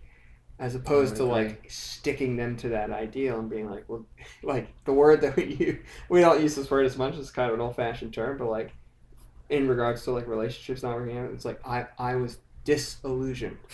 as 0.58 0.74
opposed 0.74 1.16
to 1.16 1.24
like 1.24 1.66
sticking 1.68 2.36
them 2.36 2.56
to 2.56 2.70
that 2.70 2.90
ideal 2.90 3.38
and 3.38 3.50
being 3.50 3.70
like 3.70 3.84
well 3.88 4.04
like 4.42 4.68
the 4.84 4.92
word 4.92 5.20
that 5.20 5.36
we 5.36 5.44
use 5.54 5.78
we 6.08 6.20
don't 6.20 6.40
use 6.40 6.54
this 6.54 6.70
word 6.70 6.86
as 6.86 6.96
much 6.96 7.14
it's 7.16 7.30
kind 7.30 7.48
of 7.48 7.54
an 7.54 7.60
old-fashioned 7.60 8.12
term 8.12 8.38
but 8.38 8.48
like 8.48 8.72
in 9.48 9.68
regards 9.68 10.02
to 10.02 10.10
like 10.10 10.26
relationships 10.26 10.82
not 10.82 10.94
working 10.94 11.18
out 11.18 11.30
it's 11.30 11.44
like 11.44 11.60
i 11.66 11.86
i 11.98 12.16
was 12.16 12.38
disillusioned. 12.66 13.56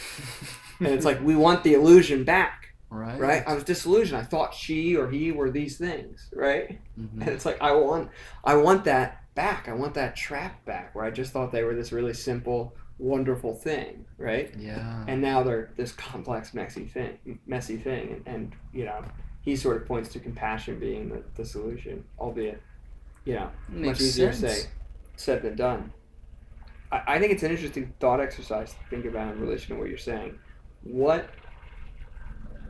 And 0.81 0.89
it's 0.89 1.05
like 1.05 1.23
we 1.23 1.37
want 1.37 1.63
the 1.63 1.75
illusion 1.75 2.25
back 2.25 2.75
right. 2.91 3.17
right? 3.17 3.45
I 3.47 3.55
was 3.55 3.63
disillusioned. 3.63 4.21
I 4.21 4.25
thought 4.25 4.53
she 4.53 4.97
or 4.97 5.09
he 5.09 5.31
were 5.31 5.49
these 5.49 5.79
things 5.79 6.29
right? 6.35 6.81
Mhm. 6.99 7.21
and 7.21 7.29
it's 7.29 7.47
like 7.47 7.63
I 7.63 7.71
want 7.71 8.11
I 8.43 8.57
want 8.57 8.85
that 8.87 9.22
back. 9.35 9.69
I 9.69 9.73
want 9.73 9.95
that 9.95 10.17
trap 10.17 10.65
back 10.65 10.95
where 10.95 11.05
I 11.05 11.11
just 11.11 11.33
thought 11.33 11.53
they 11.53 11.63
were 11.65 11.75
this 11.75 11.93
really 11.93 12.15
simple, 12.15 12.75
wonderful 12.99 13.55
thing, 13.55 14.05
right? 14.19 14.53
Yeah. 14.59 15.05
And 15.09 15.21
now 15.23 15.43
they're 15.43 15.71
this 15.77 15.93
complex, 15.93 16.55
messy 16.55 16.87
thing, 16.87 17.39
messy 17.47 17.77
thing. 17.77 18.23
And, 18.27 18.35
and 18.35 18.53
you 18.73 18.85
know, 18.85 19.05
he 19.43 19.57
sort 19.57 19.77
of 19.81 19.87
points 19.89 20.11
to 20.11 20.21
compassion 20.21 20.79
being 20.79 21.09
the, 21.09 21.23
the 21.35 21.45
solution, 21.45 22.05
albeit, 22.19 22.63
you 23.25 23.35
know, 23.35 23.51
Makes 23.69 23.87
much 23.87 24.01
easier 24.09 24.33
sense. 24.33 24.55
to 24.55 24.61
say 24.63 24.69
said 25.17 25.43
than 25.43 25.57
done. 25.57 25.93
I, 26.91 27.03
I 27.15 27.19
think 27.19 27.33
it's 27.33 27.43
an 27.43 27.51
interesting 27.51 27.93
thought 28.01 28.21
exercise 28.21 28.73
to 28.73 28.79
think 28.91 29.05
about 29.05 29.33
in 29.35 29.41
relation 29.41 29.75
to 29.75 29.81
what 29.81 29.89
you're 29.89 29.99
saying. 29.99 30.39
What 30.83 31.29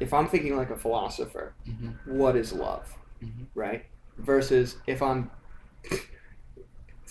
if 0.01 0.13
I'm 0.13 0.29
thinking 0.29 0.57
like 0.57 0.71
a 0.71 0.77
philosopher? 0.77 1.55
Mhm. 1.69 1.95
What 2.07 2.37
is 2.37 2.53
love, 2.53 2.93
Mhm. 3.23 3.47
right? 3.55 3.85
Versus 4.19 4.77
if 4.87 5.01
I'm 5.03 5.31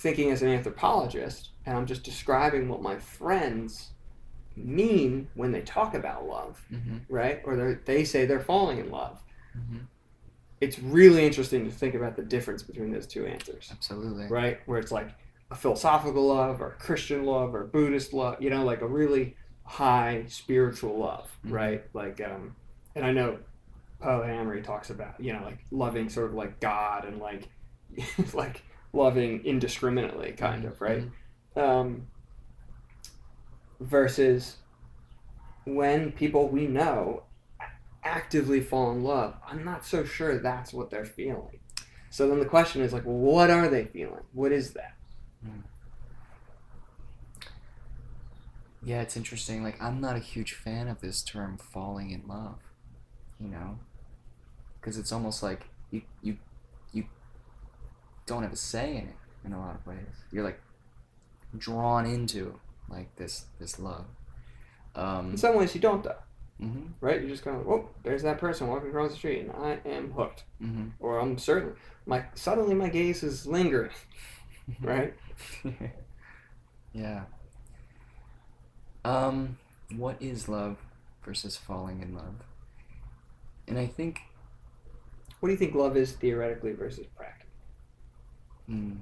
thinking 0.02 0.32
as 0.32 0.41
an 0.41 0.49
anthropologist 0.49 1.49
and 1.66 1.78
I'm 1.78 1.86
just 1.86 2.04
describing 2.04 2.68
what 2.68 2.82
my 2.82 2.97
friends 2.97 3.91
mean 4.56 5.28
when 5.36 5.52
they 5.52 5.62
talk 5.62 5.93
about 5.93 6.26
love, 6.28 6.66
Mhm. 6.72 7.02
right? 7.08 7.41
Or 7.45 7.56
they're- 7.56 8.06
say 8.06 8.26
they're 8.26 8.39
falling 8.39 8.80
in 8.80 8.89
love. 8.89 9.22
Mhm. 9.56 9.82
It's 10.60 10.80
really 10.80 11.26
interesting 11.26 11.66
to 11.66 11.72
think 11.72 11.95
about 11.95 12.16
the 12.16 12.24
difference 12.24 12.64
between 12.64 12.91
those 12.91 13.08
two 13.08 13.26
answers 13.26 13.70
Absolutely. 13.72 14.28
right? 14.28 14.60
Where 14.68 14.80
it's 14.80 14.91
like 14.91 15.10
a 15.52 15.56
philosophical 15.56 16.28
love 16.28 16.62
or 16.62 16.72
Christian 16.80 17.26
love 17.26 17.54
or 17.54 17.66
Buddhist 17.66 18.14
love, 18.14 18.41
you 18.41 18.49
know, 18.49 18.64
like 18.64 18.82
a 18.82 18.88
really 18.88 19.36
high 19.64 20.26
spiritual 20.28 20.97
love, 20.97 21.30
Mhm. 21.45 21.52
right? 21.54 21.84
Like, 21.93 22.20
um, 22.22 22.56
and 22.95 23.06
I 23.06 23.12
know 23.12 23.39
Poe 23.99 24.24
Amory 24.24 24.62
talks 24.64 24.89
about, 24.89 25.20
you 25.20 25.32
know, 25.32 25.43
like 25.43 25.60
loving 25.72 26.10
sort 26.10 26.28
of 26.28 26.34
like 26.34 26.60
God 26.60 27.06
and 27.06 27.20
like, 27.20 27.47
like 28.34 28.64
loving 28.93 29.45
indiscriminately, 29.45 30.33
kind 30.33 30.65
of, 30.65 30.81
right? 30.81 31.05
Um, 31.55 32.07
versus 33.79 34.57
when 35.65 36.11
people 36.11 36.47
we 36.47 36.67
know 36.67 37.23
actively 38.03 38.61
fall 38.61 38.91
in 38.91 39.03
love, 39.03 39.35
I'm 39.47 39.63
not 39.63 39.85
so 39.85 40.03
sure 40.03 40.39
that's 40.39 40.73
what 40.73 40.89
they're 40.89 41.05
feeling. 41.05 41.59
So 42.09 42.27
then 42.27 42.39
the 42.39 42.45
question 42.45 42.81
is 42.81 42.91
like, 42.91 43.05
well, 43.05 43.15
what 43.15 43.49
are 43.49 43.67
they 43.67 43.85
feeling? 43.85 44.23
What 44.33 44.51
is 44.51 44.73
that? 44.73 44.95
Yeah, 48.83 49.01
it's 49.01 49.15
interesting. 49.15 49.63
Like, 49.63 49.81
I'm 49.81 50.01
not 50.01 50.15
a 50.15 50.19
huge 50.19 50.53
fan 50.53 50.87
of 50.87 51.01
this 51.01 51.21
term 51.21 51.57
falling 51.57 52.09
in 52.09 52.27
love, 52.27 52.59
you 53.39 53.47
know? 53.47 53.79
Because 54.79 54.97
it's 54.97 55.11
almost 55.11 55.43
like 55.43 55.67
you, 55.91 56.01
you 56.23 56.37
don't 58.26 58.43
have 58.43 58.53
a 58.53 58.57
say 58.57 58.91
in 58.97 59.07
it 59.09 59.15
in 59.45 59.53
a 59.53 59.59
lot 59.59 59.76
of 59.76 59.86
ways. 59.86 60.26
You're 60.32 60.43
like 60.43 60.61
drawn 61.57 62.05
into 62.05 62.59
like 62.89 63.15
this 63.15 63.45
this 63.59 63.80
love. 63.80 64.05
Um, 64.95 65.32
In 65.32 65.38
some 65.38 65.55
ways, 65.55 65.74
you 65.76 65.82
don't 65.82 66.03
though, 66.03 66.15
hmm 66.59 66.88
right? 66.99 67.19
You're 67.22 67.30
just 67.30 67.43
kind 67.43 67.59
of, 67.59 67.67
oh, 67.67 67.89
there's 68.03 68.24
that 68.24 68.38
person 68.39 68.67
walking 68.67 68.89
across 68.89 69.11
the 69.11 69.17
street, 69.17 69.41
and 69.41 69.51
I 69.51 69.80
am 69.88 70.11
hooked, 70.11 70.43
hmm 70.59 70.89
or 70.99 71.19
I'm 71.19 71.38
certain 71.38 71.74
my 72.05 72.26
suddenly 72.36 72.76
my 72.76 72.89
gaze 72.89 73.24
is 73.24 73.47
lingering, 73.47 73.91
right? 74.82 75.13
yeah. 76.93 77.24
Um, 79.03 79.57
what 79.95 80.17
is 80.22 80.47
love 80.47 80.78
versus 81.24 81.57
falling 81.57 82.01
in 82.01 82.13
love? 82.15 82.36
And 83.67 83.78
I 83.80 83.88
think 83.88 84.22
What 85.39 85.47
do 85.47 85.51
you 85.53 85.57
think 85.57 85.76
love 85.76 85.97
is 85.97 86.13
theoretically 86.13 86.72
versus 86.74 87.05
practically? 87.17 87.40
Hmm. 88.68 88.97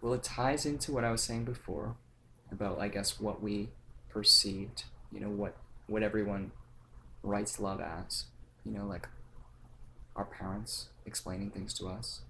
Well, 0.00 0.12
it 0.14 0.22
ties 0.22 0.64
into 0.64 0.92
what 0.92 1.04
I 1.04 1.10
was 1.10 1.22
saying 1.22 1.44
before 1.44 1.96
about, 2.52 2.78
I 2.80 2.88
guess, 2.88 3.20
what 3.20 3.42
we 3.42 3.70
perceived. 4.08 4.84
You 5.12 5.20
know, 5.20 5.30
what 5.30 5.56
what 5.86 6.02
everyone 6.02 6.52
writes 7.22 7.60
love 7.60 7.80
as. 7.80 8.26
You 8.64 8.72
know, 8.72 8.86
like 8.86 9.08
our 10.16 10.24
parents 10.26 10.88
explaining 11.06 11.50
things 11.50 11.72
to 11.74 11.88
us. 11.88 12.20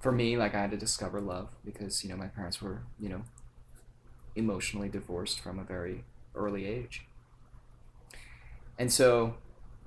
For 0.00 0.10
me, 0.12 0.36
like 0.38 0.54
I 0.54 0.60
had 0.62 0.70
to 0.70 0.76
discover 0.78 1.20
love 1.20 1.48
because 1.64 2.02
you 2.02 2.08
know 2.10 2.16
my 2.16 2.28
parents 2.28 2.62
were 2.62 2.82
you 2.98 3.08
know 3.10 3.22
emotionally 4.36 4.88
divorced 4.88 5.40
from 5.40 5.58
a 5.58 5.64
very 5.64 6.04
early 6.34 6.66
age, 6.66 7.06
and 8.78 8.92
so 8.92 9.34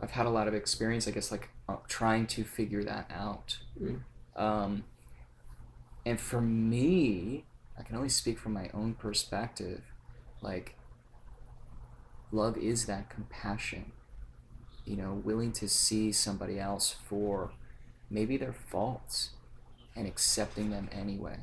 I've 0.02 0.12
had 0.12 0.26
a 0.26 0.30
lot 0.30 0.48
of 0.48 0.54
experience, 0.54 1.08
I 1.08 1.12
guess, 1.12 1.32
like 1.32 1.50
uh, 1.68 1.78
trying 1.88 2.28
to 2.28 2.44
figure 2.44 2.84
that 2.84 3.10
out. 3.14 3.58
Mm. 3.82 4.02
Um, 4.36 4.84
and 6.06 6.20
for 6.20 6.42
me, 6.42 7.46
I 7.78 7.84
can 7.84 7.96
only 7.96 8.10
speak 8.10 8.40
from 8.40 8.54
my 8.54 8.70
own 8.74 8.94
perspective. 8.94 9.82
Like, 10.42 10.76
love 12.32 12.58
is 12.58 12.86
that 12.86 13.10
compassion, 13.10 13.92
you 14.86 14.96
know, 14.96 15.14
willing 15.14 15.52
to 15.54 15.68
see 15.68 16.12
somebody 16.12 16.60
else 16.60 16.96
for 17.08 17.52
maybe 18.10 18.38
their 18.38 18.54
faults 18.54 19.32
and 19.96 20.08
accepting 20.08 20.70
them 20.72 20.90
anyway. 20.92 21.40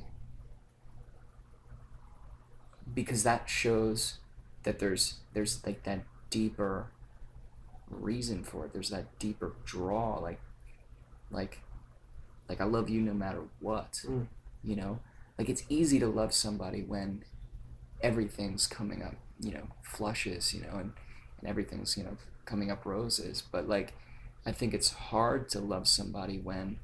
Because 2.94 3.22
that 3.24 3.48
shows 3.50 4.18
that 4.62 4.78
there's 4.78 5.14
there's 5.32 5.64
like 5.66 5.82
that 5.82 6.04
deeper 6.30 6.90
reason 7.90 8.44
for 8.44 8.64
it. 8.64 8.72
There's 8.72 8.90
that 8.90 9.18
deeper 9.18 9.52
draw, 9.64 10.18
like, 10.18 10.40
like, 11.30 11.60
like 12.48 12.60
I 12.60 12.64
love 12.64 12.88
you 12.88 13.00
no 13.00 13.14
matter 13.14 13.42
what. 13.60 14.02
Mm. 14.06 14.26
You 14.64 14.76
know, 14.76 15.00
like 15.38 15.48
it's 15.48 15.64
easy 15.68 15.98
to 16.00 16.08
love 16.08 16.32
somebody 16.34 16.82
when 16.82 17.24
everything's 18.02 18.66
coming 18.66 19.02
up, 19.02 19.14
you 19.40 19.52
know, 19.52 19.68
flushes, 19.82 20.54
you 20.54 20.62
know, 20.62 20.78
and 20.78 20.92
and 21.40 21.48
everything's 21.50 21.96
you 21.96 22.04
know 22.04 22.16
coming 22.44 22.70
up 22.70 22.84
roses. 22.86 23.42
But 23.50 23.68
like, 23.68 23.94
I 24.44 24.52
think 24.52 24.74
it's 24.74 24.90
hard 24.92 25.48
to 25.50 25.60
love 25.60 25.88
somebody 25.88 26.38
when, 26.38 26.78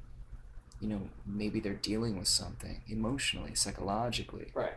you 0.81 0.87
know, 0.89 1.09
maybe 1.25 1.59
they're 1.59 1.73
dealing 1.73 2.17
with 2.17 2.27
something 2.27 2.81
emotionally, 2.87 3.55
psychologically 3.55 4.51
Right. 4.53 4.73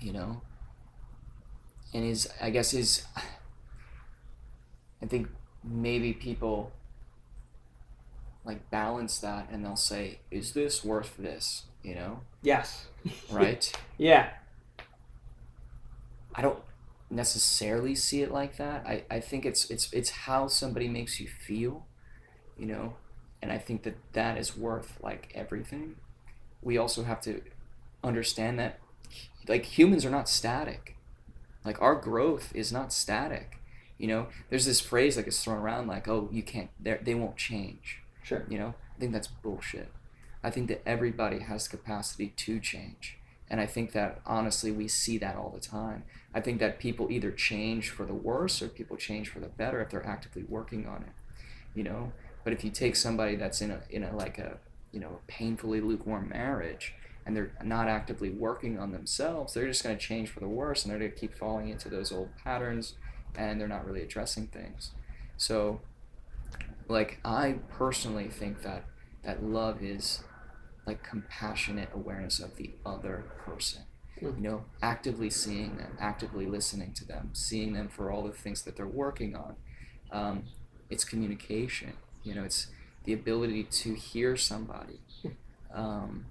you 0.00 0.12
know 0.12 0.42
and 1.92 2.04
is 2.04 2.28
i 2.40 2.50
guess 2.50 2.74
is 2.74 3.04
i 5.04 5.06
think 5.06 5.28
maybe 5.62 6.14
people 6.14 6.72
like 8.44 8.70
balance 8.70 9.18
that 9.18 9.48
and 9.50 9.64
they'll 9.64 9.76
say 9.76 10.18
is 10.30 10.52
this 10.52 10.84
worth 10.84 11.16
this? 11.16 11.64
You 11.82 11.94
know? 11.94 12.20
Yes. 12.42 12.86
right? 13.30 13.70
Yeah. 13.98 14.30
i 16.34 16.42
don't 16.42 16.58
necessarily 17.10 17.94
see 17.94 18.22
it 18.22 18.32
like 18.32 18.56
that. 18.56 18.84
I, 18.86 19.04
I 19.10 19.20
think 19.20 19.44
it's 19.44 19.70
it's 19.70 19.92
it's 19.92 20.10
how 20.10 20.48
somebody 20.48 20.88
makes 20.88 21.20
you 21.20 21.28
feel 21.28 21.86
you 22.58 22.66
know? 22.66 22.94
And 23.42 23.52
i 23.52 23.58
think 23.58 23.82
that 23.82 23.96
that 24.14 24.38
is 24.38 24.56
worth 24.56 24.98
like 25.02 25.30
everything. 25.34 25.96
We 26.62 26.78
also 26.78 27.04
have 27.04 27.20
to 27.22 27.42
understand 28.02 28.58
that 28.58 28.78
like 29.46 29.66
humans 29.66 30.04
are 30.06 30.10
not 30.10 30.30
static. 30.30 30.96
Like 31.62 31.80
our 31.80 31.94
growth 31.94 32.52
is 32.54 32.72
not 32.72 32.92
static 32.92 33.58
you 33.98 34.06
know 34.06 34.26
there's 34.50 34.64
this 34.66 34.80
phrase 34.80 35.16
that 35.16 35.24
gets 35.24 35.42
thrown 35.42 35.58
around 35.58 35.86
like 35.86 36.08
oh 36.08 36.28
you 36.32 36.42
can't 36.42 36.70
they 36.80 36.98
they 37.02 37.14
won't 37.14 37.36
change. 37.36 38.00
Sure. 38.22 38.46
you 38.48 38.58
know 38.58 38.74
i 38.96 39.00
think 39.00 39.12
that's 39.12 39.28
bullshit. 39.28 39.90
I 40.42 40.50
think 40.50 40.68
that 40.68 40.82
everybody 40.86 41.40
has 41.40 41.68
capacity 41.68 42.28
to 42.36 42.60
change 42.60 43.18
and 43.48 43.60
i 43.60 43.66
think 43.66 43.92
that 43.92 44.20
honestly 44.26 44.70
we 44.70 44.88
see 44.88 45.18
that 45.18 45.36
all 45.36 45.50
the 45.54 45.60
time. 45.60 46.04
I 46.36 46.40
think 46.40 46.58
that 46.58 46.80
people 46.80 47.12
either 47.12 47.30
change 47.30 47.90
for 47.90 48.04
the 48.04 48.14
worse 48.14 48.60
or 48.60 48.68
people 48.68 48.96
change 48.96 49.28
for 49.28 49.38
the 49.38 49.46
better 49.46 49.80
if 49.80 49.90
they're 49.90 50.06
actively 50.06 50.42
working 50.42 50.86
on 50.86 51.02
it 51.02 51.12
you 51.74 51.82
know? 51.82 52.12
But 52.44 52.52
if 52.52 52.64
you 52.64 52.70
take 52.70 52.96
somebody 52.96 53.36
that's 53.36 53.60
in 53.60 53.70
a 53.70 53.80
in 53.90 54.04
a 54.04 54.14
like 54.14 54.38
a 54.38 54.58
you 54.92 55.00
know 55.00 55.20
painfully 55.26 55.80
lukewarm 55.80 56.28
marriage 56.28 56.94
and 57.26 57.34
they're 57.34 57.52
not 57.62 57.88
actively 57.88 58.28
working 58.30 58.78
on 58.78 58.92
themselves 58.92 59.54
they're 59.54 59.66
just 59.66 59.82
going 59.82 59.96
to 59.96 60.02
change 60.02 60.28
for 60.28 60.40
the 60.40 60.48
worse 60.48 60.84
and 60.84 60.92
they're 60.92 60.98
going 60.98 61.10
to 61.10 61.16
keep 61.16 61.34
falling 61.34 61.68
into 61.68 61.88
those 61.88 62.12
old 62.12 62.28
patterns 62.44 62.94
and 63.36 63.60
they're 63.60 63.68
not 63.68 63.84
really 63.86 64.02
addressing 64.02 64.46
things. 64.48 64.90
So 65.36 65.80
like 66.88 67.18
i 67.24 67.56
personally 67.70 68.28
think 68.28 68.62
that 68.62 68.84
that 69.24 69.42
love 69.42 69.82
is 69.82 70.22
like 70.86 71.02
compassionate 71.02 71.88
awareness 71.94 72.40
of 72.40 72.56
the 72.56 72.70
other 72.84 73.24
person. 73.38 73.82
Mhm. 74.22 74.36
you 74.36 74.42
know 74.42 74.64
actively 74.82 75.28
seeing 75.30 75.76
them 75.76 75.96
actively 76.00 76.46
listening 76.46 76.92
to 76.94 77.04
them 77.04 77.30
seeing 77.32 77.72
them 77.72 77.88
for 77.88 78.10
all 78.12 78.22
the 78.22 78.32
things 78.32 78.62
that 78.62 78.76
they're 78.76 78.86
working 78.86 79.34
on. 79.34 79.56
Um, 80.12 80.44
it's 80.90 81.04
communication. 81.04 81.94
You 82.22 82.34
know 82.36 82.44
it's 82.44 82.68
the 83.04 83.12
ability 83.12 83.64
to 83.64 83.94
hear 83.94 84.36
somebody. 84.36 85.00
Um, 85.72 86.26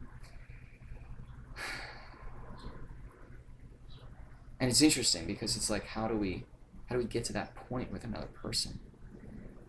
and 4.60 4.70
it's 4.70 4.82
interesting 4.82 5.26
because 5.26 5.56
it's 5.56 5.70
like 5.70 5.86
how 5.88 6.08
do 6.08 6.16
we 6.16 6.44
how 6.88 6.96
do 6.96 7.00
we 7.00 7.08
get 7.08 7.24
to 7.26 7.34
that 7.34 7.56
point 7.56 7.92
with 7.92 8.04
another 8.04 8.28
person? 8.28 8.80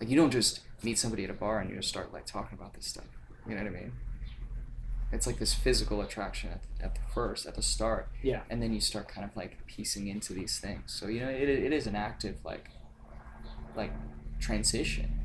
Like 0.00 0.08
you 0.08 0.16
don't 0.16 0.30
just 0.30 0.60
meet 0.82 0.98
somebody 0.98 1.24
at 1.24 1.30
a 1.30 1.34
bar 1.34 1.60
and 1.60 1.70
you 1.70 1.76
just 1.76 1.88
start 1.88 2.12
like 2.12 2.26
talking 2.26 2.58
about 2.58 2.74
this 2.74 2.86
stuff. 2.86 3.04
You 3.48 3.54
know 3.54 3.62
what 3.62 3.72
i 3.72 3.80
mean? 3.80 3.92
It's 5.12 5.26
like 5.26 5.38
this 5.38 5.54
physical 5.54 6.00
attraction 6.00 6.50
at, 6.50 6.60
at 6.82 6.94
the 6.94 7.00
first 7.14 7.46
at 7.46 7.54
the 7.54 7.62
start. 7.62 8.08
Yeah. 8.22 8.42
and 8.50 8.62
then 8.62 8.72
you 8.72 8.80
start 8.80 9.08
kind 9.08 9.24
of 9.24 9.36
like 9.36 9.64
piecing 9.66 10.08
into 10.08 10.32
these 10.32 10.58
things. 10.58 10.92
So 10.92 11.06
you 11.06 11.20
know 11.20 11.28
it, 11.28 11.48
it 11.48 11.72
is 11.72 11.86
an 11.86 11.96
active 11.96 12.36
like 12.44 12.70
like 13.76 13.92
transition. 14.40 15.20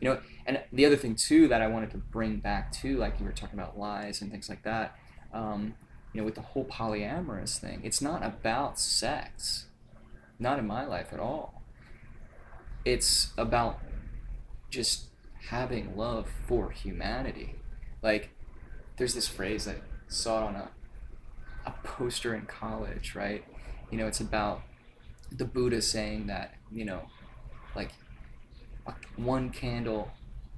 You 0.00 0.10
know 0.10 0.18
and 0.46 0.60
the 0.72 0.86
other 0.86 0.96
thing 0.96 1.14
too 1.14 1.48
that 1.48 1.62
i 1.62 1.66
wanted 1.66 1.90
to 1.90 1.98
bring 1.98 2.38
back 2.38 2.72
to 2.72 2.96
like 2.96 3.18
you 3.18 3.26
were 3.26 3.32
talking 3.32 3.58
about 3.58 3.78
lies 3.78 4.20
and 4.20 4.30
things 4.30 4.48
like 4.48 4.62
that 4.62 4.96
um, 5.32 5.74
you 6.12 6.20
know 6.20 6.24
with 6.24 6.34
the 6.34 6.40
whole 6.40 6.64
polyamorous 6.64 7.58
thing 7.58 7.80
it's 7.84 8.00
not 8.00 8.24
about 8.24 8.78
sex 8.78 9.66
not 10.42 10.58
in 10.58 10.66
my 10.66 10.84
life 10.84 11.12
at 11.12 11.20
all 11.20 11.62
it's 12.84 13.32
about 13.38 13.78
just 14.70 15.06
having 15.48 15.96
love 15.96 16.28
for 16.46 16.70
humanity 16.70 17.54
like 18.02 18.30
there's 18.96 19.14
this 19.14 19.28
phrase 19.28 19.66
I 19.66 19.76
saw 20.08 20.42
it 20.42 20.48
on 20.48 20.56
a 20.56 20.68
a 21.66 21.72
poster 21.84 22.34
in 22.34 22.46
college, 22.46 23.14
right? 23.14 23.44
You 23.90 23.98
know, 23.98 24.06
it's 24.06 24.20
about 24.20 24.62
the 25.30 25.44
Buddha 25.44 25.80
saying 25.82 26.26
that, 26.26 26.54
you 26.70 26.84
know, 26.84 27.02
like 27.74 27.90
one 29.16 29.50
candle, 29.50 30.10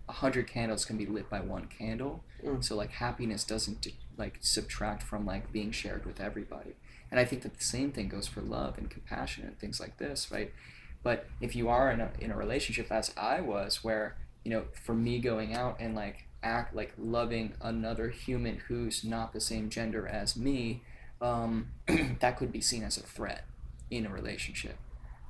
a 0.09 0.13
hundred 0.13 0.49
candles 0.49 0.85
can 0.85 0.97
be 0.97 1.07
lit 1.07 1.29
by 1.29 1.41
one 1.41 1.67
candle. 1.67 2.25
Mm. 2.45 2.65
So 2.65 2.77
like 2.77 2.91
happiness 2.91 3.45
doesn't 3.45 3.87
like 4.17 4.39
subtract 4.41 5.03
from 5.03 5.27
like 5.27 5.53
being 5.53 5.73
shared 5.73 6.07
with 6.07 6.21
everybody. 6.21 6.75
And 7.15 7.21
I 7.21 7.25
think 7.25 7.43
that 7.43 7.57
the 7.57 7.63
same 7.63 7.93
thing 7.93 8.09
goes 8.09 8.27
for 8.27 8.41
love 8.41 8.77
and 8.77 8.91
compassion 8.91 9.45
and 9.45 9.57
things 9.57 9.79
like 9.79 9.99
this, 9.99 10.33
right? 10.33 10.53
But 11.05 11.29
if 11.41 11.55
you 11.55 11.69
are 11.69 11.89
in 11.93 12.01
a 12.01 12.11
in 12.19 12.33
a 12.33 12.37
relationship 12.37 12.91
as 12.91 13.15
I 13.17 13.41
was, 13.41 13.85
where 13.85 14.17
you 14.43 14.51
know, 14.51 14.65
for 14.85 14.97
me 14.97 15.21
going 15.21 15.55
out 15.55 15.77
and 15.79 15.95
like 15.95 16.25
act 16.43 16.75
like 16.75 16.93
loving 16.99 17.53
another 17.61 18.09
human 18.09 18.57
who's 18.67 19.05
not 19.05 19.33
the 19.33 19.41
same 19.41 19.71
gender 19.71 20.09
as 20.09 20.37
me, 20.37 20.83
um, 21.21 21.69
that 22.19 22.37
could 22.37 22.51
be 22.51 22.61
seen 22.61 22.83
as 22.83 22.97
a 22.97 23.03
threat 23.03 23.45
in 23.93 24.07
a 24.07 24.11
relationship, 24.11 24.77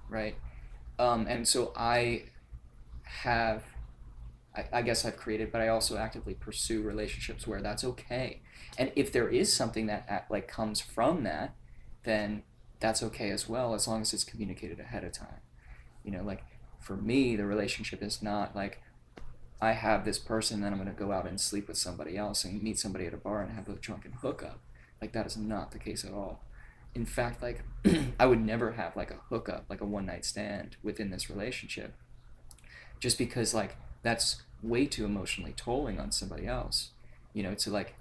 right? 0.08 0.36
Um, 0.98 1.26
and 1.28 1.46
so 1.46 1.70
I 1.76 2.24
have, 3.02 3.62
I, 4.72 4.80
guess 4.80 5.04
I've 5.04 5.18
created, 5.18 5.52
but 5.52 5.60
I 5.60 5.68
also 5.68 5.98
actively 5.98 6.32
pursue 6.32 6.80
relationships 6.80 7.46
where 7.46 7.60
that's 7.60 7.84
okay. 7.84 8.40
And 8.78 8.90
if 8.96 9.12
there 9.12 9.28
is 9.28 9.52
something 9.52 9.84
that 9.88 10.26
like 10.30 10.48
comes 10.48 10.80
from 10.80 11.24
that, 11.24 11.54
then 12.04 12.42
that's 12.80 13.02
okay 13.02 13.30
as 13.30 13.48
well, 13.48 13.74
as 13.74 13.88
long 13.88 14.02
as 14.02 14.12
it's 14.12 14.24
communicated 14.24 14.78
ahead 14.78 15.04
of 15.04 15.12
time. 15.12 15.40
You 16.04 16.12
know, 16.12 16.22
like 16.22 16.44
for 16.80 16.96
me, 16.96 17.36
the 17.36 17.46
relationship 17.46 18.02
is 18.02 18.22
not 18.22 18.54
like 18.54 18.82
I 19.60 19.72
have 19.72 20.04
this 20.04 20.18
person, 20.18 20.60
then 20.60 20.72
I'm 20.72 20.78
going 20.78 20.94
to 20.94 20.98
go 20.98 21.12
out 21.12 21.26
and 21.26 21.40
sleep 21.40 21.68
with 21.68 21.78
somebody 21.78 22.18
else 22.18 22.44
and 22.44 22.62
meet 22.62 22.78
somebody 22.78 23.06
at 23.06 23.14
a 23.14 23.18
bar 23.18 23.40
and 23.40 23.52
have 23.52 23.68
a 23.68 23.74
drunken 23.74 24.12
hookup. 24.20 24.60
Like 25.00 25.12
that 25.12 25.26
is 25.26 25.36
not 25.36 25.72
the 25.72 25.78
case 25.78 26.04
at 26.04 26.12
all. 26.12 26.44
In 26.94 27.06
fact, 27.06 27.42
like 27.42 27.62
I 28.20 28.26
would 28.26 28.44
never 28.44 28.72
have 28.72 28.96
like 28.96 29.10
a 29.10 29.20
hookup, 29.30 29.64
like 29.68 29.80
a 29.80 29.86
one 29.86 30.06
night 30.06 30.24
stand 30.24 30.76
within 30.82 31.10
this 31.10 31.30
relationship, 31.30 31.94
just 33.00 33.16
because 33.16 33.54
like 33.54 33.76
that's 34.02 34.42
way 34.62 34.86
too 34.86 35.04
emotionally 35.04 35.54
tolling 35.56 35.98
on 35.98 36.12
somebody 36.12 36.46
else. 36.46 36.90
You 37.32 37.42
know, 37.42 37.54
to 37.54 37.70
like 37.70 37.94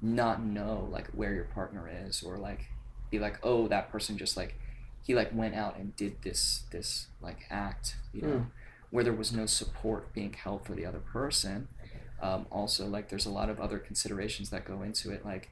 not 0.00 0.42
know 0.42 0.88
like 0.90 1.08
where 1.08 1.34
your 1.34 1.44
partner 1.44 1.88
is 2.06 2.22
or 2.22 2.38
like 2.38 2.71
be 3.12 3.20
like, 3.20 3.38
oh, 3.44 3.68
that 3.68 3.92
person 3.92 4.18
just 4.18 4.36
like 4.36 4.58
he 5.02 5.14
like 5.14 5.32
went 5.32 5.54
out 5.54 5.76
and 5.76 5.94
did 5.94 6.20
this 6.22 6.64
this 6.72 7.06
like 7.20 7.46
act, 7.50 7.96
you 8.12 8.22
know, 8.22 8.28
mm. 8.28 8.46
where 8.90 9.04
there 9.04 9.12
was 9.12 9.32
no 9.32 9.46
support 9.46 10.12
being 10.12 10.32
held 10.32 10.66
for 10.66 10.72
the 10.72 10.84
other 10.84 10.98
person. 10.98 11.68
Um, 12.20 12.46
also, 12.50 12.86
like 12.86 13.08
there's 13.08 13.26
a 13.26 13.30
lot 13.30 13.50
of 13.50 13.60
other 13.60 13.78
considerations 13.78 14.50
that 14.50 14.64
go 14.64 14.82
into 14.82 15.12
it, 15.12 15.24
like 15.24 15.50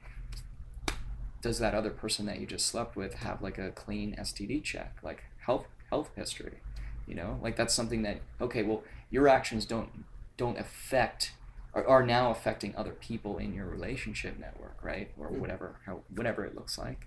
does 1.42 1.58
that 1.58 1.74
other 1.74 1.90
person 1.90 2.26
that 2.26 2.38
you 2.38 2.46
just 2.46 2.66
slept 2.66 2.96
with 2.96 3.14
have 3.14 3.40
like 3.40 3.58
a 3.58 3.70
clean 3.70 4.14
STD 4.18 4.62
check, 4.62 4.96
like 5.02 5.22
health 5.38 5.66
health 5.90 6.10
history, 6.16 6.58
you 7.06 7.14
know, 7.14 7.38
like 7.42 7.56
that's 7.56 7.74
something 7.74 8.02
that 8.02 8.20
okay, 8.40 8.62
well 8.62 8.82
your 9.10 9.28
actions 9.28 9.64
don't 9.64 10.04
don't 10.36 10.58
affect 10.58 11.32
are, 11.74 11.86
are 11.86 12.04
now 12.04 12.30
affecting 12.30 12.74
other 12.76 12.92
people 12.92 13.38
in 13.38 13.52
your 13.52 13.66
relationship 13.66 14.38
network, 14.38 14.78
right, 14.82 15.10
or 15.18 15.28
hmm. 15.28 15.40
whatever 15.40 15.76
how 15.86 16.00
whatever 16.14 16.44
it 16.44 16.54
looks 16.54 16.78
like. 16.78 17.06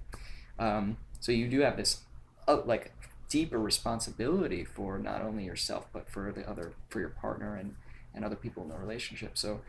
Um, 0.59 0.97
so 1.19 1.31
you 1.31 1.47
do 1.47 1.61
have 1.61 1.77
this 1.77 2.01
uh, 2.47 2.61
like 2.65 2.93
deeper 3.29 3.57
responsibility 3.57 4.63
for 4.63 4.99
not 4.99 5.21
only 5.21 5.43
yourself 5.45 5.87
but 5.91 6.07
for 6.07 6.31
the 6.31 6.47
other 6.47 6.73
for 6.89 6.99
your 6.99 7.09
partner 7.09 7.55
and 7.55 7.75
and 8.13 8.23
other 8.23 8.35
people 8.35 8.63
in 8.63 8.69
the 8.69 8.77
relationship. 8.77 9.37
So 9.37 9.61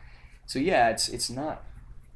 so 0.46 0.58
yeah, 0.58 0.90
it's 0.90 1.08
it's 1.08 1.30
not 1.30 1.62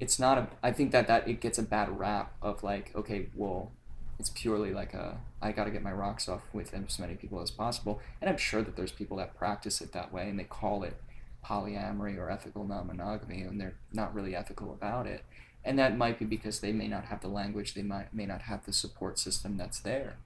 it's 0.00 0.18
not 0.18 0.38
a 0.38 0.48
I 0.62 0.72
think 0.72 0.92
that 0.92 1.06
that 1.06 1.28
it 1.28 1.40
gets 1.40 1.58
a 1.58 1.62
bad 1.62 1.98
rap 1.98 2.32
of 2.42 2.62
like 2.62 2.92
okay, 2.94 3.26
well, 3.34 3.72
it's 4.18 4.30
purely 4.30 4.72
like 4.72 4.94
a 4.94 5.18
I 5.40 5.52
got 5.52 5.64
to 5.64 5.70
get 5.70 5.82
my 5.82 5.92
rocks 5.92 6.28
off 6.28 6.42
with 6.52 6.74
as 6.74 6.98
many 6.98 7.14
people 7.14 7.40
as 7.40 7.50
possible. 7.50 8.00
And 8.20 8.28
I'm 8.28 8.36
sure 8.36 8.62
that 8.62 8.76
there's 8.76 8.92
people 8.92 9.16
that 9.18 9.36
practice 9.36 9.80
it 9.80 9.92
that 9.92 10.12
way 10.12 10.28
and 10.28 10.38
they 10.38 10.44
call 10.44 10.82
it 10.82 11.00
polyamory 11.44 12.18
or 12.18 12.30
ethical 12.30 12.64
non-monogamy 12.64 13.42
and 13.42 13.60
they're 13.60 13.76
not 13.92 14.12
really 14.14 14.34
ethical 14.34 14.72
about 14.72 15.06
it 15.06 15.24
and 15.68 15.78
that 15.78 15.98
might 15.98 16.18
be 16.18 16.24
because 16.24 16.60
they 16.60 16.72
may 16.72 16.88
not 16.88 17.04
have 17.04 17.20
the 17.20 17.28
language 17.28 17.74
they 17.74 17.82
might 17.82 18.14
may 18.14 18.24
not 18.24 18.42
have 18.42 18.64
the 18.64 18.72
support 18.72 19.18
system 19.18 19.58
that's 19.58 19.78
there. 19.78 20.16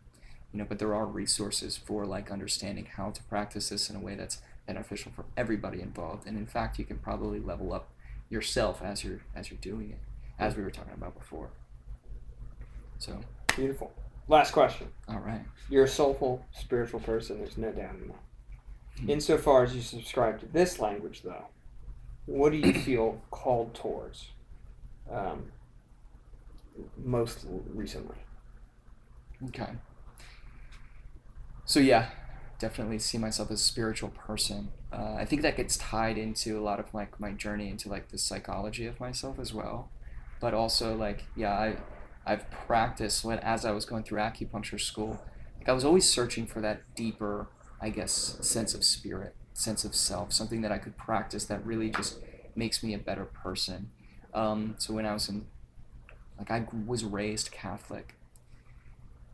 You 0.53 0.61
know 0.61 0.67
but 0.69 0.79
there 0.79 0.95
are 0.95 1.05
resources 1.05 1.77
for 1.77 2.07
like 2.07 2.31
understanding 2.31 2.87
how 2.97 3.11
to 3.11 3.23
practice 3.25 3.71
this 3.71 3.91
in 3.91 3.97
a 3.97 4.01
way 4.01 4.15
that's 4.15 4.41
beneficial 4.69 5.11
for 5.11 5.25
everybody 5.37 5.83
involved. 5.83 6.29
And 6.29 6.39
in 6.39 6.47
fact 6.47 6.79
you 6.79 6.85
can 6.85 6.99
probably 6.99 7.41
level 7.41 7.73
up 7.73 7.89
yourself 8.31 8.83
as 8.83 9.03
you're 9.03 9.23
as 9.35 9.51
you're 9.51 9.59
doing 9.61 9.91
it 9.91 9.99
as 10.39 10.57
we 10.57 10.63
were 10.63 10.71
talking 10.71 10.95
about 10.95 11.19
before. 11.19 11.51
So. 12.99 13.19
Beautiful. 13.57 13.93
Last 14.29 14.53
question. 14.53 14.89
All 15.09 15.19
right. 15.19 15.43
You're 15.69 15.85
a 15.85 15.89
soulful 15.89 16.47
spiritual 16.53 17.01
person 17.01 17.39
there's 17.39 17.59
no 17.59 17.73
doubt 17.73 17.97
in 18.01 18.09
that. 18.09 18.23
Mm-hmm. 18.99 19.11
insofar 19.11 19.65
as 19.65 19.75
you 19.75 19.81
subscribe 19.81 20.39
to 20.41 20.47
this 20.47 20.79
language 20.79 21.23
though 21.23 21.47
what 22.27 22.53
do 22.53 22.59
you 22.59 22.75
feel 22.75 23.23
called 23.31 23.75
towards 23.75 24.27
um, 25.11 25.53
most 26.97 27.47
recently. 27.73 28.17
Okay. 29.49 29.71
So 31.65 31.81
yeah, 31.81 32.11
definitely 32.59 32.99
see 32.99 33.19
myself 33.19 33.51
as 33.51 33.61
a 33.61 33.65
spiritual 33.65 34.11
person. 34.11 34.69
Uh, 34.93 35.15
I 35.19 35.25
think 35.25 35.43
that 35.43 35.57
gets 35.57 35.77
tied 35.77 36.19
into 36.19 36.59
a 36.59 36.63
lot 36.63 36.79
of 36.79 36.93
like 36.95 37.19
my 37.19 37.33
journey 37.33 37.69
into 37.69 37.89
like 37.89 38.11
the 38.11 38.19
psychology 38.19 38.87
of 38.87 39.01
myself 39.01 39.39
as 39.39 39.53
well, 39.53 39.91
but 40.41 40.55
also 40.55 40.95
like 40.95 41.25
yeah, 41.35 41.53
I 41.53 41.77
I've 42.25 42.51
practiced 42.51 43.25
when 43.25 43.39
as 43.41 43.65
I 43.65 43.73
was 43.73 43.85
going 43.85 44.05
through 44.05 44.21
acupuncture 44.21 44.81
school. 44.81 45.21
Like 45.59 45.69
I 45.69 45.73
was 45.73 45.85
always 45.85 46.09
searching 46.09 46.47
for 46.47 46.61
that 46.61 46.83
deeper, 46.95 47.49
I 47.81 47.91
guess, 47.91 48.37
sense 48.41 48.75
of 48.75 48.85
spirit, 48.85 49.35
sense 49.55 49.85
of 49.85 49.95
self, 49.95 50.33
something 50.33 50.61
that 50.63 50.73
I 50.73 50.79
could 50.79 50.97
practice 50.97 51.45
that 51.47 51.65
really 51.65 51.91
just 51.91 52.19
makes 52.55 52.83
me 52.83 52.95
a 52.95 52.99
better 52.99 53.25
person. 53.25 53.91
Um, 54.35 54.75
so 54.79 54.95
when 54.95 55.07
I 55.07 55.13
was 55.13 55.29
in, 55.29 55.47
like, 56.39 56.51
I 56.51 56.67
was 56.87 57.05
raised 57.05 57.51
Catholic. 57.51 58.15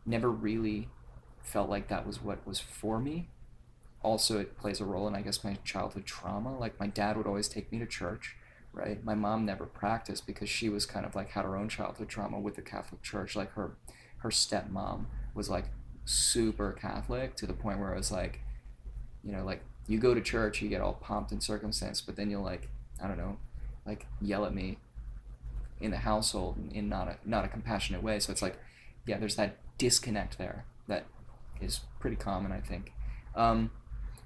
Never 0.05 0.30
really 0.30 0.88
felt 1.42 1.68
like 1.68 1.88
that 1.88 2.07
was 2.07 2.22
what 2.22 2.46
was 2.46 2.61
for 2.61 2.99
me. 2.99 3.28
Also, 4.03 4.38
it 4.38 4.59
plays 4.59 4.80
a 4.80 4.84
role 4.84 5.09
in, 5.09 5.14
I 5.14 5.22
guess, 5.22 5.42
my 5.42 5.57
childhood 5.64 6.07
trauma. 6.07 6.57
Like, 6.57 6.78
my 6.78 6.86
dad 6.86 7.16
would 7.16 7.26
always 7.26 7.49
take 7.49 7.70
me 7.72 7.78
to 7.78 7.86
church, 7.86 8.36
right? 8.72 9.03
My 9.05 9.14
mom 9.14 9.44
never 9.44 9.66
practiced 9.66 10.26
because 10.26 10.49
she 10.49 10.68
was 10.68 10.86
kind 10.86 11.05
of 11.05 11.14
like 11.14 11.30
had 11.30 11.44
her 11.44 11.57
own 11.57 11.68
childhood 11.68 12.09
trauma 12.09 12.38
with 12.38 12.57
the 12.57 12.62
Catholic 12.62 13.03
Church. 13.03 13.36
Like, 13.36 13.53
her, 13.53 13.72
her 14.18 14.30
stepmom 14.30 15.07
was 15.34 15.51
like 15.51 15.66
super 16.05 16.72
Catholic 16.72 17.36
to 17.36 17.46
the 17.46 17.53
point 17.53 17.78
where 17.78 17.92
it 17.92 17.96
was 17.96 18.11
like, 18.11 18.40
you 19.22 19.32
know, 19.32 19.44
like 19.44 19.62
you 19.86 19.99
go 19.99 20.14
to 20.14 20.20
church, 20.20 20.62
you 20.62 20.68
get 20.68 20.80
all 20.80 20.94
pumped 20.94 21.32
and 21.32 21.42
circumstance, 21.42 22.01
but 22.01 22.16
then 22.16 22.30
you'll 22.30 22.42
like, 22.42 22.68
I 23.03 23.07
don't 23.09 23.18
know, 23.18 23.38
like 23.86 24.07
yell 24.20 24.44
at 24.44 24.55
me 24.55 24.78
in 25.81 25.91
the 25.91 25.99
household 25.99 26.57
in 26.72 26.89
not 26.89 27.09
a 27.09 27.16
not 27.24 27.45
a 27.45 27.49
compassionate 27.49 28.03
way. 28.03 28.18
So 28.18 28.33
it's 28.33 28.43
like, 28.43 28.59
yeah, 29.07 29.18
there's 29.18 29.37
that 29.37 29.57
disconnect 29.79 30.39
there 30.39 30.64
that 30.89 31.07
is 31.61 31.81
pretty 32.01 32.16
common, 32.16 32.53
I 32.53 32.61
think. 32.61 32.93
Um, 33.35 33.70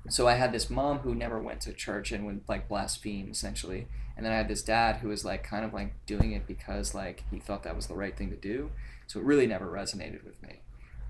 so 0.09 0.27
I 0.27 0.35
had 0.35 0.53
this 0.53 0.69
mom 0.71 0.99
who 0.99 1.15
never 1.15 1.41
went 1.41 1.61
to 1.63 1.73
church 1.73 2.11
and 2.11 2.27
would 2.27 2.41
like 2.49 2.69
blaspheme 2.69 3.31
essentially, 3.31 3.87
and 4.17 4.25
then 4.25 4.33
I 4.33 4.37
had 4.37 4.49
this 4.49 4.63
dad 4.63 4.97
who 4.97 5.09
was 5.09 5.25
like 5.25 5.45
kind 5.45 5.65
of 5.65 5.73
like 5.73 5.95
doing 6.07 6.33
it 6.33 6.47
because 6.47 6.95
like 6.95 7.25
he 7.31 7.39
thought 7.39 7.63
that 7.63 7.77
was 7.77 7.87
the 7.87 7.95
right 7.95 8.17
thing 8.17 8.31
to 8.31 8.37
do. 8.37 8.71
So 9.07 9.21
it 9.21 9.27
really 9.27 9.47
never 9.47 9.67
resonated 9.67 10.25
with 10.25 10.43
me. 10.43 10.61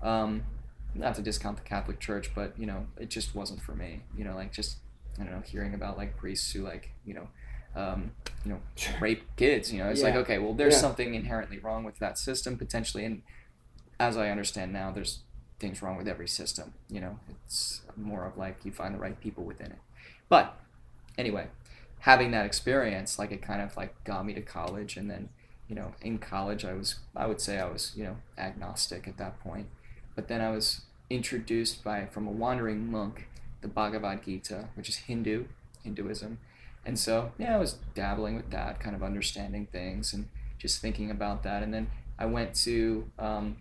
Um, 0.01 0.43
not 0.95 1.15
to 1.15 1.21
discount 1.21 1.57
the 1.57 1.63
Catholic 1.63 1.99
Church, 1.99 2.31
but 2.35 2.57
you 2.57 2.65
know, 2.65 2.87
it 2.97 3.09
just 3.09 3.33
wasn't 3.33 3.61
for 3.61 3.73
me. 3.73 4.01
You 4.15 4.25
know, 4.25 4.35
like 4.35 4.51
just 4.51 4.77
I 5.19 5.23
don't 5.23 5.31
know, 5.31 5.41
hearing 5.41 5.73
about 5.73 5.97
like 5.97 6.17
priests 6.17 6.51
who 6.51 6.63
like 6.63 6.91
you 7.05 7.13
know 7.13 7.29
um, 7.75 8.11
you 8.45 8.51
know, 8.51 8.59
rape 8.99 9.23
kids. 9.35 9.71
You 9.71 9.79
know, 9.79 9.89
it's 9.89 10.01
yeah. 10.01 10.07
like 10.07 10.15
okay, 10.15 10.37
well, 10.37 10.53
there's 10.53 10.73
yeah. 10.75 10.81
something 10.81 11.15
inherently 11.15 11.59
wrong 11.59 11.83
with 11.83 11.99
that 11.99 12.17
system 12.17 12.57
potentially, 12.57 13.05
and 13.05 13.21
as 13.99 14.17
I 14.17 14.29
understand 14.29 14.73
now, 14.73 14.91
there's 14.91 15.19
things 15.59 15.81
wrong 15.81 15.97
with 15.97 16.07
every 16.07 16.27
system. 16.27 16.73
You 16.89 17.01
know, 17.01 17.19
it's 17.45 17.81
more 17.95 18.25
of 18.25 18.37
like 18.37 18.65
you 18.65 18.71
find 18.71 18.93
the 18.93 18.99
right 18.99 19.19
people 19.19 19.43
within 19.43 19.67
it. 19.67 19.79
But 20.29 20.57
anyway, 21.17 21.47
having 21.99 22.31
that 22.31 22.45
experience, 22.45 23.17
like 23.17 23.31
it 23.31 23.41
kind 23.41 23.61
of 23.61 23.75
like 23.77 24.03
got 24.03 24.25
me 24.25 24.33
to 24.33 24.41
college, 24.41 24.97
and 24.97 25.09
then 25.09 25.29
you 25.67 25.75
know, 25.75 25.93
in 26.01 26.17
college, 26.17 26.65
I 26.65 26.73
was 26.73 26.95
I 27.15 27.27
would 27.27 27.41
say 27.41 27.59
I 27.59 27.65
was 27.65 27.93
you 27.95 28.03
know 28.03 28.17
agnostic 28.37 29.07
at 29.07 29.17
that 29.17 29.39
point, 29.39 29.67
but 30.15 30.27
then 30.27 30.41
I 30.41 30.51
was 30.51 30.81
introduced 31.09 31.83
by 31.83 32.05
from 32.05 32.27
a 32.27 32.31
wandering 32.31 32.91
monk 32.91 33.27
the 33.61 33.67
Bhagavad 33.67 34.23
Gita, 34.23 34.69
which 34.75 34.89
is 34.89 34.97
Hindu 34.97 35.45
Hinduism 35.83 36.37
and 36.85 36.99
so, 36.99 37.31
yeah, 37.37 37.55
I 37.55 37.59
was 37.59 37.77
dabbling 37.95 38.35
with 38.35 38.51
that, 38.51 38.79
kind 38.79 38.95
of 38.95 39.03
understanding 39.03 39.67
things 39.71 40.13
and 40.13 40.27
just 40.57 40.81
thinking 40.81 41.09
about 41.11 41.43
that. 41.43 41.63
And 41.63 41.73
then 41.73 41.87
I 42.19 42.25
went 42.25 42.55
to 42.55 43.09
um, 43.17 43.57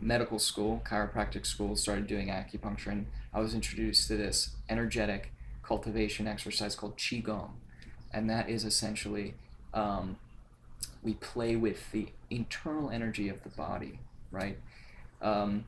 medical 0.00 0.38
school, 0.38 0.82
chiropractic 0.84 1.44
school, 1.44 1.76
started 1.76 2.06
doing 2.06 2.28
acupuncture, 2.28 2.88
and 2.88 3.06
I 3.34 3.40
was 3.40 3.54
introduced 3.54 4.08
to 4.08 4.16
this 4.16 4.50
energetic 4.68 5.32
cultivation 5.62 6.26
exercise 6.26 6.76
called 6.76 6.96
Qigong. 6.96 7.50
And 8.12 8.30
that 8.30 8.48
is 8.48 8.64
essentially 8.64 9.34
um, 9.74 10.16
we 11.02 11.14
play 11.14 11.56
with 11.56 11.90
the 11.90 12.08
internal 12.30 12.90
energy 12.90 13.28
of 13.28 13.42
the 13.42 13.48
body, 13.50 13.98
right? 14.30 14.58
Um, 15.20 15.64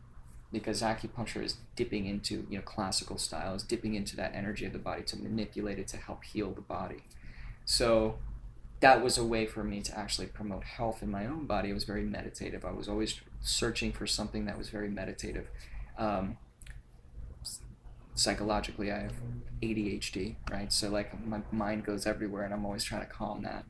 because 0.53 0.83
acupuncture 0.83 1.43
is 1.43 1.57
dipping 1.77 2.07
into 2.07 2.47
you 2.49 2.57
know 2.57 2.63
classical 2.63 3.19
style 3.19 3.55
is 3.55 3.63
dipping 3.63 3.95
into 3.95 4.17
that 4.17 4.35
energy 4.35 4.65
of 4.65 4.73
the 4.73 4.79
body 4.79 5.03
to 5.03 5.17
manipulate 5.17 5.79
it 5.79 5.89
to 5.89 5.97
help 5.97 6.25
heal 6.25 6.51
the 6.53 6.61
body. 6.61 7.05
So 7.65 8.17
that 8.81 9.03
was 9.03 9.19
a 9.19 9.25
way 9.25 9.45
for 9.47 9.65
me 9.65 9.83
to 9.83 9.99
actually 9.99 10.29
promote 10.29 10.65
health 10.65 11.03
in 11.03 11.11
my 11.11 11.27
own 11.27 11.47
body. 11.47 11.71
It 11.71 11.75
was 11.75 11.85
very 11.85 12.05
meditative. 12.05 12.65
I 12.65 12.71
was 12.71 12.89
always 12.89 13.21
searching 13.41 13.93
for 13.93 14.07
something 14.07 14.47
that 14.47 14.57
was 14.57 14.71
very 14.71 14.89
meditative. 14.89 15.49
Um, 15.99 16.39
psychologically 18.19 18.91
i 18.91 18.99
have 18.99 19.13
adhd 19.63 20.35
right? 20.51 20.73
So 20.73 20.91
like 20.91 21.25
my 21.25 21.41
mind 21.53 21.85
goes 21.85 22.05
everywhere 22.07 22.43
and 22.43 22.53
i'm 22.53 22.65
always 22.65 22.83
trying 22.83 23.03
to 23.03 23.07
calm 23.07 23.43
that 23.43 23.65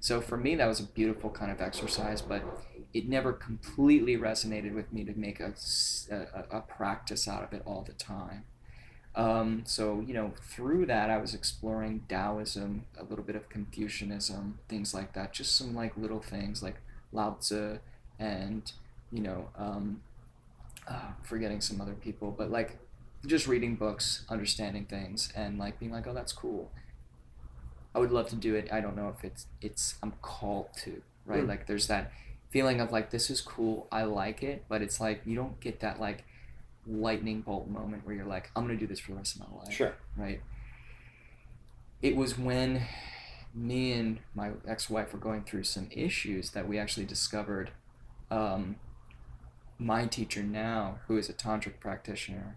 So 0.00 0.20
for 0.20 0.36
me, 0.36 0.54
that 0.56 0.66
was 0.66 0.80
a 0.80 0.84
beautiful 0.84 1.30
kind 1.30 1.52
of 1.52 1.60
exercise, 1.60 2.22
but 2.22 2.42
it 2.92 3.08
never 3.08 3.32
completely 3.32 4.16
resonated 4.16 4.74
with 4.74 4.92
me 4.92 5.04
to 5.04 5.12
make 5.14 5.40
a, 5.40 5.54
a, 6.10 6.56
a 6.58 6.60
practice 6.62 7.28
out 7.28 7.44
of 7.44 7.52
it 7.52 7.62
all 7.64 7.82
the 7.86 7.92
time. 7.92 8.44
Um, 9.14 9.62
so, 9.66 10.00
you 10.06 10.14
know, 10.14 10.32
through 10.40 10.86
that, 10.86 11.10
I 11.10 11.18
was 11.18 11.34
exploring 11.34 12.04
Taoism, 12.08 12.86
a 12.98 13.04
little 13.04 13.24
bit 13.24 13.36
of 13.36 13.48
Confucianism, 13.48 14.58
things 14.68 14.94
like 14.94 15.12
that, 15.14 15.32
just 15.32 15.56
some 15.56 15.74
like 15.74 15.96
little 15.96 16.20
things 16.20 16.62
like 16.62 16.76
Lao 17.12 17.36
Tzu 17.40 17.78
and, 18.18 18.72
you 19.12 19.22
know, 19.22 19.48
um, 19.56 20.00
uh, 20.88 21.12
forgetting 21.22 21.60
some 21.60 21.80
other 21.80 21.94
people, 21.94 22.34
but 22.36 22.50
like 22.50 22.78
just 23.26 23.46
reading 23.46 23.76
books, 23.76 24.24
understanding 24.28 24.86
things, 24.86 25.32
and 25.36 25.58
like 25.58 25.78
being 25.78 25.92
like, 25.92 26.06
oh, 26.06 26.14
that's 26.14 26.32
cool. 26.32 26.70
I 27.94 27.98
would 27.98 28.12
love 28.12 28.28
to 28.28 28.36
do 28.36 28.54
it. 28.54 28.72
I 28.72 28.80
don't 28.80 28.96
know 28.96 29.12
if 29.16 29.24
it's 29.24 29.46
it's 29.60 29.96
I'm 30.02 30.12
called 30.22 30.68
to, 30.84 31.02
right? 31.26 31.44
Mm. 31.44 31.48
Like 31.48 31.66
there's 31.66 31.86
that 31.88 32.12
feeling 32.50 32.80
of 32.80 32.92
like 32.92 33.10
this 33.10 33.30
is 33.30 33.40
cool, 33.40 33.86
I 33.90 34.04
like 34.04 34.42
it, 34.42 34.64
but 34.68 34.82
it's 34.82 35.00
like 35.00 35.22
you 35.24 35.36
don't 35.36 35.58
get 35.60 35.80
that 35.80 36.00
like 36.00 36.24
lightning 36.86 37.40
bolt 37.40 37.68
moment 37.68 38.06
where 38.06 38.14
you're 38.14 38.24
like, 38.26 38.50
I'm 38.54 38.66
gonna 38.66 38.78
do 38.78 38.86
this 38.86 39.00
for 39.00 39.12
the 39.12 39.18
rest 39.18 39.36
of 39.36 39.42
my 39.42 39.58
life. 39.58 39.72
Sure. 39.72 39.94
Right. 40.16 40.40
It 42.02 42.16
was 42.16 42.38
when 42.38 42.82
me 43.54 43.92
and 43.92 44.20
my 44.34 44.52
ex-wife 44.66 45.12
were 45.12 45.18
going 45.18 45.42
through 45.42 45.64
some 45.64 45.88
issues 45.90 46.50
that 46.50 46.68
we 46.68 46.78
actually 46.78 47.04
discovered 47.04 47.70
um, 48.30 48.76
my 49.78 50.06
teacher 50.06 50.42
now, 50.42 50.98
who 51.08 51.18
is 51.18 51.28
a 51.28 51.32
tantric 51.32 51.80
practitioner. 51.80 52.56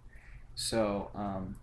So 0.55 1.09
um, 1.15 1.55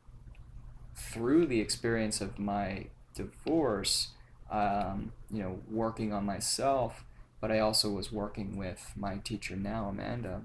through 0.96 1.46
the 1.46 1.60
experience 1.60 2.20
of 2.20 2.38
my 2.38 2.86
divorce, 3.22 4.08
um, 4.50 5.12
you 5.30 5.42
know, 5.42 5.60
working 5.70 6.12
on 6.12 6.24
myself, 6.24 7.04
but 7.40 7.50
I 7.50 7.58
also 7.60 7.90
was 7.90 8.12
working 8.12 8.56
with 8.56 8.92
my 8.96 9.18
teacher 9.18 9.56
now, 9.56 9.88
Amanda. 9.88 10.42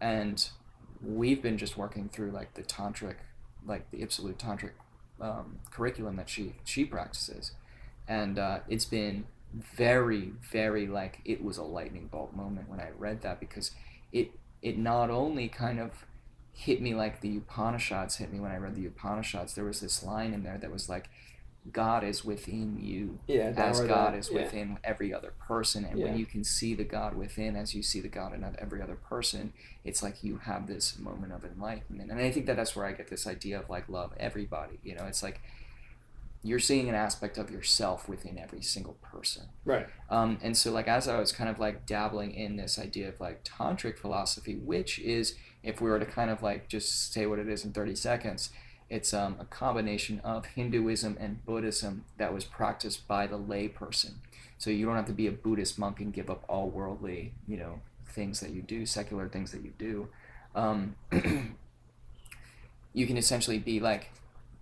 And 0.00 0.48
we've 1.02 1.42
been 1.42 1.58
just 1.58 1.76
working 1.76 2.08
through 2.08 2.30
like 2.30 2.54
the 2.54 2.62
tantric, 2.62 3.16
like 3.66 3.90
the 3.90 4.02
absolute 4.02 4.38
tantric 4.38 4.72
um, 5.20 5.58
curriculum 5.70 6.16
that 6.16 6.28
she 6.28 6.54
she 6.64 6.84
practices, 6.84 7.52
and 8.06 8.38
uh, 8.38 8.60
it's 8.68 8.84
been 8.84 9.24
very 9.52 10.32
very 10.52 10.86
like 10.86 11.20
it 11.24 11.42
was 11.42 11.56
a 11.56 11.62
lightning 11.62 12.06
bolt 12.06 12.34
moment 12.34 12.68
when 12.68 12.80
I 12.80 12.90
read 12.96 13.22
that 13.22 13.40
because 13.40 13.72
it 14.12 14.30
it 14.62 14.78
not 14.78 15.10
only 15.10 15.48
kind 15.48 15.80
of 15.80 16.04
hit 16.52 16.80
me 16.80 16.94
like 16.94 17.20
the 17.20 17.36
Upanishads 17.36 18.16
hit 18.16 18.32
me 18.32 18.40
when 18.40 18.50
I 18.50 18.56
read 18.56 18.74
the 18.74 18.86
Upanishads. 18.86 19.54
There 19.54 19.64
was 19.64 19.80
this 19.80 20.02
line 20.02 20.32
in 20.32 20.42
there 20.42 20.58
that 20.58 20.72
was 20.72 20.88
like, 20.88 21.08
God 21.72 22.02
is 22.02 22.24
within 22.24 22.78
you 22.80 23.18
yeah, 23.26 23.52
as 23.56 23.80
God 23.80 24.14
that, 24.14 24.18
is 24.18 24.30
yeah. 24.30 24.42
within 24.42 24.78
every 24.82 25.12
other 25.12 25.32
person. 25.46 25.84
And 25.84 25.98
Yeah. 25.98 26.06
when 26.06 26.18
you 26.18 26.24
can 26.24 26.42
see 26.44 26.74
the 26.74 26.84
God 26.84 27.14
within 27.14 27.56
as 27.56 27.74
you 27.74 27.82
see 27.82 28.00
the 28.00 28.08
God 28.08 28.32
in 28.32 28.44
every 28.58 28.80
other 28.80 28.94
person, 28.94 29.52
it's 29.84 30.02
like 30.02 30.24
you 30.24 30.38
have 30.38 30.66
this 30.66 30.98
moment 30.98 31.32
of 31.32 31.44
enlightenment. 31.44 32.10
And 32.10 32.20
I 32.20 32.30
think 32.30 32.46
that 32.46 32.56
that's 32.56 32.74
where 32.74 32.86
I 32.86 32.92
get 32.92 33.08
this 33.08 33.26
idea 33.26 33.60
of 33.60 33.68
like 33.68 33.88
love 33.88 34.12
everybody. 34.18 34.78
You 34.82 34.94
know, 34.94 35.04
it's 35.04 35.22
like 35.22 35.40
you're 36.42 36.58
seeing 36.58 36.88
an 36.88 36.94
aspect 36.94 37.36
of 37.36 37.50
yourself 37.50 38.08
within 38.08 38.38
every 38.38 38.62
single 38.62 38.94
person. 39.02 39.46
Right. 39.64 39.88
Um, 40.08 40.38
and 40.42 40.56
so, 40.56 40.70
like, 40.70 40.86
as 40.86 41.08
I 41.08 41.18
was 41.18 41.32
kind 41.32 41.50
of 41.50 41.58
like 41.58 41.84
dabbling 41.84 42.32
in 42.32 42.56
this 42.56 42.78
idea 42.78 43.08
of 43.08 43.20
like 43.20 43.44
tantric 43.44 43.98
philosophy, 43.98 44.54
which 44.54 44.98
is, 45.00 45.34
if 45.62 45.80
we 45.80 45.90
were 45.90 45.98
to 45.98 46.06
kind 46.06 46.30
of 46.30 46.42
like 46.42 46.68
just 46.68 47.12
say 47.12 47.26
what 47.26 47.38
it 47.38 47.48
is 47.48 47.64
in 47.64 47.72
30 47.72 47.94
seconds, 47.94 48.50
it's 48.90 49.12
um, 49.12 49.36
a 49.38 49.44
combination 49.44 50.20
of 50.20 50.46
Hinduism 50.46 51.16
and 51.20 51.44
Buddhism 51.44 52.04
that 52.16 52.32
was 52.32 52.44
practiced 52.44 53.06
by 53.06 53.26
the 53.26 53.38
layperson. 53.38 54.14
So 54.56 54.70
you 54.70 54.86
don't 54.86 54.96
have 54.96 55.06
to 55.06 55.12
be 55.12 55.26
a 55.26 55.32
Buddhist 55.32 55.78
monk 55.78 56.00
and 56.00 56.12
give 56.12 56.30
up 56.30 56.44
all 56.48 56.68
worldly, 56.68 57.32
you 57.46 57.56
know, 57.56 57.80
things 58.08 58.40
that 58.40 58.50
you 58.50 58.62
do, 58.62 58.86
secular 58.86 59.28
things 59.28 59.52
that 59.52 59.62
you 59.62 59.72
do. 59.78 60.08
Um, 60.54 60.96
you 62.92 63.06
can 63.06 63.16
essentially 63.16 63.58
be 63.58 63.78
like 63.78 64.10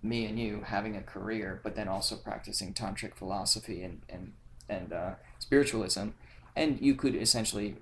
me 0.03 0.25
and 0.25 0.37
you 0.37 0.63
having 0.65 0.95
a 0.95 1.01
career, 1.01 1.59
but 1.63 1.75
then 1.75 1.87
also 1.87 2.15
practicing 2.15 2.73
tantric 2.73 3.15
philosophy 3.15 3.83
and 3.83 4.01
and 4.09 4.33
and 4.69 4.91
uh, 4.93 5.11
spiritualism, 5.39 6.09
and 6.55 6.79
you 6.81 6.93
could 6.93 7.15
essentially 7.15 7.75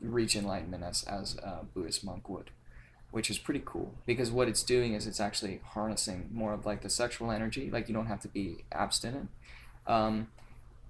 reach 0.00 0.36
enlightenment 0.36 0.82
as 0.84 1.02
as 1.04 1.36
a 1.38 1.64
Buddhist 1.74 2.04
monk 2.04 2.28
would, 2.28 2.50
which 3.10 3.30
is 3.30 3.38
pretty 3.38 3.62
cool 3.64 3.94
because 4.06 4.30
what 4.30 4.48
it's 4.48 4.62
doing 4.62 4.94
is 4.94 5.06
it's 5.06 5.20
actually 5.20 5.60
harnessing 5.64 6.28
more 6.32 6.52
of 6.52 6.66
like 6.66 6.82
the 6.82 6.90
sexual 6.90 7.30
energy, 7.30 7.70
like 7.70 7.88
you 7.88 7.94
don't 7.94 8.06
have 8.06 8.20
to 8.20 8.28
be 8.28 8.64
abstinent, 8.72 9.30
um, 9.86 10.28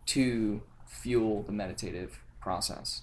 to 0.07 0.63
fuel 0.87 1.43
the 1.43 1.53
meditative 1.53 2.21
process. 2.41 3.03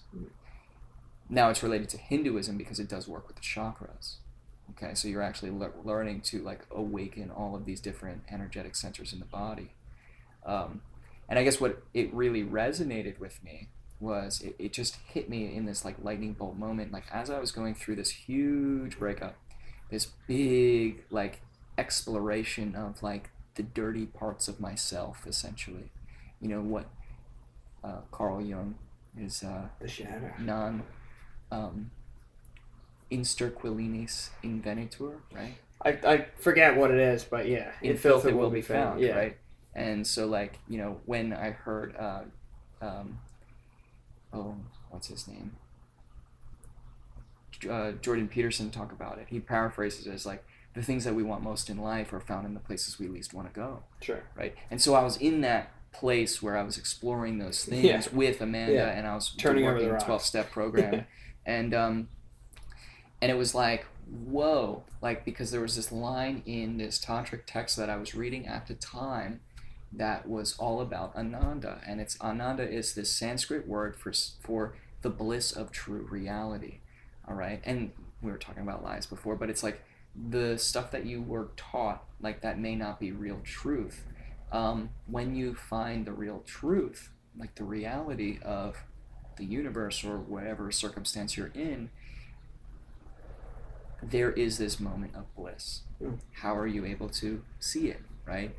Now 1.30 1.50
it's 1.50 1.64
related 1.64 1.90
to 1.90 1.98
Hinduism 1.98 2.58
because 2.58 2.80
it 2.80 2.90
does 2.90 3.08
work 3.08 3.28
with 3.28 3.36
the 3.38 3.42
chakras. 3.42 4.16
Okay, 4.72 4.94
so 4.96 5.08
you're 5.08 5.22
actually 5.22 5.52
le- 5.52 5.72
learning 5.84 6.22
to 6.22 6.42
like 6.42 6.66
awaken 6.72 7.32
all 7.32 7.56
of 7.56 7.66
these 7.66 7.80
different 7.80 8.24
energetic 8.32 8.76
centers 8.76 9.14
in 9.14 9.20
the 9.20 9.26
body. 9.26 9.72
Um, 10.46 10.82
and 11.30 11.40
I 11.40 11.44
guess 11.44 11.60
what 11.60 11.84
it 11.94 12.14
really 12.14 12.44
resonated 12.44 13.20
with 13.20 13.44
me 13.44 13.70
was 14.00 14.42
it, 14.42 14.56
it 14.60 14.74
just 14.74 14.98
hit 15.08 15.30
me 15.30 15.56
in 15.56 15.66
this 15.66 15.86
like 15.86 15.96
lightning 16.04 16.34
bolt 16.34 16.58
moment. 16.58 16.92
Like 16.92 17.06
as 17.12 17.30
I 17.30 17.40
was 17.40 17.52
going 17.52 17.76
through 17.76 17.96
this 17.96 18.10
huge 18.12 19.00
breakup, 19.00 19.36
this 19.90 20.08
big 20.28 21.04
like 21.10 21.42
exploration 21.78 22.76
of 22.76 23.02
like 23.04 23.30
the 23.56 23.64
dirty 23.64 24.06
parts 24.06 24.48
of 24.48 24.60
myself, 24.60 25.26
essentially. 25.28 25.92
You 26.42 26.50
know 26.50 26.62
what 26.62 26.86
uh, 27.84 28.00
Carl 28.12 28.42
Jung 28.42 28.76
is 29.18 29.44
uh, 29.44 29.70
The 29.80 29.88
shadow. 29.88 30.32
non 30.40 30.84
um, 31.52 31.92
insterquilinis 33.12 34.30
invenitur, 34.44 35.16
right? 35.34 35.56
I, 35.84 35.90
I 36.14 36.26
forget 36.40 36.76
what 36.76 36.92
it 36.92 37.00
is, 37.00 37.24
but 37.24 37.48
yeah. 37.48 37.72
In 37.82 37.98
filth 37.98 38.26
it 38.26 38.36
will 38.36 38.50
be 38.50 38.62
found, 38.62 39.00
Yeah. 39.02 39.16
right? 39.16 39.38
And 39.76 40.08
so, 40.08 40.26
like, 40.26 40.58
you 40.70 40.78
know, 40.78 41.02
when 41.06 41.34
I 41.34 41.52
heard, 41.52 41.96
uh, 41.98 42.22
um, 42.82 43.20
oh, 44.36 44.56
what's 44.90 45.08
his 45.08 45.28
name? 45.28 45.56
Uh, 47.70 47.94
Jordan 47.94 48.28
Peterson 48.28 48.70
talk 48.70 48.92
about 48.92 49.18
it. 49.18 49.28
He 49.30 49.40
paraphrases 49.40 50.06
it 50.08 50.14
as 50.14 50.26
like, 50.26 50.44
the 50.74 50.84
things 50.84 51.06
that 51.06 51.16
we 51.16 51.24
want 51.24 51.42
most 51.42 51.70
in 51.70 51.78
life 51.78 52.12
are 52.12 52.20
found 52.20 52.46
in 52.46 52.54
the 52.54 52.60
places 52.60 53.00
we 53.00 53.08
least 53.08 53.34
want 53.34 53.48
to 53.48 53.58
go, 53.58 53.84
Sure. 54.02 54.24
right? 54.36 54.54
And 54.70 54.82
so 54.82 54.94
I 54.94 55.04
was 55.04 55.16
in 55.16 55.40
that 55.40 55.72
place 55.94 56.44
where 56.44 56.58
I 56.58 56.64
was 56.64 56.78
exploring 56.78 57.38
those 57.38 57.64
things 57.70 57.86
Yeah. 57.86 58.02
with 58.12 58.42
Amanda, 58.42 58.74
Yeah. 58.74 58.88
and 58.90 59.08
I 59.08 59.16
was 59.16 59.30
Turning 59.38 59.66
over 59.66 59.82
the 59.82 59.92
rocks. 59.94 60.04
twelve 60.04 60.22
step 60.22 60.52
program, 60.52 61.06
and 61.46 61.74
um, 61.74 62.10
and 63.22 63.32
it 63.32 63.36
was 63.38 63.56
like 63.56 63.86
whoa, 64.28 64.84
like 65.02 65.24
because 65.24 65.50
there 65.52 65.62
was 65.62 65.78
this 65.78 65.92
line 65.94 66.44
in 66.46 66.78
this 66.78 67.00
tantric 67.04 67.44
text 67.48 67.78
that 67.78 67.90
I 67.90 67.96
was 67.96 68.14
reading 68.14 68.46
at 68.46 68.68
the 68.68 68.74
time 68.76 69.40
that 69.98 70.28
was 70.28 70.56
all 70.58 70.82
about 70.82 71.16
Ananda, 71.16 71.82
and 71.88 72.02
it's 72.02 72.20
Ananda 72.22 72.68
is 72.68 72.94
this 72.94 73.12
Sanskrit 73.12 73.68
word 73.68 73.96
for 73.96 74.14
for 74.42 74.76
the 75.02 75.10
bliss 75.10 75.52
of 75.52 75.72
true 75.72 76.08
reality, 76.10 76.80
all 77.28 77.36
right, 77.36 77.62
and 77.64 77.92
we 78.22 78.32
were 78.32 78.38
talking 78.38 78.64
about 78.64 78.84
lies 78.84 79.06
before, 79.06 79.36
but 79.36 79.50
it's 79.50 79.64
like 79.64 79.82
the 80.30 80.58
stuff 80.58 80.92
that 80.92 81.06
you 81.06 81.22
were 81.22 81.50
taught, 81.56 82.04
like 82.22 82.42
that 82.42 82.60
may 82.60 82.76
not 82.76 83.00
be 83.00 83.12
real 83.12 83.42
truth. 83.44 84.04
Um, 84.52 84.90
when 85.08 85.36
you 85.36 85.54
find 85.54 86.06
the 86.06 86.14
real 86.14 86.42
truth, 86.46 87.10
like 87.38 87.56
the 87.56 87.64
reality 87.64 88.40
of 88.42 88.78
the 89.38 89.46
universe 89.46 90.04
or 90.04 90.18
whatever 90.18 90.72
circumstance 90.72 91.36
you're 91.36 91.52
in, 91.54 91.90
there 94.02 94.32
is 94.32 94.58
this 94.58 94.80
moment 94.80 95.16
of 95.16 95.34
bliss. 95.36 95.82
Mm. 96.02 96.20
How 96.32 96.56
are 96.56 96.68
you 96.68 96.86
able 96.86 97.10
to 97.10 97.44
see 97.60 97.90
it, 97.90 98.02
right? 98.26 98.56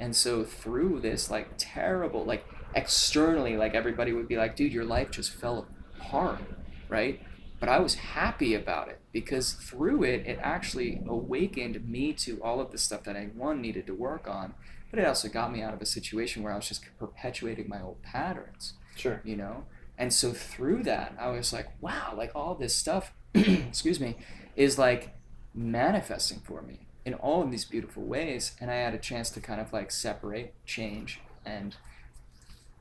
And 0.00 0.16
so 0.16 0.42
through 0.42 1.00
this 1.00 1.30
like 1.30 1.50
terrible, 1.58 2.24
like 2.24 2.44
externally, 2.74 3.56
like 3.56 3.74
everybody 3.74 4.12
would 4.12 4.26
be 4.26 4.36
like, 4.36 4.56
dude, 4.56 4.72
your 4.72 4.84
life 4.84 5.10
just 5.12 5.32
fell 5.32 5.68
apart, 5.98 6.40
right? 6.88 7.20
But 7.60 7.68
I 7.68 7.78
was 7.78 7.94
happy 7.94 8.54
about 8.54 8.88
it 8.88 8.98
because 9.12 9.52
through 9.52 10.02
it, 10.04 10.26
it 10.26 10.38
actually 10.42 11.02
awakened 11.06 11.86
me 11.88 12.12
to 12.14 12.42
all 12.42 12.60
of 12.60 12.72
the 12.72 12.78
stuff 12.78 13.04
that 13.04 13.16
I 13.16 13.26
one 13.34 13.60
needed 13.60 13.86
to 13.88 13.94
work 13.94 14.26
on, 14.26 14.54
but 14.90 14.98
it 14.98 15.06
also 15.06 15.28
got 15.28 15.52
me 15.52 15.62
out 15.62 15.74
of 15.74 15.82
a 15.82 15.86
situation 15.86 16.42
where 16.42 16.52
I 16.52 16.56
was 16.56 16.68
just 16.68 16.82
perpetuating 16.98 17.68
my 17.68 17.80
old 17.82 18.02
patterns 18.02 18.74
Sure. 18.96 19.20
you 19.24 19.36
know 19.36 19.64
and 19.96 20.12
so 20.12 20.32
through 20.32 20.82
that 20.82 21.14
i 21.18 21.28
was 21.28 21.52
like 21.52 21.68
wow 21.80 22.12
like 22.16 22.32
all 22.34 22.54
this 22.54 22.74
stuff 22.76 23.12
excuse 23.34 24.00
me 24.00 24.16
is 24.56 24.78
like 24.78 25.14
manifesting 25.54 26.40
for 26.40 26.60
me 26.62 26.86
in 27.12 27.18
all 27.18 27.42
of 27.42 27.50
these 27.50 27.64
beautiful 27.64 28.02
ways 28.02 28.54
and 28.60 28.70
i 28.70 28.74
had 28.74 28.94
a 28.94 28.98
chance 28.98 29.30
to 29.30 29.40
kind 29.40 29.60
of 29.60 29.72
like 29.72 29.90
separate 29.90 30.54
change 30.64 31.20
and 31.44 31.76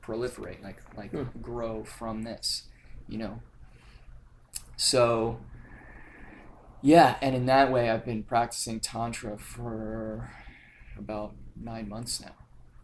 proliferate 0.04 0.64
like 0.64 0.78
like 0.98 1.12
Hmm. 1.12 1.24
grow 1.42 1.84
from 1.84 2.24
this 2.24 2.64
you 3.08 3.18
know 3.18 3.42
so 4.76 5.40
yeah 6.82 7.18
and 7.22 7.36
in 7.36 7.46
that 7.46 7.72
way 7.72 7.90
i've 7.90 8.06
been 8.06 8.24
practicing 8.24 8.80
tantra 8.80 9.38
for 9.38 10.32
about 10.98 11.36
nine 11.56 11.90
months 11.90 12.22
now 12.22 12.34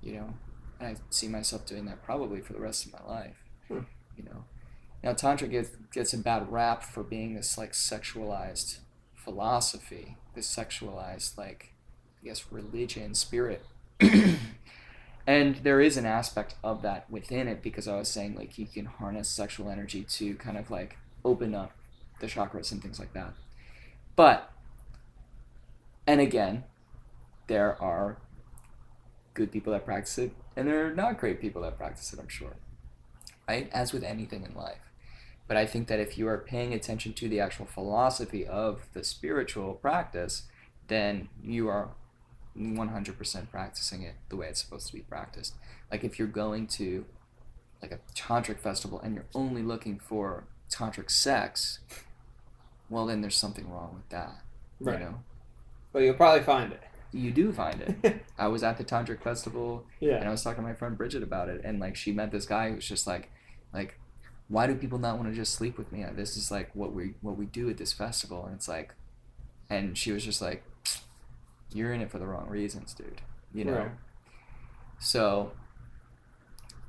you 0.01 0.13
know 0.13 0.33
and 0.79 0.89
I 0.89 0.95
see 1.09 1.27
myself 1.27 1.65
doing 1.65 1.85
that 1.85 2.03
probably 2.03 2.41
for 2.41 2.53
the 2.53 2.59
rest 2.59 2.85
of 2.85 2.93
my 2.93 3.03
life. 3.07 3.37
Hmm. 3.67 3.79
You 4.17 4.23
know, 4.25 4.43
now 5.03 5.13
tantra 5.13 5.47
gets 5.47 5.69
gets 5.93 6.13
a 6.13 6.17
bad 6.17 6.51
rap 6.51 6.83
for 6.83 7.03
being 7.03 7.33
this 7.35 7.57
like 7.57 7.71
sexualized 7.73 8.79
philosophy, 9.25 10.15
this 10.35 10.53
sexualized 10.53 11.37
like 11.37 11.73
I 12.21 12.27
guess 12.27 12.45
religion 12.51 13.15
spirit. 13.15 13.65
and 15.27 15.55
there 15.57 15.81
is 15.81 15.97
an 15.97 16.05
aspect 16.05 16.55
of 16.63 16.81
that 16.83 17.09
within 17.09 17.47
it 17.47 17.61
because 17.61 17.87
I 17.87 17.97
was 17.97 18.07
saying 18.07 18.35
like 18.35 18.57
you 18.57 18.67
can 18.67 18.85
harness 18.85 19.27
sexual 19.27 19.69
energy 19.69 20.03
to 20.03 20.35
kind 20.35 20.57
of 20.57 20.69
like 20.71 20.97
open 21.25 21.53
up 21.53 21.71
the 22.21 22.27
chakras 22.27 22.71
and 22.71 22.81
things 22.81 22.99
like 22.99 23.13
that. 23.13 23.33
But 24.15 24.51
and 26.07 26.21
again, 26.21 26.63
there 27.47 27.81
are 27.81 28.17
good 29.33 29.51
people 29.51 29.73
that 29.73 29.85
practice 29.85 30.17
it 30.19 30.31
and 30.55 30.67
there 30.67 30.87
are 30.87 30.93
not 30.93 31.19
great 31.19 31.41
people 31.41 31.63
that 31.63 31.77
practice 31.77 32.13
it, 32.13 32.19
I'm 32.19 32.29
sure. 32.29 32.55
Right? 33.47 33.69
As 33.73 33.91
with 33.91 34.03
anything 34.03 34.43
in 34.43 34.55
life. 34.55 34.77
But 35.47 35.57
I 35.57 35.65
think 35.65 35.87
that 35.87 35.99
if 35.99 36.17
you 36.17 36.27
are 36.27 36.37
paying 36.37 36.73
attention 36.73 37.13
to 37.13 37.29
the 37.29 37.39
actual 37.39 37.65
philosophy 37.65 38.45
of 38.45 38.87
the 38.93 39.03
spiritual 39.03 39.75
practice, 39.75 40.43
then 40.87 41.29
you 41.43 41.67
are 41.67 41.89
100% 42.57 43.51
practicing 43.51 44.01
it 44.01 44.15
the 44.29 44.35
way 44.35 44.47
it's 44.47 44.61
supposed 44.63 44.87
to 44.87 44.93
be 44.93 45.01
practiced. 45.01 45.55
Like 45.91 46.03
if 46.03 46.17
you're 46.17 46.27
going 46.27 46.67
to 46.67 47.05
like 47.81 47.91
a 47.91 47.99
tantric 48.15 48.59
festival 48.59 48.99
and 49.01 49.13
you're 49.13 49.25
only 49.35 49.61
looking 49.61 49.99
for 49.99 50.45
tantric 50.71 51.11
sex, 51.11 51.79
well 52.89 53.05
then 53.05 53.21
there's 53.21 53.35
something 53.37 53.69
wrong 53.69 53.91
with 53.95 54.09
that. 54.09 54.41
Right. 54.79 54.99
You 54.99 55.05
know, 55.05 55.19
But 55.93 55.99
you'll 56.03 56.15
probably 56.15 56.43
find 56.43 56.71
it. 56.73 56.81
you 57.11 57.31
do 57.31 57.53
find 57.53 57.81
it. 57.81 58.23
I 58.37 58.47
was 58.47 58.63
at 58.63 58.77
the 58.77 58.83
tantric 58.83 59.21
festival 59.21 59.85
yeah. 59.99 60.15
and. 60.15 60.27
I 60.27 60.31
was 60.31 60.43
talking 60.43 60.63
to 60.63 60.67
my 60.67 60.73
friend 60.73 60.97
Bridget 60.97 61.23
about 61.23 61.49
it, 61.49 61.61
and 61.63 61.79
like 61.79 61.95
she 61.95 62.11
met 62.11 62.31
this 62.31 62.45
guy 62.45 62.71
who's 62.71 62.87
just 62.87 63.05
like, 63.07 63.29
like, 63.73 63.99
why 64.47 64.67
do 64.67 64.75
people 64.75 64.99
not 64.99 65.17
want 65.17 65.29
to 65.29 65.35
just 65.35 65.53
sleep 65.53 65.77
with 65.77 65.91
me? 65.91 66.05
This 66.15 66.37
is 66.37 66.51
like 66.51 66.69
what 66.73 66.93
we 66.93 67.13
what 67.21 67.37
we 67.37 67.45
do 67.45 67.69
at 67.69 67.77
this 67.77 67.93
festival, 67.93 68.45
and 68.45 68.55
it's 68.55 68.67
like, 68.67 68.93
and 69.69 69.97
she 69.97 70.11
was 70.11 70.23
just 70.23 70.41
like, 70.41 70.63
you're 71.73 71.93
in 71.93 72.01
it 72.01 72.11
for 72.11 72.19
the 72.19 72.27
wrong 72.27 72.47
reasons, 72.49 72.93
dude. 72.93 73.21
You 73.53 73.65
know. 73.65 73.73
Right. 73.77 73.91
So. 74.99 75.51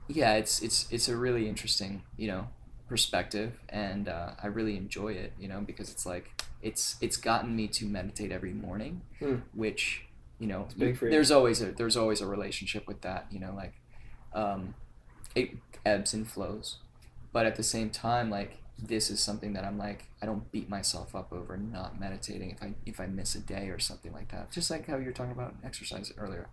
Yeah, 0.08 0.34
it's 0.34 0.62
it's 0.62 0.86
it's 0.92 1.08
a 1.08 1.16
really 1.16 1.48
interesting 1.48 2.02
you 2.16 2.28
know 2.28 2.46
perspective, 2.88 3.58
and 3.68 4.08
uh, 4.08 4.30
I 4.40 4.46
really 4.46 4.76
enjoy 4.76 5.14
it. 5.14 5.32
You 5.38 5.48
know 5.48 5.60
because 5.60 5.90
it's 5.90 6.06
like 6.06 6.30
it's 6.62 6.96
it's 7.00 7.16
gotten 7.16 7.56
me 7.56 7.66
to 7.68 7.86
meditate 7.86 8.30
every 8.30 8.52
morning, 8.52 9.00
Hmm. 9.18 9.36
which 9.52 10.04
you 10.38 10.46
know 10.46 10.68
there's 10.76 11.32
always 11.32 11.60
a 11.60 11.72
there's 11.72 11.96
always 11.96 12.20
a 12.20 12.26
relationship 12.26 12.86
with 12.86 13.00
that 13.00 13.26
you 13.32 13.40
know 13.40 13.52
like 13.56 13.72
um, 14.32 14.74
it 15.34 15.50
ebbs 15.84 16.14
and 16.14 16.28
flows 16.28 16.78
but 17.32 17.46
at 17.46 17.56
the 17.56 17.62
same 17.62 17.90
time 17.90 18.30
like 18.30 18.58
this 18.78 19.10
is 19.10 19.20
something 19.20 19.54
that 19.54 19.64
i'm 19.64 19.78
like 19.78 20.08
i 20.22 20.26
don't 20.26 20.50
beat 20.52 20.68
myself 20.68 21.14
up 21.14 21.32
over 21.32 21.56
not 21.56 21.98
meditating 21.98 22.50
if 22.50 22.62
i 22.62 22.74
if 22.84 23.00
i 23.00 23.06
miss 23.06 23.34
a 23.34 23.40
day 23.40 23.68
or 23.68 23.78
something 23.78 24.12
like 24.12 24.30
that. 24.30 24.50
Just 24.50 24.70
like 24.70 24.86
how 24.86 24.96
you 24.96 25.06
were 25.06 25.12
talking 25.12 25.32
about 25.32 25.54
exercise 25.64 26.12
earlier 26.18 26.48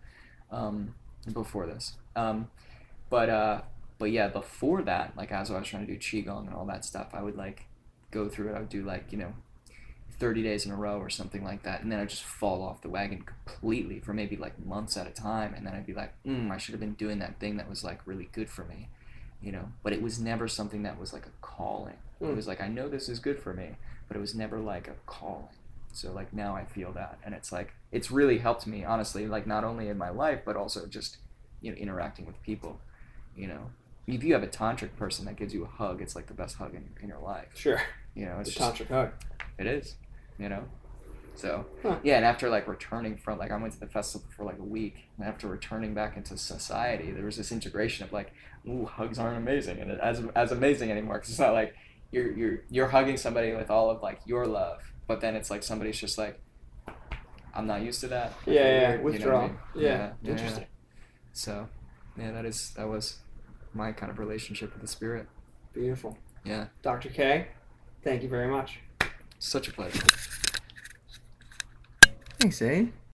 um, 0.52 0.96
before 1.32 1.66
this. 1.66 1.94
Um, 2.16 2.50
but 3.10 3.30
uh 3.30 3.62
but 4.00 4.12
yeah 4.12 4.28
before 4.28 4.82
that 4.82 5.14
like 5.16 5.32
as 5.32 5.52
i 5.52 5.60
was 5.60 5.68
trying 5.68 5.86
to 5.86 5.94
do 5.94 6.00
qigong 6.00 6.48
and 6.48 6.56
all 6.56 6.66
that 6.66 6.84
stuff 6.84 7.10
i 7.14 7.22
would 7.22 7.38
like 7.38 7.68
go 8.14 8.30
through 8.30 8.50
it. 8.50 8.56
I 8.56 8.60
would 8.60 8.70
do 8.70 8.84
like 8.84 9.12
you 9.12 9.18
know 9.18 9.34
30 10.20 10.44
days 10.44 10.66
in 10.66 10.72
a 10.72 10.76
row 10.76 11.00
or 11.00 11.10
something 11.10 11.44
like 11.44 11.64
that. 11.64 11.82
And 11.82 11.92
then 11.92 12.00
i'd 12.00 12.10
just 12.10 12.24
fall 12.24 12.64
off 12.64 12.82
the 12.82 12.90
wagon 12.90 13.24
completely 13.24 14.00
for 14.00 14.14
maybe 14.14 14.38
like 14.38 14.64
months 14.64 14.96
at 14.96 15.08
a 15.08 15.12
time. 15.12 15.54
And 15.54 15.66
then 15.66 15.74
i'd 15.74 15.86
be 15.86 15.94
like 15.94 16.14
mm, 16.24 16.52
i 16.52 16.58
should 16.58 16.74
have 16.74 16.80
been 16.80 16.94
doing 16.94 17.20
that 17.20 17.40
thing 17.40 17.58
that 17.58 17.70
was 17.70 17.84
like 17.84 18.00
really 18.06 18.30
good 18.32 18.50
for 18.50 18.64
me 18.66 18.90
you 19.44 19.52
know 19.52 19.68
but 19.84 19.94
it 19.94 20.02
was 20.02 20.20
never 20.20 20.48
something 20.48 20.84
that 20.84 21.00
was 21.00 21.14
like 21.14 21.26
a 21.26 21.32
calling 21.42 21.98
it 22.22 22.26
Mm. 22.26 22.36
was 22.36 22.48
like 22.48 22.62
i 22.62 22.68
know 22.70 22.88
this 22.88 23.10
is 23.10 23.20
good 23.20 23.38
for 23.40 23.54
me 23.54 23.72
but 24.08 24.16
it 24.16 24.20
was 24.22 24.34
never 24.34 24.60
like 24.60 24.88
a 24.88 24.96
calling 25.06 25.58
so 25.92 26.12
like 26.14 26.32
now 26.34 26.56
i 26.56 26.64
feel 26.64 26.92
that 26.94 27.20
and 27.26 27.36
it's 27.36 27.52
like 27.52 27.74
it's 27.92 28.10
really 28.10 28.38
helped 28.38 28.66
me 28.66 28.86
honestly 28.86 29.28
like 29.28 29.46
not 29.46 29.64
only 29.66 29.90
in 29.90 29.98
my 29.98 30.10
life 30.10 30.40
but 30.46 30.56
also 30.56 30.88
just 30.88 31.18
you 31.62 31.70
know 31.72 31.78
interacting 31.78 32.26
with 32.26 32.42
people 32.44 32.80
you 33.36 33.48
know 33.48 33.72
if 34.08 34.24
you 34.24 34.34
have 34.34 34.44
a 34.44 34.48
tantric 34.48 34.96
person 34.96 35.26
that 35.26 35.36
gives 35.36 35.54
you 35.54 35.64
a 35.66 35.68
hug 35.68 36.02
it's 36.02 36.16
like 36.16 36.28
the 36.28 36.34
best 36.34 36.56
hug 36.58 36.74
in, 36.74 36.86
in 37.02 37.10
your 37.10 37.20
life 37.20 37.50
Sure. 37.56 37.82
you 38.16 38.26
know 38.26 38.36
The 38.36 38.42
it's 38.42 38.54
just 38.54 38.76
tantric 38.76 38.88
hug. 38.88 39.12
it 39.58 39.68
is, 39.68 39.96
you 40.40 40.48
know. 40.50 40.64
So 41.36 41.66
Huh. 41.82 41.98
yeah, 42.04 42.18
and 42.18 42.26
after 42.26 42.50
like 42.50 42.68
returning 42.68 43.18
from 43.18 43.38
like 43.40 43.52
I 43.52 43.58
went 43.58 43.74
to 43.74 43.80
the 43.80 43.88
festival 43.88 44.28
for 44.36 44.44
like 44.46 44.60
a 44.60 44.64
week, 44.64 44.96
and 45.18 45.28
after 45.28 45.48
returning 45.48 45.94
back 45.94 46.16
into 46.16 46.38
society, 46.38 47.12
there 47.12 47.26
was 47.26 47.38
this 47.38 47.52
integration 47.52 48.06
of 48.06 48.14
like, 48.14 48.34
ooh, 48.68 48.86
hugs 48.86 49.20
aren't 49.20 49.38
amazing, 49.38 49.80
and 49.80 49.92
it, 49.92 50.00
as 50.02 50.22
as 50.36 50.52
amazing 50.52 50.92
anymore 50.92 51.16
because 51.16 51.30
it's 51.32 51.40
not 51.40 51.54
like 51.54 51.76
you're 52.12 52.32
you're 52.32 52.60
you're 52.70 52.88
hugging 52.88 53.18
somebody 53.18 53.54
with 53.54 53.70
all 53.70 53.90
of 53.90 54.02
like 54.02 54.20
your 54.26 54.46
love, 54.46 54.82
but 55.08 55.22
then 55.22 55.36
it's 55.36 55.50
like 55.50 55.64
somebody's 55.64 56.00
just 56.00 56.18
like, 56.18 56.40
I'm 57.54 57.68
not 57.68 57.82
used 57.82 58.02
to 58.02 58.08
that. 58.10 58.34
Yeah, 58.46 58.54
yeah. 58.54 58.62
weird," 58.62 58.82
you 58.92 58.96
know 58.98 59.00
I 59.00 59.04
Withdrawal. 59.04 59.48
mean? 59.48 59.58
Yeah. 59.76 60.12
yeah, 60.22 60.32
Interesting. 60.32 60.66
So 61.34 61.68
yeah, 62.18 62.32
that 62.32 62.46
is 62.46 62.72
that 62.78 62.88
was 62.88 63.18
my 63.74 63.92
kind 63.92 64.12
of 64.12 64.20
relationship 64.20 64.72
with 64.74 64.82
the 64.82 64.88
spirit. 64.88 65.28
Beautiful. 65.74 66.18
Yeah, 66.46 66.68
Dr. 66.82 67.10
Kaye, 67.10 67.48
thank 68.04 68.22
you 68.22 68.30
very 68.30 68.48
much. 68.48 68.80
such 69.40 69.68
a 69.68 69.72
pleasure. 69.72 70.04
Thanks, 72.40 72.62
Abe. 72.62 72.92